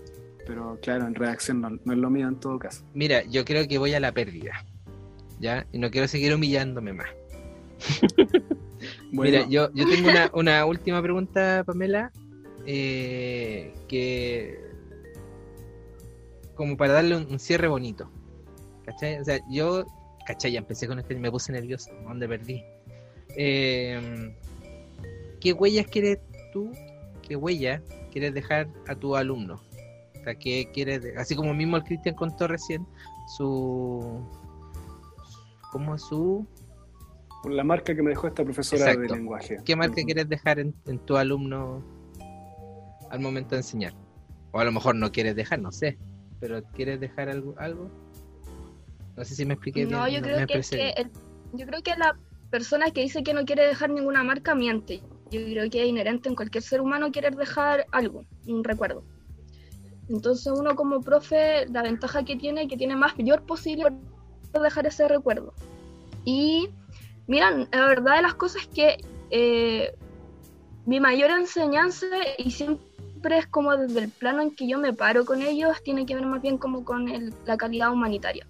[0.45, 2.83] Pero claro, en redacción no, no es lo mío en todo caso.
[2.93, 4.65] Mira, yo creo que voy a la pérdida.
[5.39, 5.65] ¿Ya?
[5.71, 7.07] Y no quiero seguir humillándome más.
[9.13, 12.11] Bueno, Mira, yo, yo tengo una, una última pregunta, Pamela.
[12.65, 14.59] eh, que.
[16.55, 18.09] Como para darle un, un cierre bonito.
[18.85, 19.19] ¿Cachai?
[19.19, 19.85] O sea, yo.
[20.25, 20.51] ¿Cachai?
[20.51, 21.91] Ya empecé con esto y me puse nervioso.
[22.03, 22.61] ¿Dónde perdí?
[23.37, 24.33] Eh,
[25.39, 26.19] ¿Qué huellas quieres
[26.51, 26.71] tú?
[27.21, 27.81] ¿Qué huella
[28.11, 29.61] quieres dejar a tu alumno?
[30.19, 32.85] O sea, ¿qué quieres de- Así como mismo el Cristian contó recién,
[33.37, 34.21] su.
[35.71, 36.45] ¿Cómo es su.?
[37.45, 39.01] La marca que me dejó esta profesora Exacto.
[39.13, 39.57] de lenguaje.
[39.65, 41.83] ¿Qué marca quieres dejar en, en tu alumno
[43.09, 43.93] al momento de enseñar?
[44.51, 45.97] O a lo mejor no quieres dejar, no sé.
[46.39, 47.55] Pero ¿quieres dejar algo?
[47.57, 47.89] algo?
[49.15, 50.15] No sé si me expliqué No, bien.
[50.17, 51.11] yo creo que, expresé que el-
[51.53, 52.17] yo creo que la
[52.49, 55.01] persona que dice que no quiere dejar ninguna marca miente.
[55.31, 59.03] Yo creo que es inherente en cualquier ser humano querer dejar algo, un recuerdo.
[60.09, 65.07] Entonces uno como profe, la ventaja que tiene, que tiene mayor posibilidad de dejar ese
[65.07, 65.53] recuerdo.
[66.25, 66.69] Y
[67.27, 68.97] miran, la verdad de las cosas es que
[69.29, 69.93] eh,
[70.85, 72.07] mi mayor enseñanza,
[72.37, 76.05] y siempre es como desde el plano en que yo me paro con ellos, tiene
[76.05, 77.07] que ver más bien como con
[77.45, 78.45] la calidad humanitaria.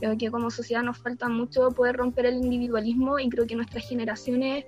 [0.00, 3.88] Creo que como sociedad nos falta mucho poder romper el individualismo y creo que nuestras
[3.88, 4.64] generaciones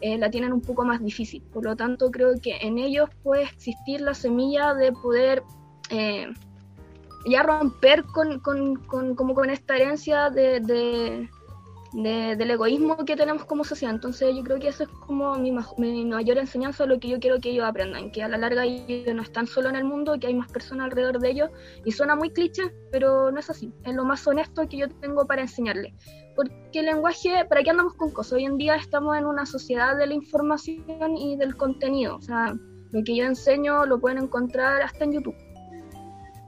[0.00, 1.42] eh, la tienen un poco más difícil.
[1.52, 5.42] Por lo tanto, creo que en ellos puede existir la semilla de poder
[5.90, 6.28] eh,
[7.26, 11.28] ya romper con, como con esta herencia de-
[11.92, 13.94] de- del egoísmo que tenemos como sociedad.
[13.94, 17.38] Entonces yo creo que eso es como mi, mi mayor enseñanza, lo que yo quiero
[17.40, 20.26] que ellos aprendan, que a la larga ellos no están solo en el mundo, que
[20.26, 21.50] hay más personas alrededor de ellos
[21.84, 23.72] y suena muy cliché, pero no es así.
[23.84, 25.94] Es lo más honesto que yo tengo para enseñarle.
[26.36, 28.34] Porque el lenguaje, ¿para qué andamos con cosas?
[28.34, 32.16] Hoy en día estamos en una sociedad de la información y del contenido.
[32.16, 32.54] O sea,
[32.92, 35.34] lo que yo enseño lo pueden encontrar hasta en YouTube.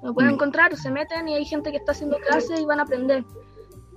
[0.03, 0.35] Lo pueden Mm.
[0.35, 3.25] encontrar, se meten y hay gente que está haciendo clases y van a aprender.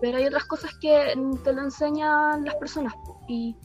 [0.04, 1.14] Pero hay otras cosas que
[1.46, 2.94] te lo enseñan las personas.
[3.30, 3.56] Y,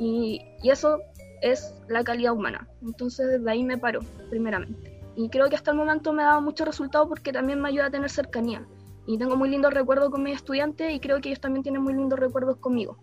[0.00, 0.98] y, y eso
[1.42, 2.66] es la calidad humana.
[2.82, 5.00] Entonces, desde ahí me paro, primeramente.
[5.14, 7.86] Y creo que hasta el momento me ha dado mucho resultado porque también me ayuda
[7.86, 8.66] a tener cercanía.
[9.06, 11.94] Y tengo muy lindos recuerdos con mis estudiantes y creo que ellos también tienen muy
[11.94, 12.98] lindos recuerdos conmigo.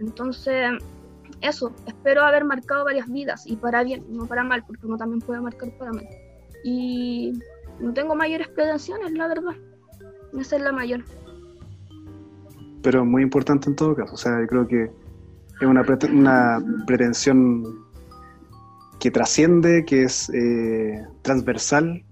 [0.00, 0.72] Entonces,
[1.40, 5.20] eso, espero haber marcado varias vidas y para bien, no para mal, porque uno también
[5.20, 6.08] puede marcar para mal.
[6.64, 7.32] Y
[7.78, 9.54] no tengo mayores pretensiones, la verdad.
[10.36, 11.04] Esa es la mayor.
[12.84, 14.14] Pero muy importante en todo caso.
[14.14, 15.82] O sea, yo creo que es una,
[16.12, 17.64] una pretensión
[19.00, 22.04] que trasciende, que es eh, transversal,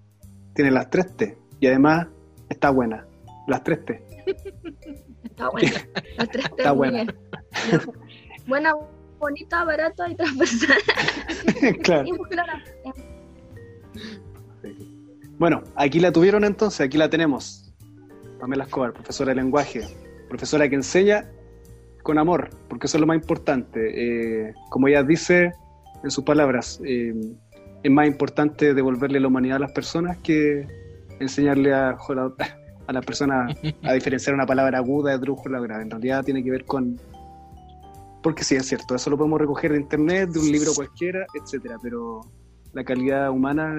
[0.55, 2.09] tiene las tres T y además
[2.49, 3.07] está buena.
[3.47, 4.03] Las tres T.
[5.25, 5.71] Está buena.
[6.19, 7.15] Las tres T, Está buena.
[8.47, 8.75] Buena,
[9.21, 10.77] bonita, barata y transversal.
[11.83, 12.09] claro.
[12.09, 12.63] Y muy clara.
[15.39, 17.73] Bueno, aquí la tuvieron entonces, aquí la tenemos.
[18.41, 19.87] Pamela Escobar, profesora de lenguaje,
[20.33, 21.27] profesora que enseña
[22.03, 23.81] con amor, porque eso es lo más importante.
[24.49, 25.53] Eh, como ella dice
[26.03, 27.13] en sus palabras, eh,
[27.83, 30.67] es más importante devolverle la humanidad a las personas que
[31.21, 31.99] enseñarle a,
[32.89, 35.83] las personas a diferenciar una palabra aguda de drújula grave.
[35.83, 36.99] En realidad tiene que ver con...
[38.23, 41.77] Porque sí, es cierto, eso lo podemos recoger de internet, de un libro cualquiera, etcétera,
[41.83, 42.23] pero
[42.73, 43.77] la calidad humana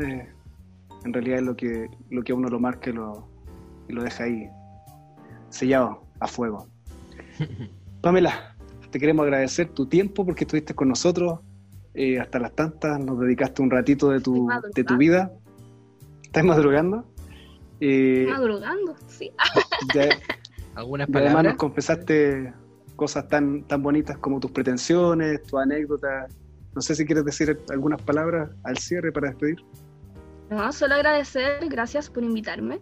[1.03, 3.27] en realidad es lo que, lo que a uno lo marca y lo,
[3.87, 4.49] y lo deja ahí
[5.49, 6.67] sellado a fuego.
[8.01, 8.55] Pamela,
[8.91, 11.39] te queremos agradecer tu tiempo porque estuviste con nosotros
[11.93, 15.31] eh, hasta las tantas, nos dedicaste un ratito de tu, de tu vida.
[16.23, 17.05] ¿Estás madrugando?
[17.79, 19.31] Eh, Madrugando, sí.
[19.93, 20.09] ya-
[20.75, 21.55] ¿Algunas y además nos palabras?
[21.57, 22.53] confesaste
[22.95, 26.33] cosas tan, tan bonitas como tus pretensiones, tus anécdotas.
[26.73, 29.57] No sé si quieres decir algunas palabras al cierre para despedir.
[30.49, 32.79] No, solo agradecer, gracias por invitarme.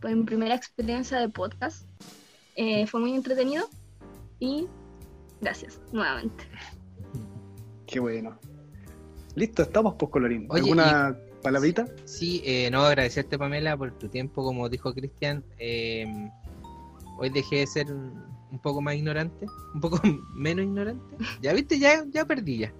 [0.00, 1.88] Fue mi primera experiencia de podcast.
[2.54, 3.68] Eh, fue muy entretenido
[4.38, 4.66] y
[5.40, 6.44] gracias nuevamente.
[7.86, 8.38] Qué bueno.
[9.34, 10.46] Listo, estamos, pues, Colorín.
[10.48, 11.86] Oye, ¿Alguna palabrita?
[12.04, 15.44] Sí, eh, no, agradecerte Pamela por tu tiempo, como dijo Cristian.
[15.58, 16.30] eh,
[17.18, 20.00] hoy dejé de ser un, un poco más ignorante, un poco
[20.34, 21.16] menos ignorante.
[21.42, 22.72] Ya viste, ya, ya perdí ya.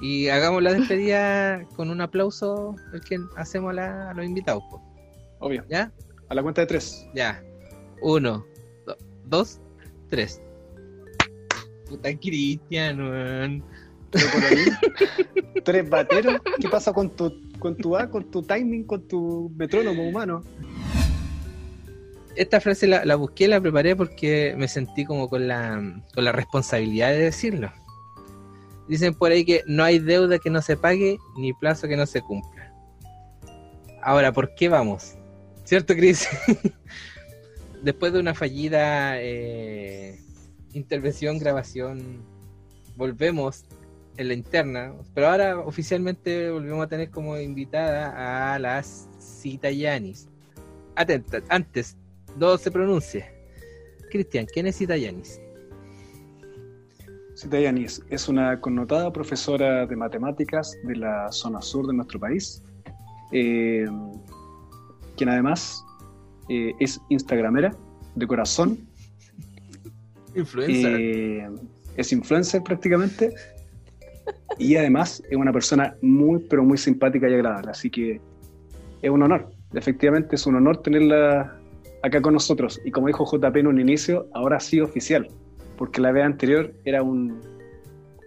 [0.00, 4.62] Y hagamos la despedida con un aplauso el que hacemos a, la- a los invitados.
[4.70, 4.80] po.
[5.40, 5.64] Obvio.
[5.68, 5.92] ¿Ya?
[6.28, 7.06] A la cuenta de tres.
[7.14, 7.42] Ya.
[8.02, 8.46] Uno,
[9.30, 9.60] dos,
[10.08, 10.42] tres.
[11.88, 13.64] Puta Cristian, weón.
[14.10, 14.64] Pero por ahí,
[15.64, 16.40] tres bateros.
[16.60, 20.42] ¿Qué pasa con tu, con tu A, con tu timing, con tu metrónomo humano?
[22.36, 26.32] Esta frase la, la busqué, la preparé porque me sentí como con la, con la
[26.32, 27.72] responsabilidad de decirlo.
[28.88, 32.06] Dicen por ahí que no hay deuda que no se pague ni plazo que no
[32.06, 32.72] se cumpla.
[34.02, 35.14] Ahora, ¿por qué vamos?
[35.64, 36.28] ¿Cierto, Cris?
[37.82, 40.18] Después de una fallida eh,
[40.74, 42.22] intervención, grabación,
[42.96, 43.64] volvemos
[44.18, 50.28] en la interna, pero ahora oficialmente volvemos a tener como invitada a la Cita Yanis.
[50.94, 51.96] Atenta, antes,
[52.36, 53.24] no se pronuncie.
[54.10, 55.40] Cristian, ¿quién es Cita Yanis?
[57.34, 62.62] Cita Yanis es una connotada profesora de matemáticas de la zona sur de nuestro país,
[63.32, 63.86] eh,
[65.16, 65.82] quien además
[66.50, 67.72] eh, es instagramera
[68.16, 68.76] de corazón,
[70.34, 71.00] Influencer.
[71.00, 71.48] eh,
[71.96, 73.32] es influencer prácticamente.
[74.58, 78.20] Y además es una persona muy pero muy simpática y agradable, así que
[79.00, 81.56] es un honor, efectivamente es un honor tenerla
[82.02, 82.80] acá con nosotros.
[82.84, 85.28] Y como dijo JP en un inicio, ahora sí oficial,
[85.78, 87.40] porque la vez anterior era un,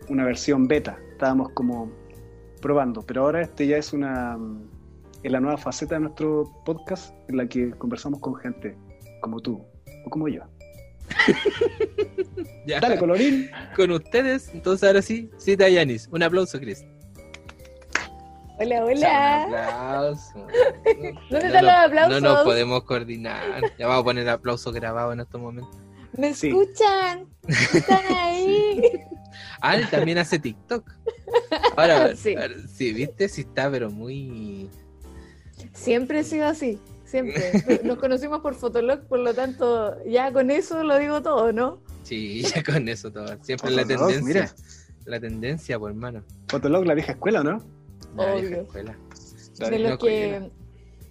[0.08, 1.92] una versión beta, estábamos como
[2.62, 4.38] probando, pero ahora este ya es una
[5.24, 8.76] es la nueva faceta de nuestro podcast en la que conversamos con gente
[9.22, 9.64] como tú
[10.06, 10.42] o como yo.
[12.66, 12.80] Ya.
[12.80, 13.50] Dale, colorín.
[13.76, 16.08] Con ustedes, entonces ahora sí, Cita Yanis.
[16.14, 16.86] Un aplauso, Cris.
[18.58, 19.44] Hola, Un hola.
[19.44, 20.34] aplauso.
[20.86, 22.22] ¿Dónde No están los aplausos?
[22.22, 23.42] No nos podemos coordinar.
[23.78, 25.76] Ya vamos a poner aplauso grabado en estos momentos.
[26.18, 26.48] ¿Me Sí.
[26.50, 27.28] escuchan?
[27.48, 28.82] ¿Están ahí?
[29.60, 30.90] Ah, él también hace TikTok.
[31.76, 32.34] Ahora, Sí.
[32.36, 34.70] ahora, sí, viste, sí está, pero muy.
[35.74, 37.52] Siempre he sido así, siempre.
[37.84, 41.80] Nos conocimos por Fotolog, por lo tanto, ya con eso lo digo todo, ¿no?
[42.04, 43.28] Sí, ya con eso todo.
[43.42, 44.22] Siempre la tendencia.
[44.22, 44.54] mira.
[45.06, 46.24] La tendencia, pues, hermano.
[46.48, 47.62] Fotolog, la vieja escuela, ¿no?
[48.16, 48.42] La Obvio.
[48.42, 48.98] vieja escuela.
[49.60, 50.52] La De los que,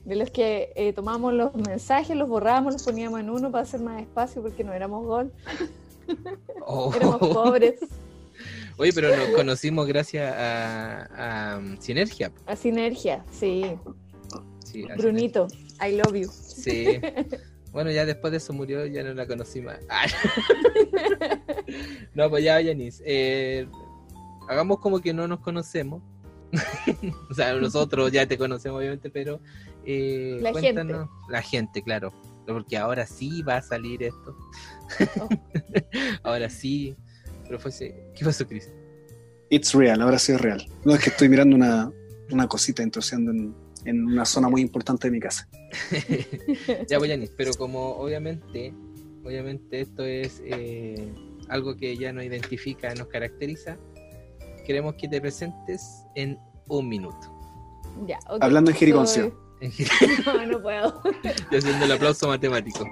[0.05, 3.81] de los que eh, tomamos los mensajes, los borrábamos, los poníamos en uno para hacer
[3.81, 5.33] más espacio porque no éramos gol,
[6.67, 6.93] Oh.
[6.95, 7.81] éramos pobres.
[8.79, 12.33] Oye, pero nos conocimos gracias a, a, um, Sinergia.
[12.47, 13.77] A sinergia, sí.
[14.73, 15.49] Sí, Brunito,
[15.87, 16.31] I love you.
[16.31, 17.01] Sí.
[17.73, 19.79] Bueno, ya después de eso murió, ya no la conocí más.
[19.89, 20.07] Ah.
[22.15, 23.03] No, pues ya, Yanis.
[23.05, 23.67] eh,
[24.49, 26.03] hagamos como que no nos conocemos.
[27.31, 29.41] o sea, nosotros ya te conocemos, obviamente, pero.
[29.87, 32.13] eh, La cuéntanos- La gente, claro.
[32.47, 34.37] Porque ahora sí va a salir esto.
[35.21, 35.29] Oh.
[36.25, 36.95] ahora sí.
[37.45, 38.71] Pero fue ese- ¿Qué pasó, Chris?
[39.49, 40.67] It's real, ahora sí es real.
[40.85, 41.91] No, es que estoy mirando una,
[42.31, 43.55] una cosita introduciendo en,
[43.85, 45.49] en una zona muy importante de mi casa.
[46.89, 48.73] ya voy, Yanis, pero como obviamente,
[49.25, 51.13] obviamente esto es eh,
[51.49, 53.77] algo que ya nos identifica, nos caracteriza,
[54.67, 57.19] queremos que te presentes en un minuto.
[58.07, 58.43] Ya, ok.
[58.43, 59.23] Hablando en jerigoncio.
[59.25, 59.43] Soy-
[60.27, 61.03] No, no puedo.
[61.25, 62.85] Estoy haciendo el aplauso matemático.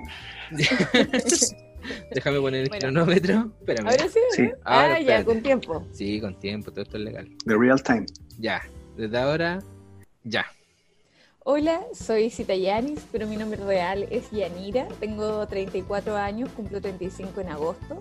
[2.15, 2.81] Déjame poner el Bueno.
[2.81, 3.53] cronómetro.
[3.61, 3.87] Espérame.
[3.89, 4.21] Ahora sí.
[4.37, 4.51] Sí.
[4.65, 5.25] Ah, Ahora, ya, espérate.
[5.25, 5.87] con tiempo.
[5.93, 7.29] Sí, con tiempo, todo esto es legal.
[7.45, 8.07] The real time.
[8.39, 8.63] Ya,
[8.97, 9.59] desde ahora,
[10.25, 10.47] ya.
[11.53, 14.87] Hola, soy Cita Yanis, pero mi nombre real es Yanira.
[15.01, 17.99] Tengo 34 años, cumplo 35 en agosto.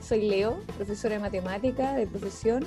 [0.00, 2.64] Soy Leo, profesora de matemática de profesión,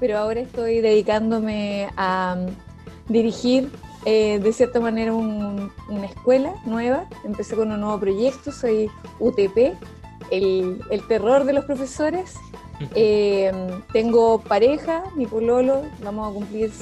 [0.00, 3.70] pero ahora estoy dedicándome a mm, dirigir
[4.04, 7.08] eh, de cierta manera un- una escuela nueva.
[7.24, 9.76] Empecé con un nuevo proyecto, soy UTP,
[10.32, 12.34] el, el terror de los profesores.
[12.96, 13.52] Eh,
[13.92, 16.72] tengo pareja, mi pololo, vamos a cumplir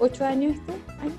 [0.00, 1.12] ocho años este año.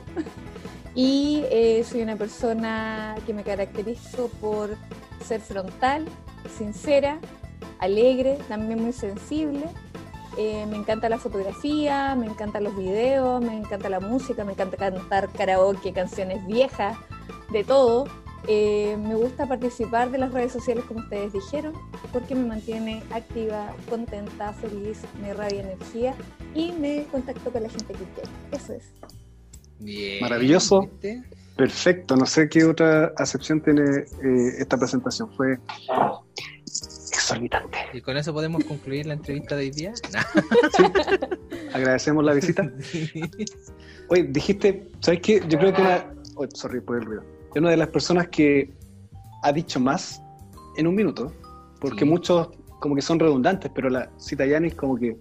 [0.94, 4.76] Y eh, soy una persona que me caracterizo por
[5.26, 6.06] ser frontal,
[6.58, 7.20] sincera,
[7.80, 9.64] alegre, también muy sensible.
[10.38, 14.78] Eh, me encanta la fotografía, me encantan los videos, me encanta la música, me encanta
[14.78, 16.98] cantar karaoke, canciones viejas,
[17.52, 18.06] de todo.
[18.48, 21.74] Eh, me gusta participar de las redes sociales como ustedes dijeron,
[22.12, 26.16] porque me mantiene activa, contenta, feliz, me irradia energía
[26.56, 28.30] y me contacto con la gente que quiero.
[28.52, 29.21] Eso es.
[29.82, 30.22] Bien.
[30.22, 30.82] Maravilloso.
[30.82, 31.24] ¿viste?
[31.56, 32.16] Perfecto.
[32.16, 35.30] No sé qué otra acepción tiene eh, esta presentación.
[35.36, 35.58] Fue
[37.12, 37.78] exorbitante.
[37.94, 39.94] ¿Y con eso podemos concluir la entrevista de hoy día?
[41.74, 42.72] Agradecemos la visita.
[44.10, 45.42] Oye, dijiste, ¿sabes qué?
[45.48, 46.06] Yo creo que una.
[46.36, 47.24] Oh, sorry por el ruido.
[47.54, 48.72] Es una de las personas que
[49.44, 50.22] ha dicho más
[50.78, 51.34] en un minuto,
[51.80, 52.06] porque Sí.
[52.06, 55.18] muchos como que son redundantes, pero la cita Yanis como que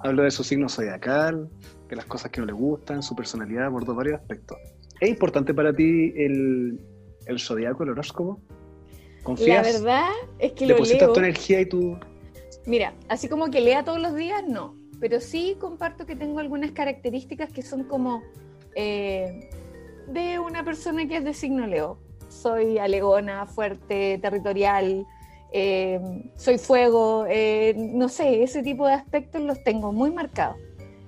[0.00, 1.48] Hablo de su signo zodiacal,
[1.88, 4.58] de las cosas que no le gustan, su personalidad, dos varios aspectos.
[5.00, 6.80] ¿Es importante para ti el,
[7.26, 8.40] el zodiaco, el horóscopo?
[9.22, 9.66] ¿Confías?
[9.66, 10.08] La verdad
[10.38, 11.12] es que lo ¿Depositas leo.
[11.12, 11.98] tu energía y tu...
[12.66, 14.76] Mira, así como que lea todos los días, no.
[15.00, 18.22] Pero sí comparto que tengo algunas características que son como
[18.74, 19.50] eh,
[20.08, 21.98] de una persona que es de signo Leo.
[22.28, 25.06] Soy alegona, fuerte, territorial,
[25.52, 26.00] eh,
[26.36, 30.56] soy fuego, eh, no sé, ese tipo de aspectos los tengo muy marcados.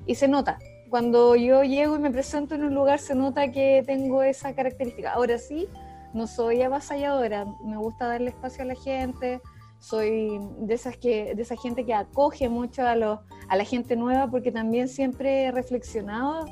[0.07, 0.59] Y se nota.
[0.91, 5.13] Cuando yo llego y me presento en un lugar, se nota que tengo esa característica.
[5.13, 5.69] Ahora sí,
[6.15, 9.41] no soy avasalladora, me gusta darle espacio a la gente,
[9.79, 13.95] soy de esas que de esa gente que acoge mucho a los a la gente
[13.97, 16.47] nueva porque también siempre he reflexionado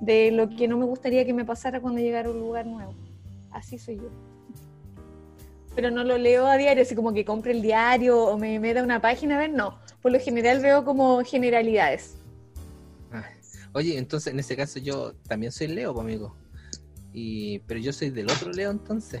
[0.00, 2.92] de lo que no me gustaría que me pasara cuando llegara a un lugar nuevo.
[3.50, 4.10] Así soy yo.
[5.74, 8.82] Pero no lo leo a diario, así como que compre el diario o me meta
[8.82, 9.78] una página a ver, no.
[10.02, 12.18] Por lo general veo como generalidades.
[13.76, 16.34] Oye, entonces en ese caso yo también soy Leo, pues, amigo.
[17.12, 19.20] Y, pero yo soy del otro Leo entonces.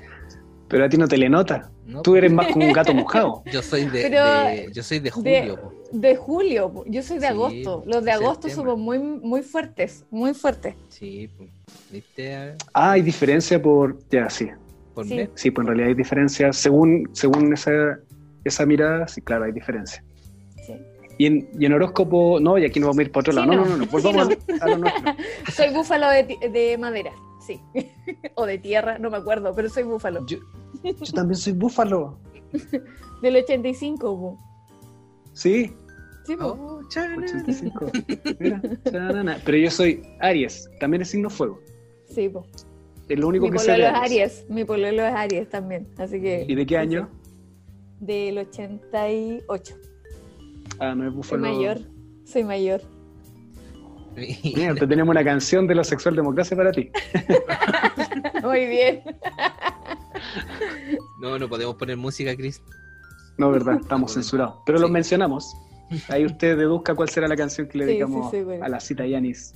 [0.66, 1.70] Pero a ti no te le nota.
[1.84, 2.00] ¿no?
[2.00, 3.42] Tú eres más como un gato mojado.
[3.52, 5.72] Yo soy de, Pero de- yo soy de julio.
[5.92, 7.82] De julio, yo soy de Sí, agosto.
[7.86, 10.74] Los de agosto somos muy, muy fuertes, muy fuertes.
[10.88, 11.28] Sí.
[11.92, 12.54] ¿viste?
[12.72, 13.98] Ah, hay diferencia por...
[14.10, 14.48] Ya, sí.
[14.94, 15.16] Por Sí.
[15.16, 15.30] mes.
[15.34, 16.50] Sí, pues en realidad hay diferencia.
[16.54, 17.98] Según, según esa,
[18.42, 20.02] esa mirada, sí, claro, hay diferencia.
[21.18, 23.38] Y en, y en horóscopo, no, y aquí no vamos a ir para otro Sí,
[23.38, 23.52] lado.
[23.52, 23.64] No, no.
[23.64, 24.28] no, no, no, Sí, volvamos
[24.60, 25.12] a- a lo nuestro.
[25.52, 27.12] Soy búfalo de, madera,
[27.46, 27.60] sí.
[28.34, 30.26] o de tierra, no me acuerdo, pero soy búfalo.
[30.26, 30.38] Yo,
[30.84, 32.18] yo también soy búfalo.
[33.22, 34.38] Del 85, po.
[35.32, 35.72] Sí,
[36.26, 36.46] Sí, po.
[36.46, 37.16] Oh, chana.
[37.24, 37.92] 85.
[38.40, 38.60] Mira.
[39.44, 41.60] Pero yo soy Aries, también es signo fuego.
[42.08, 42.44] Sí, po.
[43.08, 44.10] Es lo único Mi que sé pololo de es Aries.
[44.10, 46.44] Aries, mi pololo es Aries también, así que...
[46.48, 47.08] ¿Y de qué año?
[48.00, 49.76] Del 88.
[50.78, 51.78] Ah, no es Soy mayor,
[52.24, 52.82] soy mayor.
[54.16, 56.90] Mira, te tenemos una canción de la sexual democracia para ti.
[58.42, 59.02] Muy bien.
[61.20, 62.62] No, no podemos poner música, Chris.
[63.38, 64.54] No, verdad, estamos censurados.
[64.64, 64.92] Pero los Sí.
[64.92, 65.54] mencionamos.
[66.08, 68.64] Ahí usted deduzca cuál será la canción que le Sí, dedicamos sí, sí, bueno.
[68.64, 69.54] a la cita Yanis.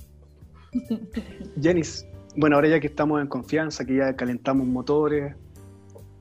[1.57, 2.05] Yanis,
[2.37, 5.35] bueno, ahora ya que estamos en confianza, que ya calentamos motores,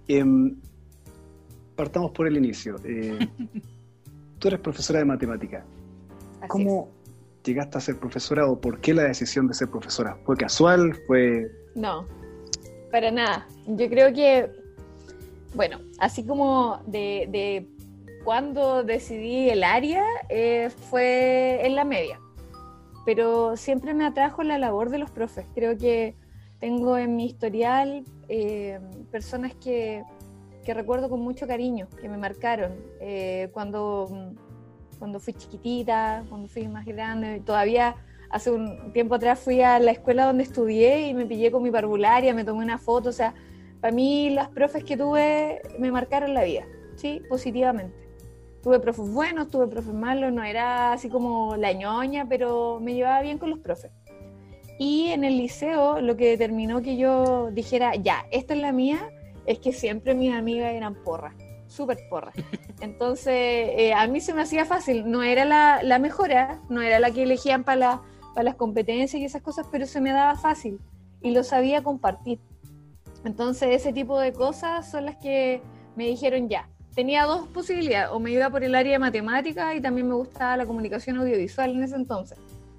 [0.08, 0.56] em,
[1.76, 2.76] partamos por el inicio.
[2.84, 3.18] Eh,
[4.40, 5.64] tú eres profesora de matemática.
[6.40, 6.88] Así ¿Cómo
[7.44, 10.18] llegaste a ser profesora o por qué la decisión de ser profesora?
[10.24, 10.94] ¿Fue casual?
[11.06, 11.48] ¿Fue.
[11.76, 12.06] No,
[12.90, 13.46] para nada.
[13.66, 14.50] Yo creo que,
[15.54, 17.68] bueno, así como de, de
[18.24, 22.18] cuando decidí el área, eh, fue en la media.
[23.06, 25.46] Pero siempre me atrajo la labor de los profes.
[25.54, 26.16] Creo que
[26.60, 28.78] tengo en mi historial eh,
[29.10, 30.02] personas que,
[30.64, 32.76] que recuerdo con mucho cariño, que me marcaron.
[33.00, 37.96] Eh, cuando, mm, cuando fui chiquitita, cuando fui más grande, todavía
[38.30, 41.70] hace un tiempo atrás fui a la escuela donde estudié y me pillé con mi
[41.70, 43.34] parvularia, me tomé una foto, o sea,
[43.80, 46.64] para mí las profes que tuve me marcaron la vida,
[46.96, 47.22] ¿sí?
[47.28, 47.96] Positivamente.
[48.62, 53.22] Tuve profes buenos, tuve profes malos, no era así como la ñoña, pero me llevaba
[53.22, 53.90] bien con los profes.
[54.78, 59.10] Y en el liceo lo que determinó que yo dijera, ya, esta es la mía,
[59.46, 61.34] es que siempre mis amigas eran porras,
[61.66, 62.34] súper porras.
[62.80, 66.98] Entonces, eh, a mí se me hacía fácil, no era la, la mejora, no era
[66.98, 68.02] la que elegían para la-
[68.34, 70.78] para las competencias y esas cosas, pero se me daba fácil
[71.20, 72.38] y lo sabía compartir.
[73.24, 75.60] Entonces, ese tipo de cosas son las que
[75.96, 76.68] me dijeron ya.
[76.94, 80.56] Tenía dos posibilidades, o me iba por el área de matemática y también me gustaba
[80.56, 82.38] la comunicación audiovisual en ese entonces.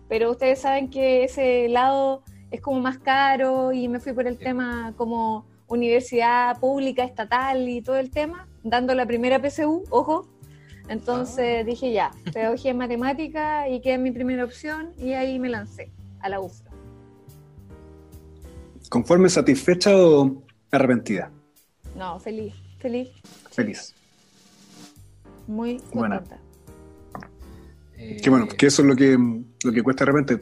[0.09, 4.37] Pero ustedes saben que ese lado es como más caro y me fui por el
[4.37, 10.27] tema como universidad pública, estatal y todo el tema, dando la primera PSU, ojo.
[10.89, 15.49] Entonces dije ya, pedagogía en matemática y que es mi primera opción y ahí me
[15.49, 16.69] lancé a la UFRO.
[18.89, 21.31] conforme, satisfecha o arrepentida?
[21.95, 23.09] No, feliz, feliz,
[23.51, 23.93] Feliz.
[25.47, 26.37] muy contenta.
[27.97, 29.17] Eh, Que bueno, que eso es lo que,
[29.63, 30.39] lo que cuesta de repente.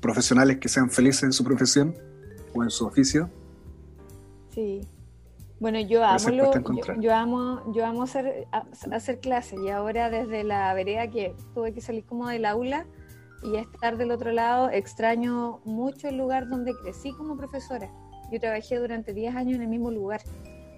[0.00, 1.94] Profesionales que sean felices en su profesión
[2.54, 3.28] o en su oficio.
[4.56, 4.80] Sí.
[5.60, 6.50] Bueno, yo amo, lo-
[7.00, 8.46] yo, amo, yo amo hacer,
[8.90, 12.86] hacer clases y ahora desde la vereda que tuve que salir como del aula
[13.42, 17.90] y estar del otro lado, extraño mucho el lugar donde crecí como profesora.
[18.32, 20.20] Yo trabajé durante 10 años en el mismo lugar.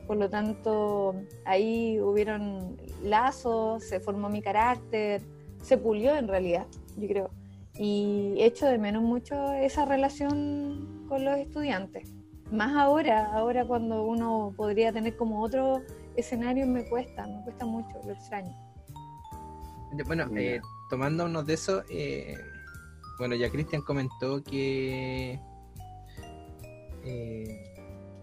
[0.08, 1.14] Por lo tanto,
[1.44, 5.22] ahí hubieron lazos, se formó mi carácter,
[5.62, 6.66] se pulió en realidad,
[6.96, 7.30] yo creo.
[7.74, 12.12] Y echo de menos mucho esa relación con los estudiantes.
[12.50, 15.82] Más ahora, ahora cuando uno podría tener como otro
[16.16, 18.52] escenario, me cuesta, me cuesta mucho, lo extraño.
[20.06, 22.36] Bueno, eh, tomándonos de eso, eh,
[23.18, 25.40] bueno, ya Cristian comentó que
[27.04, 27.74] eh,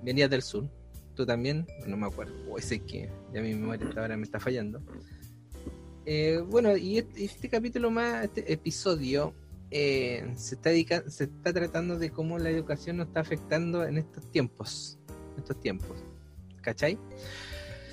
[0.04, 0.70] venías del sur.
[1.16, 2.34] Tú también, no me acuerdo.
[2.50, 4.82] O ese que ya mi memoria ahora me está fallando.
[6.06, 9.34] Eh, bueno, y este, este, capítulo más, este episodio,
[9.78, 10.70] eh, se, está
[11.10, 14.98] se está tratando de cómo la educación nos está afectando en estos tiempos.
[15.38, 15.98] Estos tiempos.
[16.62, 16.98] ¿Cachai?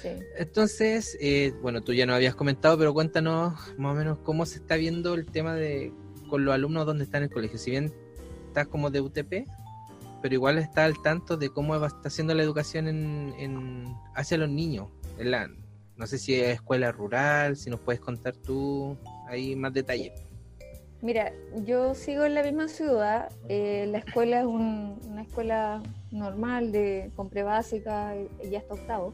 [0.00, 0.10] Sí.
[0.36, 4.58] Entonces, eh, bueno, tú ya no habías comentado, pero cuéntanos más o menos cómo se
[4.58, 5.92] está viendo el tema de
[6.28, 7.58] con los alumnos donde están en el colegio.
[7.58, 7.92] Si bien
[8.46, 9.48] estás como de UTP,
[10.22, 14.86] pero igual está al tanto de cómo está haciendo la educación en, hacia los niños.
[15.18, 15.50] En la,
[15.96, 18.96] no sé si es escuela rural, si nos puedes contar tú
[19.28, 20.12] ahí más detalles.
[21.02, 21.32] Mira,
[21.64, 23.28] yo sigo en la misma ciudad.
[23.48, 25.82] Eh, la escuela es una escuela
[26.12, 28.14] normal de con básica
[28.48, 29.12] y hasta octavo.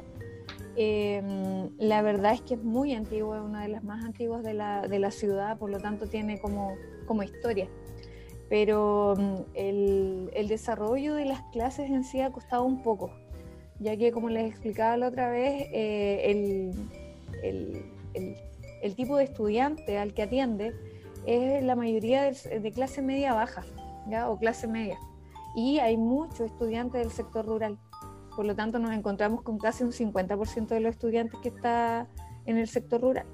[0.77, 4.53] Em, la verdad es que es muy antigua, es una de las más antiguas de
[4.53, 6.77] la, de la ciudad, por lo tanto tiene como,
[7.07, 7.69] como historia.
[8.51, 13.11] Pero mm, el, el, desarrollo de las clases en sí ha costado un poco,
[13.81, 16.73] ya que como les explicaba la otra vez, eh, el,
[17.43, 18.37] el,
[18.83, 20.75] el, tipo de estudiante al que atiende
[21.27, 23.65] es la mayoría de, de clase media baja
[24.09, 24.29] ¿ya?
[24.31, 24.99] o clase media.
[25.55, 27.79] Y hay muchos estudiantes del sector rural.
[28.37, 32.07] Por lo tanto, nos encontramos con casi un 50% de los estudiantes que está
[32.47, 33.27] en el sector rural.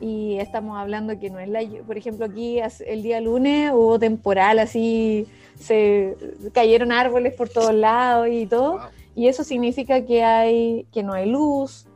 [0.00, 1.60] Y estamos hablando que no es la...
[1.86, 6.16] Por ejemplo, aquí el día lunes hubo temporal, así se
[6.52, 8.80] cayeron árboles por todos lados y todo.
[9.14, 11.86] Y eso significa que, hay, que no hay luz,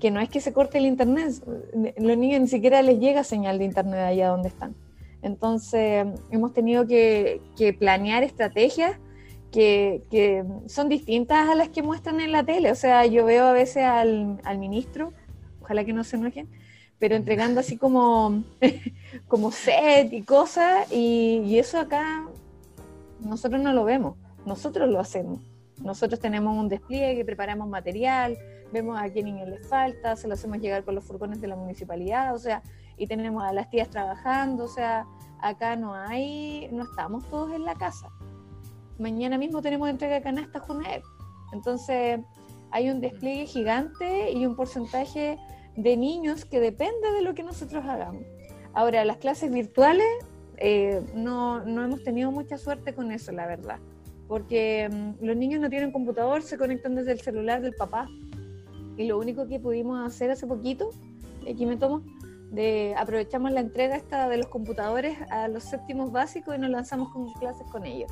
[0.00, 1.34] que no es que se corte el internet.
[1.98, 4.74] Los niños ni siquiera les llega señal de internet allá donde están.
[5.22, 7.40] Entonces, hemos tenido que,
[7.78, 8.98] planear estrategias
[9.52, 12.72] que, son distintas a las que muestran en la tele.
[12.72, 15.12] O sea, yo veo a veces al, ministro,
[15.60, 16.48] ojalá que no se enojen,
[16.98, 18.42] pero entregando así como,
[19.28, 22.26] como set y cosas, y, eso acá
[23.20, 25.40] nosotros no lo vemos, nosotros lo hacemos.
[25.80, 28.38] Nosotros tenemos un despliegue, preparamos material,
[28.72, 31.56] vemos a qué niños les falta, se lo hacemos llegar con los furgones de la
[31.56, 32.62] municipalidad, o sea,
[32.96, 35.06] y tenemos a las tías trabajando, o sea,
[35.40, 38.10] acá no hay, no estamos todos en la casa
[39.00, 41.02] mañana mismo tenemos entrega de canastas JUNAEP.
[41.52, 42.20] Entonces,
[42.70, 45.38] hay un despliegue gigante y un porcentaje
[45.76, 48.22] de niños que depende de lo que nosotros hagamos.
[48.72, 50.06] Ahora, las clases virtuales,
[50.58, 53.78] eh, no, no, hemos tenido mucha suerte con eso, la verdad,
[54.30, 58.08] porque mm, los niños no tienen computador, se conectan desde el celular del papá.
[58.96, 60.90] Y lo único que pudimos hacer hace poquito,
[61.50, 62.02] aquí me tomo,
[62.50, 67.12] de aprovechamos la entrega esta de los computadores a los séptimos básicos y nos lanzamos
[67.12, 68.10] con clases con ellos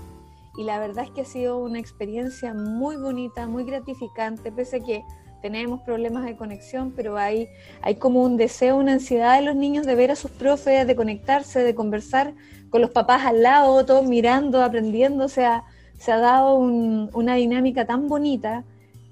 [0.59, 4.81] y la verdad es que ha sido una experiencia muy bonita, muy gratificante, pese a
[4.81, 5.05] que
[5.41, 7.49] tenemos problemas de conexión, pero hay,
[7.81, 10.97] hay como un deseo, una ansiedad de los niños de ver a sus profes, de
[10.97, 12.35] conectarse, de conversar
[12.71, 15.63] con los papás al lado, todos mirando, aprendiendo, o sea,
[15.99, 18.65] se ha dado una dinámica tan bonita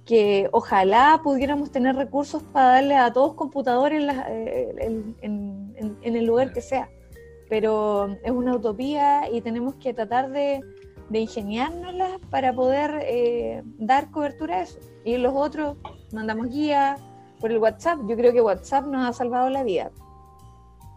[0.05, 6.53] que ojalá pudiéramos tener recursos para darle a todos computadores en, en, en el lugar
[6.53, 6.89] que sea,
[7.49, 10.61] pero es una utopía y tenemos que tratar de
[11.09, 14.79] de ingeniárnoslas para poder eh, dar cobertura a eso.
[15.05, 15.77] Y los otros
[16.13, 16.97] mandamos guía
[17.41, 18.01] por el WhatsApp.
[18.09, 19.91] Yo creo que WhatsApp nos ha salvado la vida.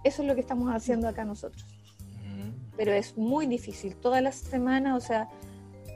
[0.04, 1.66] Eso es lo que estamos haciendo acá nosotros.
[2.76, 3.96] Pero es muy difícil.
[3.98, 5.28] Todas las semanas, o sea,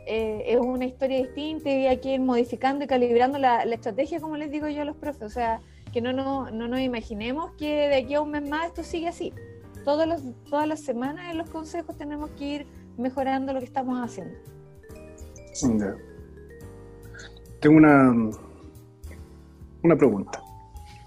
[0.06, 4.38] eh, es una historia distinta y hay que ir modificando y calibrando la, estrategia, como
[4.38, 5.24] les digo yo a los profes.
[5.24, 8.68] O sea, que no, no, no nos imaginemos que de aquí a un mes más
[8.68, 9.34] esto sigue así.
[9.86, 14.00] Todos los, todas las semanas en los consejos tenemos que ir mejorando lo que estamos
[14.00, 14.38] haciendo.
[17.60, 18.14] Tengo una,
[19.84, 20.42] una pregunta.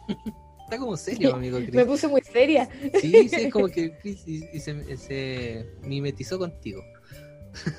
[0.66, 1.58] Está como serio, amigo.
[1.72, 2.68] Me puse muy seria.
[3.00, 3.92] Sí, sí, es como que
[4.96, 6.82] se, mimetizó contigo.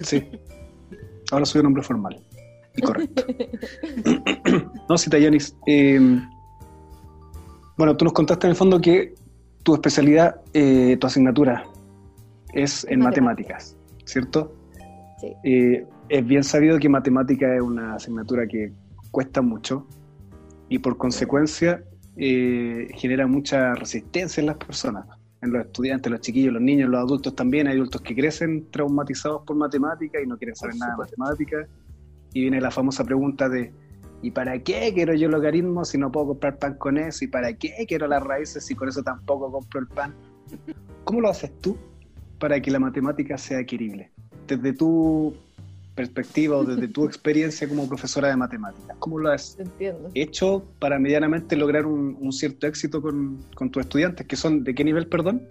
[0.01, 0.27] Sí.
[1.31, 2.21] Ahora soy un hombre formal.
[2.83, 3.25] correcto.
[4.89, 5.55] no, si Tayanis.
[5.65, 5.99] Eh,
[7.77, 9.13] bueno, tú nos contaste en el fondo que
[9.63, 11.63] tu especialidad, eh, tu asignatura
[12.53, 13.77] es en matemáticas.
[14.07, 14.55] ¿cierto?
[15.19, 15.33] Sí.
[15.43, 18.71] Eh, es bien sabido que matemática es una asignatura que
[19.11, 19.85] cuesta mucho
[20.69, 21.83] y por consecuencia
[22.15, 25.05] eh, genera mucha resistencia en las personas,
[25.41, 27.67] en los estudiantes, los chiquillos, los niños, los adultos también.
[27.67, 31.67] Hay adultos que crecen traumatizados por matemática y no quieren saber nada de matemática.
[32.33, 33.71] Y viene la famosa pregunta de,
[34.21, 37.25] ¿y para qué quiero yo logaritmos si no puedo comprar pan con eso?
[37.25, 40.13] ¿Y para qué quiero las raíces si con eso tampoco compro el pan?
[41.03, 41.77] ¿Cómo lo haces tú?
[42.39, 44.11] para que la matemática sea querible?
[44.47, 45.35] Desde tu
[45.97, 49.57] perspectiva o desde tu experiencia como profesora de matemáticas, ¿cómo lo has
[50.13, 54.25] hecho para medianamente lograr un, cierto éxito con, tus estudiantes?
[54.25, 55.45] ¿Que son de qué nivel, perdón?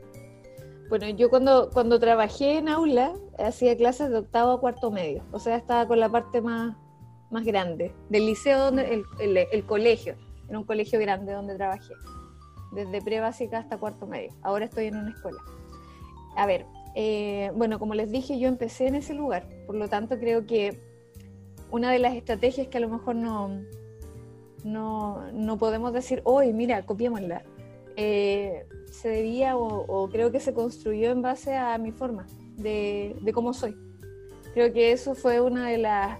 [0.88, 5.40] Bueno, yo cuando, cuando trabajé en aula, hacía clases de octavo a cuarto medio, o
[5.40, 6.76] sea, estaba con la parte más,
[7.30, 10.14] más grande del liceo, donde, el, el, el colegio,
[10.48, 11.92] en un colegio grande donde trabajé,
[12.72, 14.32] desde pre-básica hasta cuarto medio.
[14.42, 15.40] Ahora estoy en una escuela.
[16.36, 16.66] A ver,
[16.98, 20.80] eh, bueno, como les dije, yo empecé en ese lugar, por lo tanto creo que
[21.70, 23.50] una de las estrategias que a lo mejor no,
[24.64, 27.44] no, no podemos decir, hoy, mira, copiémosla,
[27.96, 32.26] eh, se debía o, creo que se construyó en base a mi forma
[32.56, 33.76] de, de cómo soy.
[34.54, 36.18] Creo que eso fue una de las,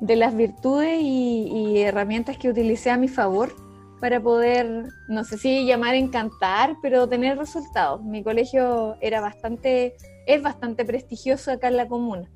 [0.00, 3.54] de las virtudes y, y, herramientas que utilicé a mi favor
[4.00, 8.02] para poder, no sé si llamar encantar, pero tener resultados.
[8.02, 9.94] Mi colegio era bastante,
[10.26, 12.30] es bastante prestigioso acá en la comuna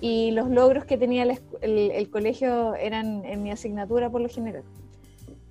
[0.00, 4.64] y los logros que tenía el, el, colegio eran en mi asignatura por lo general.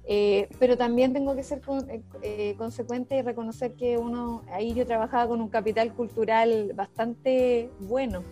[0.05, 4.85] Eh, pero también tengo que ser eh, eh, consecuente y reconocer que uno, ahí yo
[4.85, 8.23] trabajaba con un capital cultural bastante bueno.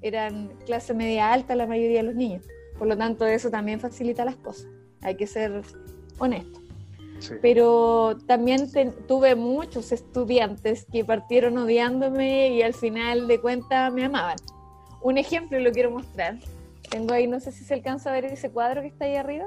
[0.00, 2.44] Eran clase media alta la mayoría de los niños.
[2.76, 4.66] Por lo tanto, eso también facilita las cosas.
[5.00, 5.62] Hay que ser
[6.18, 6.60] honesto.
[7.22, 7.34] Sí.
[7.40, 14.04] Pero también te, tuve muchos estudiantes que partieron odiándome y al final de cuentas me
[14.04, 14.36] amaban.
[15.00, 16.38] Un ejemplo lo quiero mostrar.
[16.90, 19.46] Tengo ahí, no sé si se alcanza a ver ese cuadro que está ahí arriba.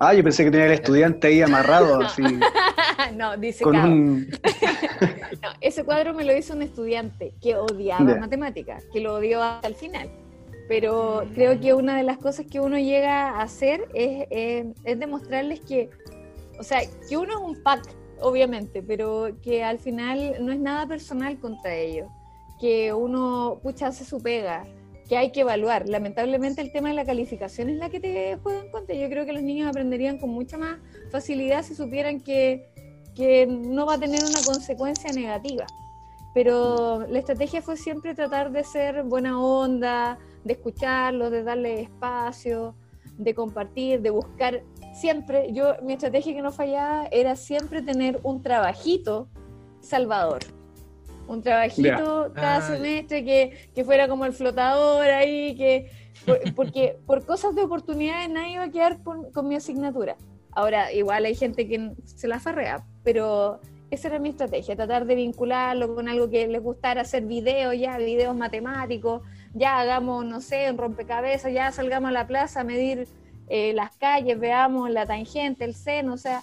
[0.00, 2.22] Ah, yo pensé que tenía el estudiante ahí amarrado, así.
[3.16, 4.28] no, dice con un...
[5.42, 8.20] no, ese cuadro me lo hizo un estudiante que odiaba yeah.
[8.20, 10.10] matemáticas, que lo odió hasta el final.
[10.68, 14.98] Pero creo que una de las cosas que uno llega a hacer es, es, es
[14.98, 15.90] demostrarles que,
[16.58, 17.82] o sea, que uno es un pack,
[18.20, 22.08] obviamente, pero que al final no es nada personal contra ellos.
[22.60, 24.66] Que uno, pucha, hace su pega,
[25.08, 25.88] que hay que evaluar.
[25.88, 28.94] Lamentablemente el tema de la calificación es la que te juega en contra.
[28.94, 30.78] Yo creo que los niños aprenderían con mucha más
[31.10, 32.68] facilidad si supieran que,
[33.14, 35.66] que no va a tener una consecuencia negativa.
[36.34, 42.74] Pero la estrategia fue siempre tratar de ser buena onda, de escucharlos, de darle espacio,
[43.16, 44.62] de compartir, de buscar
[45.00, 45.52] siempre.
[45.52, 49.28] Yo, mi estrategia que no fallaba era siempre tener un trabajito
[49.80, 50.40] salvador
[51.28, 52.32] un trabajito yeah.
[52.34, 55.90] cada ah, semestre que, que, fuera como el flotador ahí, que
[56.56, 60.16] porque por cosas de oportunidades nadie iba a quedar con, con, mi asignatura.
[60.52, 65.14] Ahora, igual hay gente que se la farrea, pero esa era mi estrategia, tratar de
[65.14, 69.22] vincularlo con algo que les gustara, hacer videos ya, videos matemáticos,
[69.54, 73.06] ya hagamos, no sé, un rompecabezas, ya salgamos a la plaza a medir
[73.48, 76.42] eh, las calles, veamos la tangente, el seno, o sea,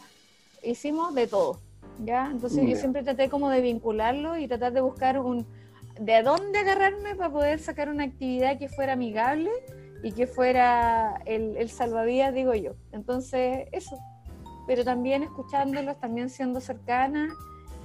[0.63, 1.59] hicimos de todo.
[2.03, 2.29] ¿ya?
[2.31, 5.45] Entonces yo siempre traté como de vincularlo y tratar de buscar un
[5.99, 9.49] de dónde agarrarme para poder sacar una actividad que fuera amigable
[10.03, 12.73] y que fuera el, el salvavidas, digo yo.
[12.91, 13.97] Entonces, eso.
[14.67, 17.29] Pero también escuchándolos, también siendo cercana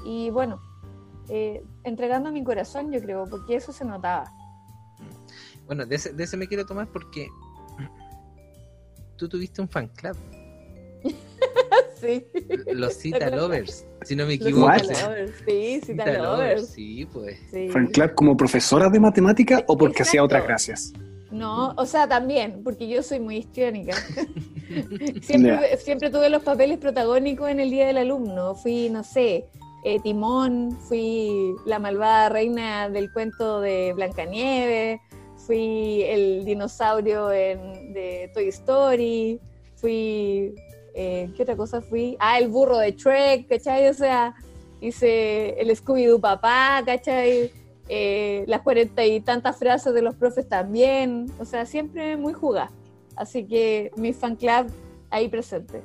[0.04, 0.60] y bueno,
[1.28, 4.32] eh, entregando mi corazón, yo creo, porque eso se notaba.
[5.66, 7.28] Bueno, de ese, de ese me quiero tomar porque
[9.20, 10.16] tú tuviste un fan club.
[12.00, 12.26] sí.
[12.72, 14.72] Los Cita Lovers, si no me equivoco.
[15.46, 16.66] Sí, Cita, Cita Lovers.
[16.68, 17.38] Sí, pues.
[17.50, 17.68] Sí.
[17.68, 20.08] ¿Fan club como profesora de matemática o porque Exacto.
[20.08, 20.92] hacía otras gracias?
[21.30, 23.94] No, o sea, también, porque yo soy muy histriónica.
[25.20, 25.76] siempre, yeah.
[25.76, 28.54] siempre tuve los papeles protagónicos en el Día del Alumno.
[28.54, 29.44] Fui, no sé,
[29.84, 35.00] eh, Timón, fui la malvada reina del cuento de Blancanieves,
[35.50, 39.40] fui el dinosaurio en, de Toy Story,
[39.74, 40.54] fui
[40.94, 42.16] eh, ¿qué otra cosa fui?
[42.20, 43.88] Ah, el burro de Trek, ¿cachai?
[43.88, 44.32] O sea,
[44.80, 47.50] hice el Scooby-Doo papá, ¿cachai?
[47.88, 52.70] Eh, las cuarenta y tantas frases de los profes también, o sea, siempre muy jugada.
[53.16, 54.70] Así que mi fan club
[55.10, 55.82] ahí presente.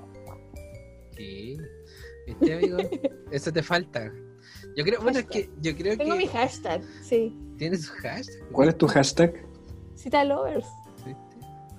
[1.17, 1.57] Sí,
[2.27, 2.77] ¿viste, amigo?
[3.31, 4.13] Eso te falta.
[4.77, 6.19] Yo creo, bueno, es que yo creo Tengo que...
[6.19, 7.35] mi hashtag, sí.
[7.57, 8.47] ¿Tienes hashtag?
[8.51, 9.54] ¿Cuál es tu hashtag?
[10.05, 10.67] Cita Lovers.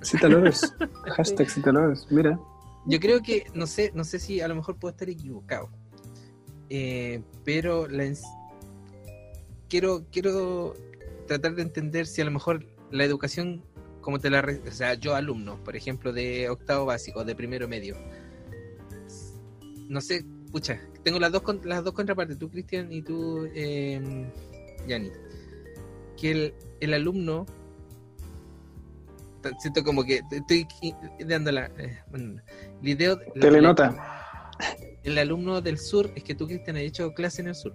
[0.03, 0.75] Cita Lovers.
[1.17, 2.39] hashtag Cita Lovers, mira
[2.87, 5.69] yo creo que, no sé, no sé si a lo mejor puedo estar equivocado.
[6.71, 8.13] Eh, pero la
[9.69, 10.75] quiero, quiero
[11.27, 13.65] tratar de entender si a lo mejor la educación,
[14.01, 14.45] como te la.
[14.67, 17.97] O sea, yo alumno, por ejemplo, de octavo básico, de primero medio.
[19.89, 24.31] No sé, pucha, tengo las dos, las dos contrapartes, tú, Cristian, y tú, eh,
[24.87, 25.11] Yanni.
[26.17, 27.47] Que el, el alumno
[29.59, 30.67] siento como que estoy
[31.27, 32.41] dando la, eh, bueno,
[32.83, 34.53] idea, Telenota.
[35.03, 37.75] el alumno del sur es que tú, Cristian, has hecho clase en el sur.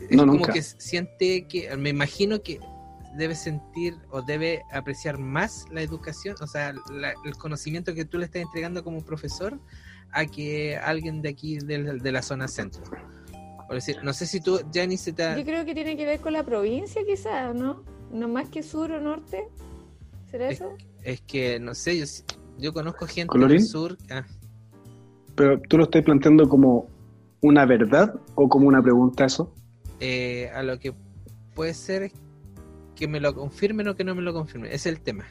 [0.00, 0.52] Es no, como nunca.
[0.52, 2.60] que siente que, me imagino que
[3.16, 8.18] debe sentir o debe apreciar más la educación, o sea, la, el conocimiento que tú
[8.18, 9.58] le estás entregando como profesor
[10.12, 12.82] a que alguien de aquí de, de la zona centro.
[13.66, 16.06] Por decir, no sé si tú, Jenny, se te ha- Yo creo que tiene que
[16.06, 17.82] ver con la provincia, quizás, ¿no?
[18.10, 19.46] No más que sur o norte.
[20.30, 20.72] ¿Será Es- eso?
[21.02, 22.04] Es que, no sé, yo,
[22.58, 23.58] yo conozco gente ¿Colorín?
[23.58, 23.96] del sur.
[24.10, 24.24] ah,
[25.34, 26.88] Pero tú lo estás planteando como
[27.40, 29.52] una verdad o como una pregunta eso.
[30.00, 30.92] eh, a lo que
[31.54, 32.12] puede ser es
[32.94, 34.66] que me lo confirmen o que no me lo confirmen.
[34.70, 35.24] Ese es el tema.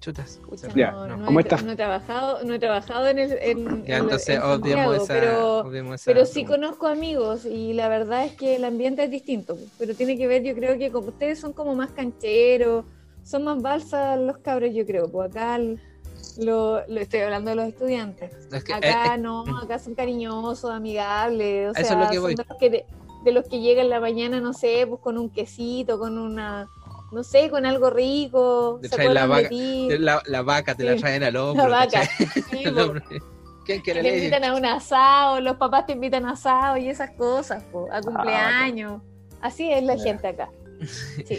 [0.00, 0.40] Chutas.
[0.48, 1.64] Pucha, no, no ¿cómo he, estás?
[1.64, 5.06] no he trabajado, no he trabajado en el en, Ya, en- entonces en Santiago, esa,
[5.14, 6.56] pero, esa pero sí pregunta.
[6.56, 9.56] conozco amigos y la verdad es que el ambiente es distinto.
[9.78, 12.84] Pero tiene que ver, yo creo que como ustedes son como más cancheros,
[13.24, 15.10] son más balsas los cabros, yo creo.
[15.10, 18.32] Pues acá lo, lo estoy hablando de los estudiantes.
[18.52, 22.16] Es que, eh, Acá eh, no, acá son cariñosos, amigables, o sea, es lo que
[22.16, 22.84] son de los que, de,
[23.24, 26.68] de los que llegan en la mañana, no sé, pues con un quesito, con una,
[27.12, 30.84] no sé, con algo rico, Te se traen la vaca, te- la, la vaca te
[30.84, 31.00] la Sí.
[31.00, 31.68] traen al hombro.
[31.68, 32.00] la vaca.
[33.64, 37.10] ¿Quién quiere te invitan a un asado, los papás te invitan a asado y esas
[37.12, 39.00] cosas, po, Ah, a cumpleaños,
[39.40, 40.50] así es la gente acá.
[40.86, 41.38] Sí.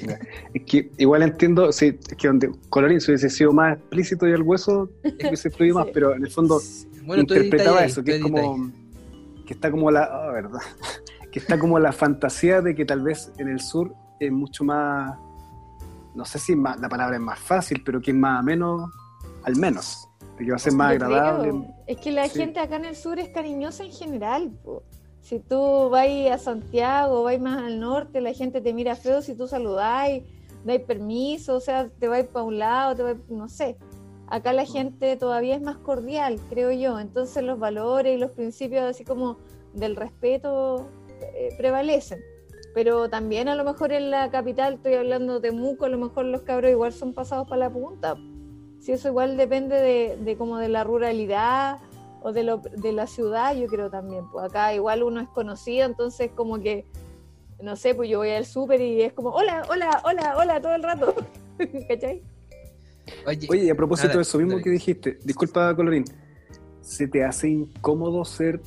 [0.53, 4.33] Es que igual entiendo, sí, es que donde Colorín se hubiese sido más explícito y
[4.33, 5.91] al hueso, hubiese fluido más, Sí.
[5.93, 6.59] pero en el fondo
[7.05, 8.71] Bueno, interpretaba ahí, eso, que es como
[9.45, 10.59] que está como la, ah, verdad,
[11.31, 15.17] que está como la fantasía de que tal vez en el sur es mucho más,
[16.15, 18.89] no sé si más, la palabra es más fácil, pero que es más menos,
[19.43, 20.07] al menos,
[20.37, 21.49] de que va a ser más Yo agradable.
[21.49, 21.65] creo.
[21.87, 22.39] Es que la Sí.
[22.39, 24.51] gente acá en el sur es cariñosa en general.
[24.63, 24.83] po.
[25.23, 29.35] Si tú vas a Santiago, vas más al norte, la gente te mira feo si
[29.35, 30.23] tú saludáis,
[30.65, 33.77] dais permiso, o sea, te vais para un lado, te vais, no sé.
[34.27, 36.99] Acá la gente todavía es más cordial, creo yo.
[36.99, 39.37] Entonces los valores y los principios así como
[39.73, 40.89] del respeto
[41.21, 42.19] eh, prevalecen.
[42.73, 46.25] Pero también a lo mejor en la capital, estoy hablando de Temuco, a lo mejor
[46.25, 48.17] los cabros igual son pasados para la punta.
[48.81, 51.79] Si eso igual depende de, de como de la ruralidad
[52.23, 54.25] o de, lo, de la ciudad, yo creo también.
[54.31, 56.85] Pues acá igual uno es conocido, entonces como que,
[57.61, 60.73] no sé, pues yo voy al súper y es como, hola, hola, hola, hola, todo
[60.75, 61.13] el rato.
[61.87, 62.21] ¿Cachai?
[63.27, 66.05] Oye, Oye, y a propósito de eso mismo que dijiste, disculpa Colorín,
[66.81, 68.61] ¿se te hace incómodo ser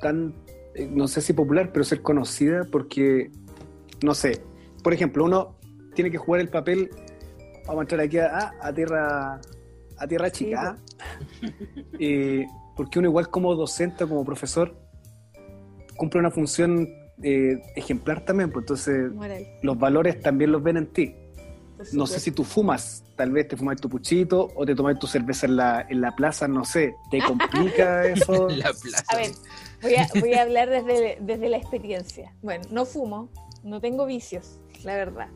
[0.00, 0.34] tan,
[0.74, 3.30] eh, no sé si popular, pero ser conocida porque,
[4.02, 4.42] no sé,
[4.82, 5.56] por ejemplo, uno
[5.94, 6.90] tiene que jugar el papel,
[7.66, 9.40] vamos a entrar aquí a, a- a tierra
[9.98, 10.76] a tierra Sí, chica,
[11.98, 12.46] eh,
[12.76, 14.74] porque uno igual como docente, o como profesor,
[15.96, 16.88] cumple una función
[17.22, 19.46] eh, ejemplar también, pues entonces Moral.
[19.62, 21.14] los valores también los ven en ti.
[21.92, 25.06] No sé si tú fumas, tal vez te fumas tu puchito o te tomas tu
[25.06, 26.94] cerveza en la, en la plaza, no sé.
[27.10, 28.48] ¿Te complica eso?
[28.48, 29.04] la plaza.
[29.08, 29.30] A ver,
[29.82, 32.34] voy a, voy a hablar desde, desde la experiencia.
[32.42, 33.28] Bueno, no fumo,
[33.62, 35.28] no tengo vicios, la verdad.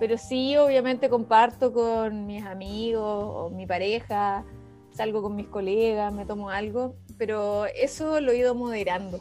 [0.00, 4.44] Pero sí, obviamente comparto con mis amigos o mi pareja,
[4.94, 9.20] salgo con mis colegas, me tomo algo, pero eso lo he ido moderando.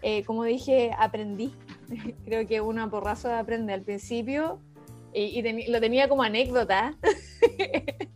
[0.00, 1.52] Eh, como dije, aprendí.
[2.24, 4.58] Creo que uno a porrazo aprende al principio
[5.12, 6.96] y, y teni- lo tenía como anécdota.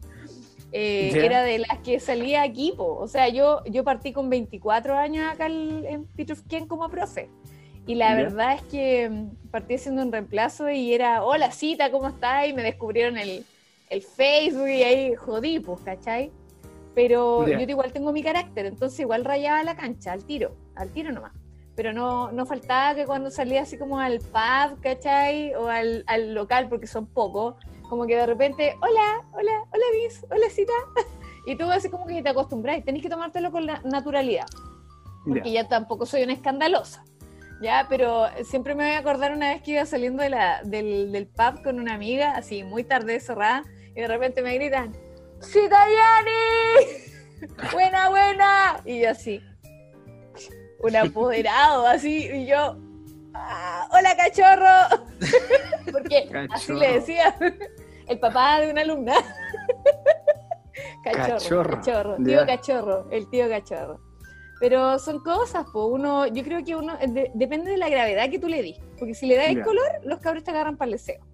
[0.72, 1.12] Eh.
[1.24, 2.96] Era de las que salía aquí, po.
[2.98, 7.30] o sea, yo, yo partí con 24 años acá en Pitrufquén como profe.
[7.86, 12.08] Y la verdad es que mm, partí haciendo un reemplazo y era, hola cita, ¿cómo
[12.08, 12.48] estás?
[12.48, 13.46] Y me descubrieron el,
[13.88, 16.30] el Facebook y ahí jodí, pues, ¿cachai?
[16.96, 17.58] Pero Ya.
[17.60, 21.32] yo igual tengo mi carácter, entonces igual rayaba la cancha, al tiro, al tiro nomás.
[21.76, 25.54] Pero no, no faltaba que cuando salía así como al pub, ¿cachai?
[25.54, 27.54] O al, al local, porque son pocos,
[27.90, 30.72] como que de repente, hola, hola, hola Miss, hola cita.
[31.48, 34.46] Y tú así como que te acostumbras, tenés que tomártelo con la naturalidad
[35.24, 35.62] porque Ya.
[35.62, 37.04] ya tampoco soy una escandalosa.
[37.62, 41.12] Ya, pero siempre me voy a acordar una vez que iba saliendo de la, del,
[41.12, 43.62] del pub con una amiga, así muy tarde cerrada,
[43.94, 44.92] y de repente me gritan,
[45.42, 46.30] ¡Citayani!
[47.72, 48.80] ¡Buena, buena!
[48.84, 49.40] Y yo así,
[50.80, 52.76] un apoderado, así, y yo,
[53.34, 55.04] "Ah, ¡Hola, cachorro!
[55.92, 57.36] Porque así le decía
[58.08, 59.14] el papá de una alumna.
[61.04, 62.46] Cachorro, Cachorro, cachorro, tío ya.
[62.46, 64.00] cachorro, el tío cachorro.
[64.58, 68.38] Pero son cosas, pues uno, yo creo que uno, de- depende de la gravedad que
[68.38, 68.78] tú le dis.
[68.98, 71.24] Porque si le das el color, los cabros te agarran para el deseo.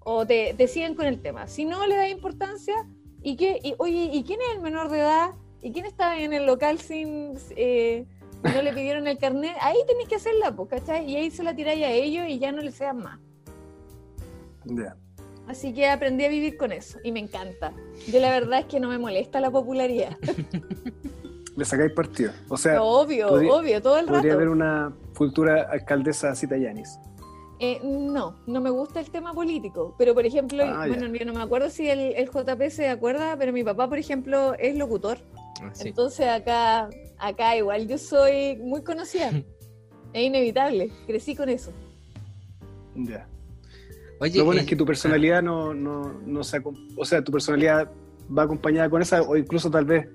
[0.00, 1.46] O te, te siguen con el tema.
[1.46, 2.74] Si no le das importancia,
[3.22, 3.58] ¿y qué?
[3.62, 5.30] Y, oye, ¿y quién es el menor de edad?
[5.60, 7.34] ¿Y quién está en el local sin...
[7.56, 8.06] eh,
[8.42, 9.54] no le pidieron el carnet?
[9.60, 11.08] Ahí tenés que hacerla, pues, ¿cachai?
[11.10, 13.18] Y ahí se la tiráis a ellos y ya no le sean más.
[14.64, 14.96] Ya.
[15.48, 17.72] Así que aprendí a vivir con eso y me encanta.
[18.10, 20.16] Yo la verdad es que no me molesta la popularidad.
[21.56, 22.32] Le sacáis partido.
[22.48, 24.16] O sea, obvio, podría- obvio, todo el rato.
[24.18, 26.98] podría haber una futura alcaldesa Cita Yanis.
[27.64, 31.32] Eh, no, no me gusta el tema político, pero por ejemplo, Ah, bueno, yo no
[31.32, 35.18] me acuerdo si el, el JP se acuerda, pero mi papá, por ejemplo, es locutor.
[35.62, 35.88] Ah, sí.
[35.88, 39.30] Entonces acá, acá igual yo soy muy conocida.
[40.12, 41.72] Es inevitable, crecí con eso.
[42.94, 43.26] Ya.
[44.20, 46.60] Oye, Lo bueno eh, es que tu personalidad no, no, no se
[46.98, 47.90] o sea, tu personalidad
[48.36, 50.06] va acompañada con esa, o incluso tal vez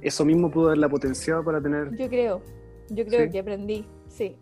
[0.00, 1.90] eso mismo pudo haberla potenciado para tener.
[1.96, 2.40] Yo creo,
[2.90, 3.30] yo creo Sí.
[3.32, 4.36] que aprendí, sí,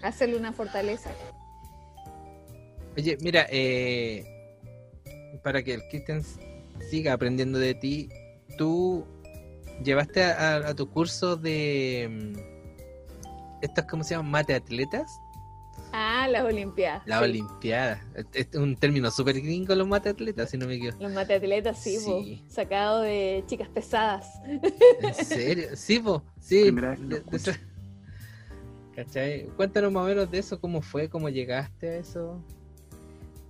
[0.00, 1.10] hacerle una fortaleza.
[2.96, 4.24] Oye, mira, eh,
[5.42, 6.22] para que el Cristian
[6.90, 8.08] siga aprendiendo de ti,
[8.56, 9.04] tú
[9.82, 12.38] llevaste a, a- a tu curso de mm,
[13.62, 14.30] estos, ¿cómo se llaman?
[14.30, 15.10] Mate atletas,
[15.96, 17.02] Ah, las Olimpiadas.
[17.06, 17.24] la sí.
[17.24, 18.04] Olimpiada.
[18.32, 21.00] Es un término súper gringo los mate atletas, si no me equivoco.
[21.00, 22.42] Los mateatletas, sí, po, Sí.
[22.48, 24.28] sacado de chicas pesadas.
[25.00, 25.68] ¿En serio?
[25.76, 26.70] Sí, po, sí.
[26.72, 27.58] De- de
[28.96, 29.46] ¿Cachai?
[29.56, 32.44] Cuéntanos más o menos de eso, cómo fue, cómo llegaste a eso.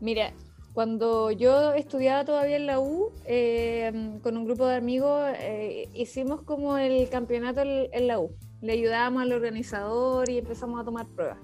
[0.04, 0.34] Mira,
[0.74, 6.42] cuando yo estudiaba todavía en la U, eh, con un grupo de amigos, eh, hicimos
[6.42, 8.30] como el campeonato en, la U.
[8.60, 11.38] Le ayudábamos al organizador y empezamos a tomar pruebas.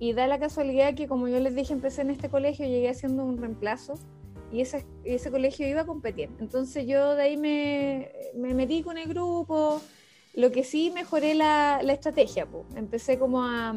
[0.00, 3.22] Y da la casualidad que, como yo les dije, empecé en este colegio, llegué haciendo
[3.22, 3.98] un reemplazo
[4.50, 6.30] y ese, ese colegio iba a competir.
[6.40, 9.82] Entonces yo de ahí me, me metí con el grupo.
[10.32, 13.74] Lo que sí mejoré la, la estrategia, empecé como a,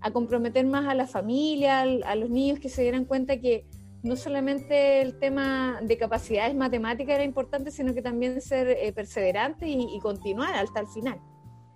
[0.00, 3.66] a comprometer más a la familia, a los niños que se dieran cuenta que
[4.02, 9.68] no solamente el tema de capacidades matemáticas era importante, sino que también ser eh, perseverante
[9.68, 11.20] y, y continuar hasta el final.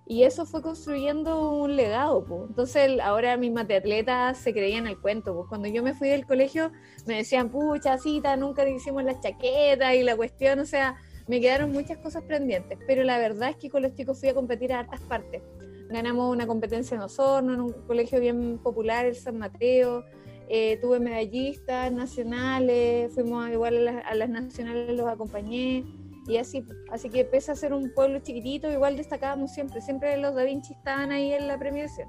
[0.06, 2.24] Y eso fue construyendo un legado.
[2.24, 2.46] po.
[2.48, 5.46] Entonces ahora mis mateatletas se creían el cuento.
[5.48, 6.72] Cuando yo me fui del colegio
[7.06, 10.96] me decían, pucha, cita, nunca hicimos las chaquetas y la cuestión, o sea,
[11.26, 12.78] me quedaron muchas cosas pendientes.
[12.86, 15.42] Pero la verdad es que con los chicos fui a competir a hartas partes
[15.88, 20.04] ganamos una competencia en Osorno, en un colegio bien popular, el San Mateo.
[20.48, 25.84] Eh, tuve medallistas nacionales, fuimos igual a las, nacionales, los acompañé.
[26.26, 29.80] Y así, así que pese a ser un pueblo chiquitito, igual destacábamos siempre.
[29.80, 32.08] Siempre los Da Vinci estaban ahí en la premiación.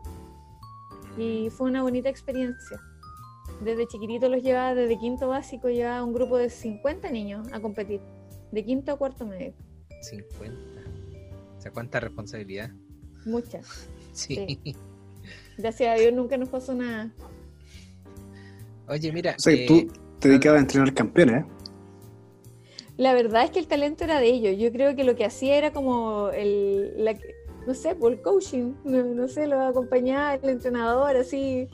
[1.17, 2.79] Y fue una bonita experiencia.
[3.61, 8.01] Desde chiquitito los llevaba, desde quinto básico, llevaba un grupo de 50 niños a competir,
[8.51, 9.53] de quinto a cuarto medio.
[10.01, 10.59] 50.
[11.57, 12.71] O sea, cuánta responsabilidad.
[13.25, 13.89] Muchas.
[14.13, 14.59] Sí.
[15.57, 17.11] Gracias a Dios nunca nos pasó nada.
[18.87, 19.35] Oye, mira.
[19.37, 19.87] O sea, eh, tú
[20.19, 21.45] te dedicabas a entrenar campeones, ¿eh?
[22.97, 24.55] La verdad es que el talento era de ellos.
[24.57, 27.17] Yo creo que lo que hacía era como el, la-
[27.67, 31.67] no sé, por el coaching, no, no sé, lo acompañaba el entrenador, así,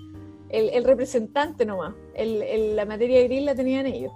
[0.49, 1.93] el, el representante nomás.
[2.15, 4.11] El, el- la materia gris la tenían ellos.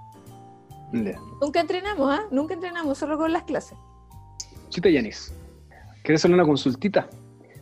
[1.41, 2.23] Nunca entrenamos, ¿ah?
[2.31, 3.77] Nunca entrenamos, solo con las clases.
[4.69, 5.33] Chita Yanis,
[6.03, 7.09] ¿quieres hacer una consultita?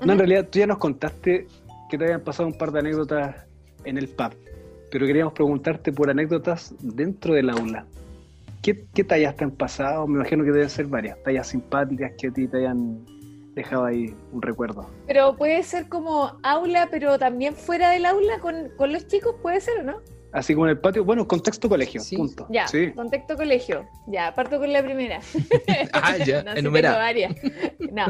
[0.05, 1.47] No, en realidad tú ya nos contaste
[1.89, 3.35] que te habían pasado un par de anécdotas
[3.85, 4.33] en el pub,
[4.91, 7.85] pero queríamos preguntarte por anécdotas dentro del aula.
[8.61, 10.07] ¿Qué, qué tallas te han pasado?
[10.07, 13.03] Me imagino que deben ser varias, tallas simpáticas que a ti te hayan
[13.55, 14.89] dejado ahí un recuerdo.
[15.05, 19.59] Pero puede ser como aula, pero también fuera del aula con, con los chicos, puede
[19.61, 19.97] ser, ¿o no?
[20.31, 22.15] Así como en el patio, bueno, contexto colegio, Sí.
[22.17, 22.47] punto.
[22.49, 22.91] Ya, Sí.
[22.93, 23.85] contexto colegio.
[24.07, 25.19] Ya, parto con la primera.
[25.91, 26.89] Ah, ya, No, enumera.
[26.89, 27.35] tengo varias.
[27.91, 28.05] No.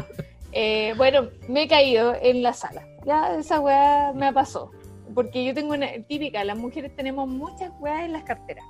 [0.56, 2.86] Eh, bueno, me he caído en la sala.
[3.04, 4.70] Ya, esa weá me pasó.
[5.14, 8.64] Porque yo tengo una típica, las mujeres tenemos muchas weas en las carteras.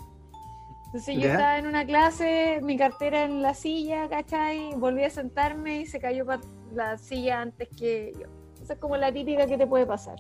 [0.87, 1.33] Entonces yo Ya.
[1.33, 4.71] estaba en una clase, mi cartera en la silla, ¿cachai?
[4.77, 6.25] Volví a sentarme y se cayó
[6.73, 8.29] la silla antes que yo.
[8.63, 10.17] Esa es como la típica que te puede pasar.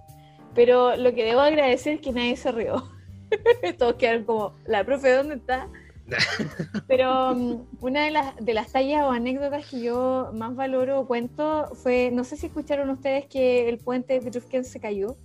[0.55, 2.85] Pero lo que debo agradecer es que nadie se rió.
[3.78, 5.69] Todos quedaron como, ¿la profe dónde está?
[6.86, 11.06] Pero mm, una de las, de las tallas o anécdotas que yo más valoro o
[11.06, 15.16] cuento fue, no sé si escucharon ustedes que el puente de Petrusquén se cayó.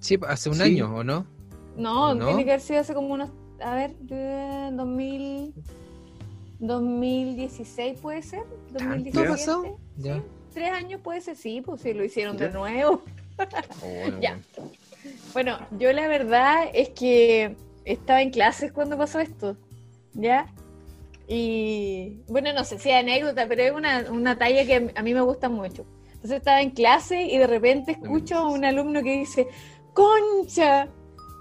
[0.00, 0.62] Sí, hace un Sí.
[0.62, 1.26] año, ¿o no?
[1.76, 2.26] No, ¿No?
[2.26, 5.54] tiene que haber sido hace como unos, a ver, eh, 2000,
[6.60, 9.28] 2016 puede ser, ¿Tanto 2017.
[9.28, 9.62] pasó?
[9.62, 9.70] ¿sí?
[9.98, 10.22] Ya.
[10.52, 12.46] Tres años puede ser, sí, pues sí, lo hicieron Ya.
[12.46, 13.02] de nuevo.
[13.82, 14.38] Oh, Ya.
[15.32, 19.56] Bueno, yo la verdad es que estaba en clases cuando pasó esto,
[20.12, 20.46] ¿ya?
[21.26, 25.14] Y bueno, no sé si es anécdota, pero es una, una talla que a mí
[25.14, 25.86] me gusta mucho.
[26.06, 29.48] Entonces estaba en clase y de repente escucho a un alumno que dice,
[29.92, 30.88] ¡Concha!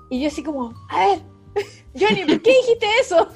[0.09, 1.19] Y yo así como, a ver,
[1.99, 3.27] Johnny, ¿por qué dijiste eso?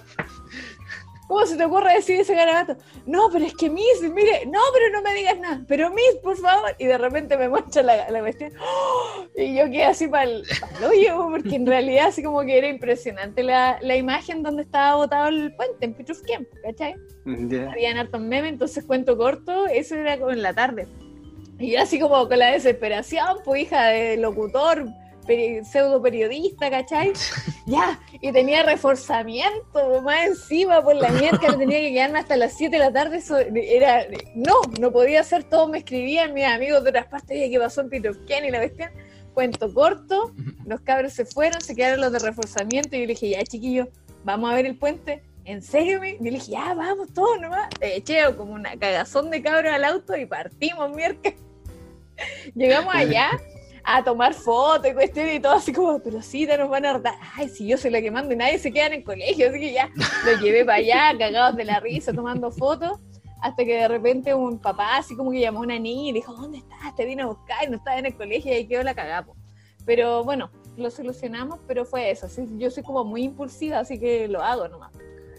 [1.28, 2.78] ¿Cómo se te ocurre decir ese garabato?
[3.06, 6.38] No, pero es que Miss, mire, no, pero no me digas nada, pero Miss, por
[6.38, 6.74] favor.
[6.78, 8.54] Y de repente me muestra la, la cuestión.
[8.62, 9.26] ¡Oh!
[9.36, 10.44] Y yo quedé así para el
[10.90, 15.28] hoyo, porque en realidad así como que era impresionante la, la imagen donde estaba botado
[15.28, 16.96] el puente en Petrusquén, ¿cachai?
[17.26, 17.72] Ya.
[17.72, 20.88] Habían hartos memes, entonces cuento corto, eso era como en la tarde.
[21.60, 24.86] Y yo así como con la desesperación, pues hija de locutor,
[25.28, 27.14] peri- pseudo periodista, ¿cachai?
[27.68, 32.78] Ya, y tenía reforzamiento más encima por la mierda, tenía que quedarme hasta las 7
[32.78, 33.18] de la tarde.
[33.18, 34.06] Eso era,
[34.36, 37.82] no, no podía hacer todo, me escribían mis amigos de otras partes, oye, ¿qué pasó
[37.82, 38.94] en Pitocán y la bestia?
[39.34, 40.34] Cuento corto,
[40.66, 43.90] los cabros se fueron, se quedaron los de reforzamiento y yo le dije, ya chiquillos,
[44.24, 45.24] vamos a ver el puente.
[45.44, 46.02] ¿En serio?
[46.02, 46.14] mi?
[46.14, 47.70] Yo le dije, ya, vamos todos nomás.
[47.82, 51.36] Eché como una cagazón de cabros al auto y partimos miércoles.
[52.56, 53.30] Llegamos allá
[53.90, 56.92] a tomar fotos y cuestiones y todo así como, pero sí, te nos van a
[56.92, 57.16] hartar.
[57.36, 59.60] Ay, si yo soy la que mando y nadie se queda en el colegio, así
[59.62, 59.90] que ya
[60.26, 63.00] lo llevé para allá, cagados de la risa, tomando fotos,
[63.42, 66.20] hasta que de repente un papá así como que llamó a una niña y le
[66.20, 66.94] dijo, ¿dónde estás?
[66.98, 69.26] Te vine a buscar y no estaba en el colegio y ahí quedó la cagada.
[69.26, 69.38] po.
[69.86, 72.26] Pero bueno, lo solucionamos, pero fue eso.
[72.26, 74.92] así, yo soy como muy impulsiva, así que lo hago nomás.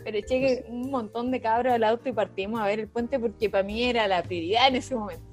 [0.05, 3.19] Pero eché que un montón de cabros al auto y partimos a ver el puente
[3.19, 5.27] porque para mí era la prioridad en ese momento.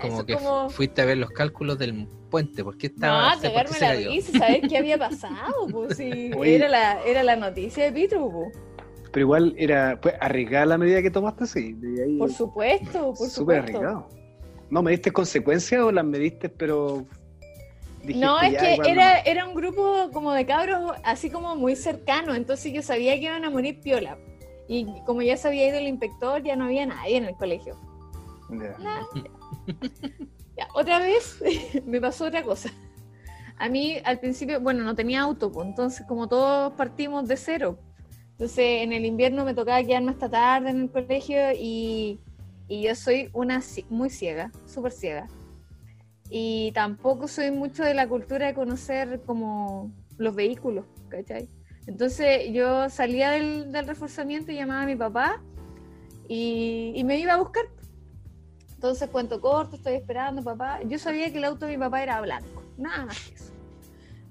[0.00, 3.26] Como que como- fuiste a ver los cálculos del puente, ¿por qué No, estaba?
[3.28, 7.22] a ¿por qué cagarme la risa, saber qué había pasado, pues sí, era la, era
[7.22, 8.58] la noticia de Pitru, pues.
[9.12, 11.72] Pero igual era pues, arriesgada la medida que tomaste, sí.
[11.74, 13.62] De ahí, por supuesto, por súper supuesto.
[13.62, 14.08] arriesgado.
[14.70, 17.06] ¿No mediste consecuencias o las mediste, pero.
[18.00, 22.34] dijiste, No, es que era, era un grupo como de cabros así como muy cercano,
[22.34, 24.18] entonces yo sabía que iban a morir piola.
[24.66, 27.78] Y como ya se había ido el inspector, ya no había nadie en el colegio.
[28.48, 28.58] no?
[30.74, 31.42] Otra vez
[31.86, 32.70] me pasó otra cosa.
[33.56, 37.78] A mí al principio, bueno, no tenía auto, pues, entonces como todos partimos de cero.
[38.32, 42.18] Entonces en el invierno me tocaba quedarme hasta tarde en el colegio y,
[42.66, 45.28] y yo soy una muy ciega, súper ciega.
[46.30, 51.48] Y tampoco soy mucho de la cultura de conocer como los vehículos, ¿cachai?
[51.86, 55.40] Entonces yo salía del, del reforzamiento y llamaba a mi papá
[56.26, 57.66] y me iba a buscar.
[58.84, 60.78] Entonces, cuento corto, estoy esperando, papá.
[60.84, 63.50] Yo sabía que el auto de mi papá era blanco, nada más que eso.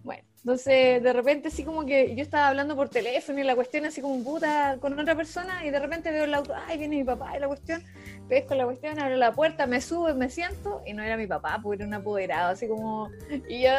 [0.03, 3.85] Bueno, entonces de repente así como que yo estaba hablando por teléfono y la cuestión
[3.85, 7.03] así como puta con otra persona y de repente veo el auto, ay, viene mi
[7.03, 7.84] papá y la cuestión,
[8.30, 11.59] pesco la cuestión, abro la puerta, me subo, me siento y no era mi papá,
[11.63, 13.09] porque era un apoderado, así como,
[13.49, 13.71] y yo,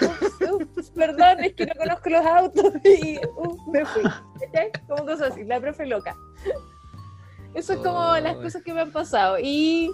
[0.00, 0.06] "Uh,
[0.52, 3.18] ups, ups, perdón, es que no conozco los autos y
[3.72, 4.02] me fui.
[4.46, 4.70] ¿Cachai?
[4.86, 6.14] Como cosas así, la profe loca.
[7.54, 8.42] Eso es como las Oh.
[8.42, 9.36] cosas que me han pasado.
[9.40, 9.88] Y,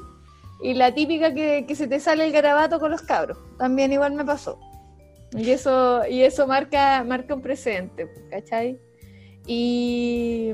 [0.62, 3.38] y la típica que, que se te sale el garabato con los cabros.
[3.58, 4.58] También igual me pasó.
[5.32, 8.78] Y eso, y eso marca, marca un precedente, ¿cachai?
[9.46, 10.52] Y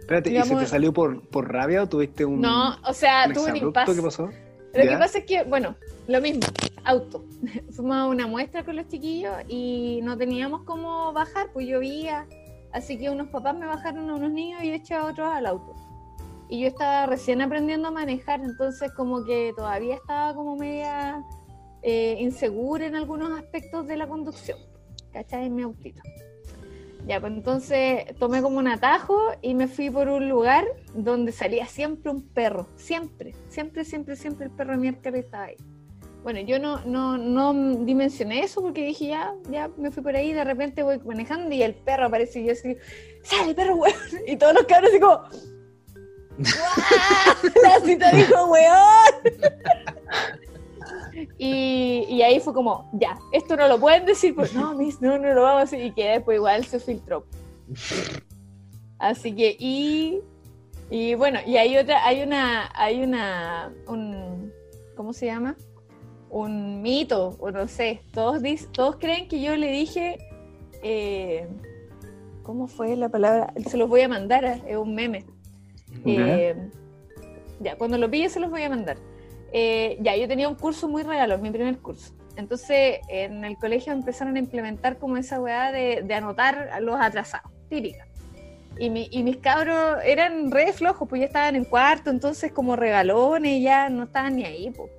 [0.00, 3.34] Espérate, ¿y se te salió por, por rabia o tuviste un, no, o sea, un
[3.34, 3.94] tuve un impasse.
[3.94, 4.30] ¿Qué pasó?
[4.72, 4.90] Lo ¿Ya?
[4.90, 6.42] que pasa es que, bueno, lo mismo,
[6.84, 7.24] auto.
[7.72, 12.26] Fuimos a una muestra con los chiquillos y no teníamos cómo bajar, pues llovía.
[12.72, 15.74] Así que unos papás me bajaron a unos niños y eché a otros al auto.
[16.48, 21.22] Y yo estaba recién aprendiendo a manejar, entonces como que todavía estaba como media
[21.82, 24.58] eh, insegura en algunos aspectos de la conducción.
[25.12, 25.46] ¿Cachai?
[25.46, 26.02] En mi autito.
[27.06, 31.66] Ya, pues entonces tomé como un atajo y me fui por un lugar donde salía
[31.66, 32.66] siempre un perro.
[32.74, 35.56] Siempre, siempre, siempre, siempre el perro de miércoles estaba ahí.
[36.24, 37.54] Bueno, yo no, no, no
[37.84, 41.62] dimensioné eso porque dije ya, ya me fui por ahí, de repente voy manejando y
[41.62, 42.76] el perro aparece y yo así,
[43.22, 43.94] sale perro, weón.
[44.26, 45.22] Y todos los cabros así como.
[46.38, 49.14] La cita dijo, weón.
[51.38, 55.18] Y, y ahí fue como, ya, esto no lo pueden decir, pues no, mis, no,
[55.18, 55.84] no lo vamos a decir.
[55.86, 57.24] Y que después igual se filtró.
[58.98, 60.20] Así que, y,
[60.90, 64.52] y bueno, y hay otra, hay una, hay una, un,
[64.96, 65.56] ¿cómo se llama?
[66.30, 70.18] Un mito, o no sé, todos, dis- todos creen que yo le dije,
[70.82, 71.48] eh,
[72.42, 73.52] ¿cómo fue la palabra?
[73.68, 75.24] Se los voy a mandar, eh, es un meme.
[76.04, 76.54] Eh,
[77.60, 78.96] ya, cuando lo pille se los voy a mandar.
[79.52, 82.12] Eh, ya, yo tenía un curso muy regalo, mi primer curso.
[82.36, 87.50] Entonces, en el colegio empezaron a implementar como esa weá de, anotar a los atrasados,
[87.70, 88.06] típica.
[88.78, 92.76] Y, mi- y mis cabros eran re flojos, pues ya estaban en cuarto, entonces como
[92.76, 94.90] regalones ya no estaban ni ahí, pues.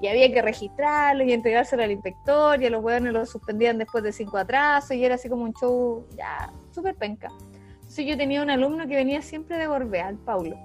[0.00, 4.02] Y había que registrarlo y entregárselo al inspector, y a los hueones los suspendían después
[4.02, 7.28] de cinco atrasos, y era así como un show ya súper penca.
[8.04, 10.56] Yo tenía un alumno que venía siempre de Gorbea, el Paulo.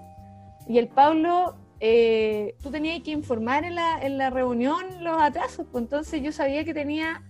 [0.68, 5.65] Y el Paulo, eh, tú tenías que informar en la, en la reunión los atrasos,
[5.72, 7.23] pues entonces yo sabía que tenía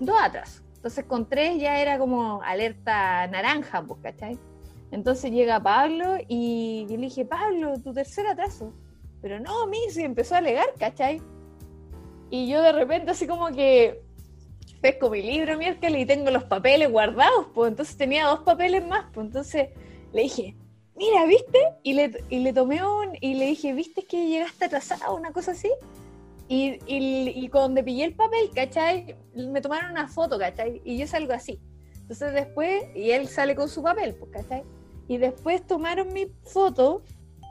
[0.00, 0.62] dos atrasos.
[0.76, 4.38] Entonces con tres ya era como alerta naranja, pues, ¿cachai?
[4.90, 8.72] Entonces llega Pablo y yo le dije, Pablo, tu tercer atraso.
[9.20, 11.20] Pero no, Missy, empezó a alegar, ¿cachai?
[12.30, 14.02] Y yo de repente así como que
[14.80, 19.06] pesco mi libro miércoles y tengo los papeles guardados, pues entonces tenía dos papeles más,
[19.12, 19.68] pues entonces
[20.12, 20.56] le dije,
[20.96, 21.58] mira, ¿viste?
[21.82, 25.14] Y le, y le tomé un, y le dije, ¿viste que llegaste atrasado?
[25.14, 25.70] Una cosa así.
[26.48, 29.16] Y, y, y cuando pillé el papel, ¿cachai?
[29.34, 30.80] Me tomaron una foto, ¿cachai?
[30.84, 31.60] Y yo salgo así.
[32.00, 34.62] Entonces después, y él sale con su papel, pues, ¿cachai?
[35.08, 37.02] Y después tomaron mi foto,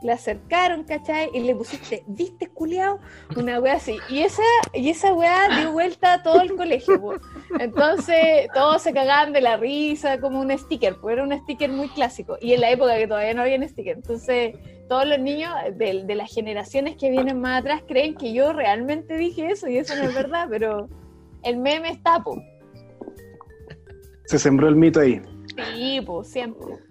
[0.02, 1.30] la acercaron, ¿cachai?
[1.34, 3.00] Y le pusiste, ¿viste, culiao?
[3.36, 3.96] Una wea así.
[4.08, 4.42] Y esa,
[4.72, 7.20] y esa wea dio vuelta a todo el colegio, pues.
[7.58, 11.88] Entonces todos se cagaban de la risa, como un sticker, pues era un sticker muy
[11.88, 12.36] clásico.
[12.40, 13.96] Y en la época que todavía no había sticker.
[13.96, 14.54] Entonces
[14.88, 19.16] todos los niños de, de las generaciones que vienen más atrás creen que yo realmente
[19.16, 20.88] dije eso y eso no es verdad, pero
[21.42, 22.38] el meme está, pues.
[24.26, 25.20] Se sembró el mito ahí.
[25.74, 26.87] Sí, pues, siempre.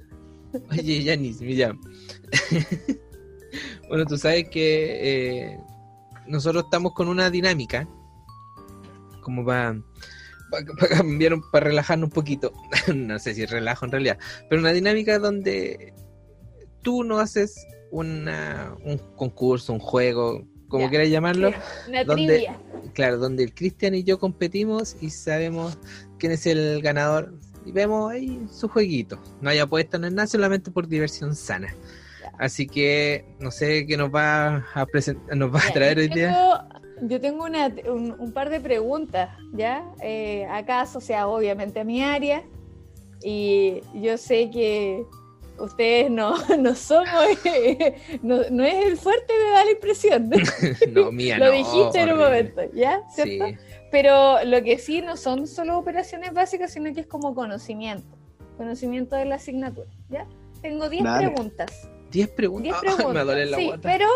[0.72, 1.78] Oye, Yanis, mira.
[3.90, 5.60] bueno, tú sabes que eh,
[6.28, 7.88] nosotros estamos con una dinámica,
[9.22, 9.76] como para
[10.90, 12.52] cambiar, para relajarnos un poquito.
[12.96, 14.18] no sé si relajo en realidad,
[14.50, 15.94] pero una dinámica donde
[16.82, 21.52] tú no haces una, un concurso, un juego, como quieras llamarlo,
[21.88, 22.60] Una trivia.
[22.94, 25.78] claro, donde el Cristian y yo competimos y sabemos
[26.20, 27.34] quién es el ganador
[27.68, 29.19] y vemos ahí su jueguito.
[29.41, 31.68] No hay apuesta, no es nada, solamente por diversión sana.
[32.22, 32.31] Ya.
[32.39, 36.68] Así que no sé qué nos va a presentar, nos va a traer hoy día.
[37.02, 39.84] yo tengo una- un, un par de preguntas, ¿ya?
[40.02, 42.44] Eh, acá asociado obviamente a mi área.
[43.23, 45.03] Y yo sé que
[45.60, 47.26] ustedes no, no somos,
[48.22, 50.30] no, no es el fuerte, me da la impresión.
[50.94, 53.02] No, mía, Lo no, dijiste en un momento, ¿ya?
[53.14, 53.45] ¿Cierto?
[53.48, 53.57] Sí.
[53.92, 58.18] Pero lo que sí no son solo operaciones básicas, sino que es como conocimiento.
[58.58, 60.26] Conocimiento de la asignatura, ¿ya?
[60.62, 61.28] Tengo 10 Dale.
[61.30, 61.90] preguntas.
[62.12, 62.64] 10 preguntas.
[62.64, 63.14] 10 Ay, preguntas.
[63.14, 63.82] me duele la sí, guata.
[63.84, 64.08] pero,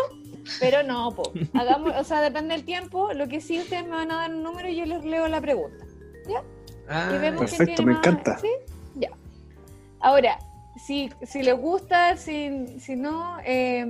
[0.60, 1.32] pero no, po.
[1.54, 3.12] Hagamos, o sea, depende del tiempo.
[3.12, 5.40] Lo que sí, ustedes me van a dar un número y yo les leo la
[5.40, 5.84] pregunta.
[6.88, 8.38] Ah, y vemos quién Perfecto, tiene me más- encanta.
[8.38, 8.48] ¿Sí?
[8.96, 9.10] Ya.
[10.00, 10.38] Ahora,
[10.84, 13.84] si, si les gusta, si, si no, eh,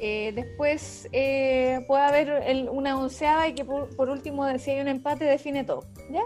[0.00, 4.80] eh, después eh, puede haber el- una onceada y que por, por último, si hay
[4.80, 5.84] un empate, define todo.
[6.10, 6.22] ¿Ya?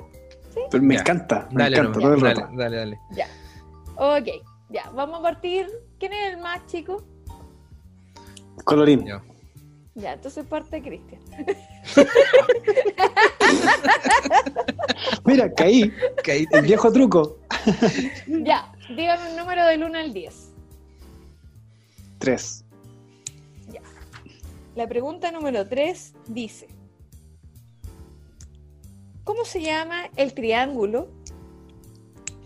[0.71, 1.01] Pero me Ya.
[1.01, 2.53] encanta, me dale, encanta no, todo el dale, rato.
[2.57, 2.99] dale, dale.
[3.11, 3.27] Ya.
[3.97, 4.29] Ok,
[4.71, 4.91] ya.
[4.91, 5.67] Vamos a partir.
[5.99, 7.05] ¿Quién es el más chico?
[8.65, 9.05] Colorín.
[9.05, 9.21] Ya.
[9.97, 11.21] Ya, entonces parte Cristian.
[15.25, 15.93] Mira, caí.
[16.25, 17.39] Caí- El viejo truco.
[18.27, 20.51] Ya, dígame un número del 1 al 10.
[22.19, 22.64] Tres.
[24.75, 26.69] La pregunta número 3 dice:
[29.23, 31.09] ¿Cómo se llama el triángulo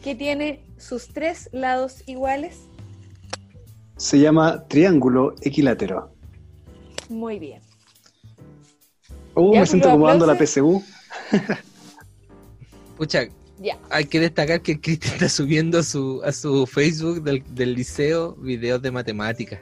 [0.02, 2.60] que tiene sus tres lados iguales?
[3.96, 6.12] Se llama triángulo equilátero.
[7.08, 7.62] Muy bien.
[9.34, 10.36] Uh, me siento los como dando la.
[10.36, 10.82] PSU.
[12.96, 13.22] Pucha,
[13.60, 13.78] Ya.
[13.90, 18.34] hay que destacar que Cristian está subiendo a su, a su Facebook del, del liceo
[18.34, 19.60] videos de matemáticas.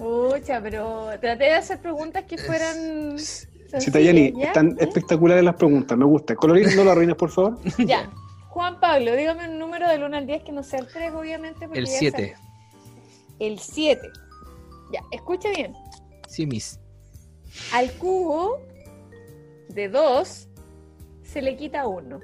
[0.00, 3.18] Pucha, pero traté de hacer preguntas que fueran.
[3.18, 4.46] Si Tayani, ¿ya?
[4.46, 6.34] están espectaculares las preguntas, me gusta.
[6.34, 7.58] Colorín, no lo arruines, por favor.
[7.86, 8.10] Ya.
[8.48, 11.66] Juan Pablo, dígame un número del 1 al 10 que no sea el 3, obviamente.
[11.66, 12.16] porque El ya 7.
[12.16, 12.38] sabes.
[13.38, 14.08] El 7.
[14.92, 15.74] Ya, escucha bien.
[16.28, 16.80] Sí, mis.
[17.74, 18.58] Al cubo
[19.68, 20.48] de 2
[21.22, 22.20] se le quita 1.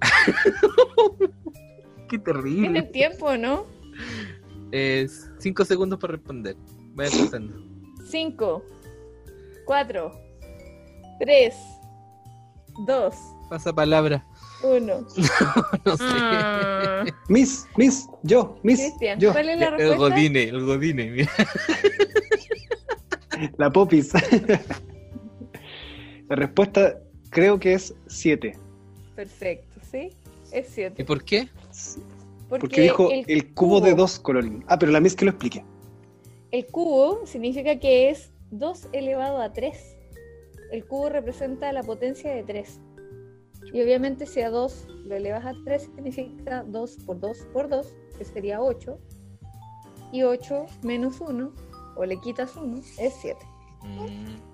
[2.10, 2.82] Qué terrible.
[2.82, 3.64] tiempo, ¿no?
[4.70, 6.56] Es 5 segundos para responder.
[6.94, 7.54] Vaya contando.
[8.08, 8.64] 5,
[9.66, 10.12] 4,
[11.18, 11.54] 3,
[12.86, 13.14] 2,
[13.50, 14.24] Pasa palabra.
[14.62, 14.86] 1.
[15.84, 16.04] No sé.
[16.06, 17.04] Ah.
[17.28, 19.96] Miss, Miss, yo, Miss, Cristian, yo, ¿cuál es la El respuesta?
[19.96, 21.30] Godine, el Godine, mira.
[23.58, 24.12] la popis.
[26.28, 27.00] la respuesta
[27.30, 28.56] creo que es 7.
[29.16, 30.10] Perfecto, ¿sí?
[30.52, 31.04] Es ¿Y 7.
[31.04, 31.48] por qué?
[32.50, 34.64] Porque, Porque dijo el, cubo, de 2, Colorín.
[34.66, 35.64] Ah, pero la que lo explique.
[36.50, 39.96] El cubo significa que es 2 elevado a 3.
[40.72, 42.80] El cubo representa la potencia de 3.
[43.72, 47.94] Y obviamente si a 2 lo elevas a 3 significa 2 por 2 por 2,
[48.18, 48.98] que sería 8.
[50.12, 51.52] Y 8 menos 1,
[51.94, 53.38] o le quitas 1, es 7.
[53.84, 54.49] Mm.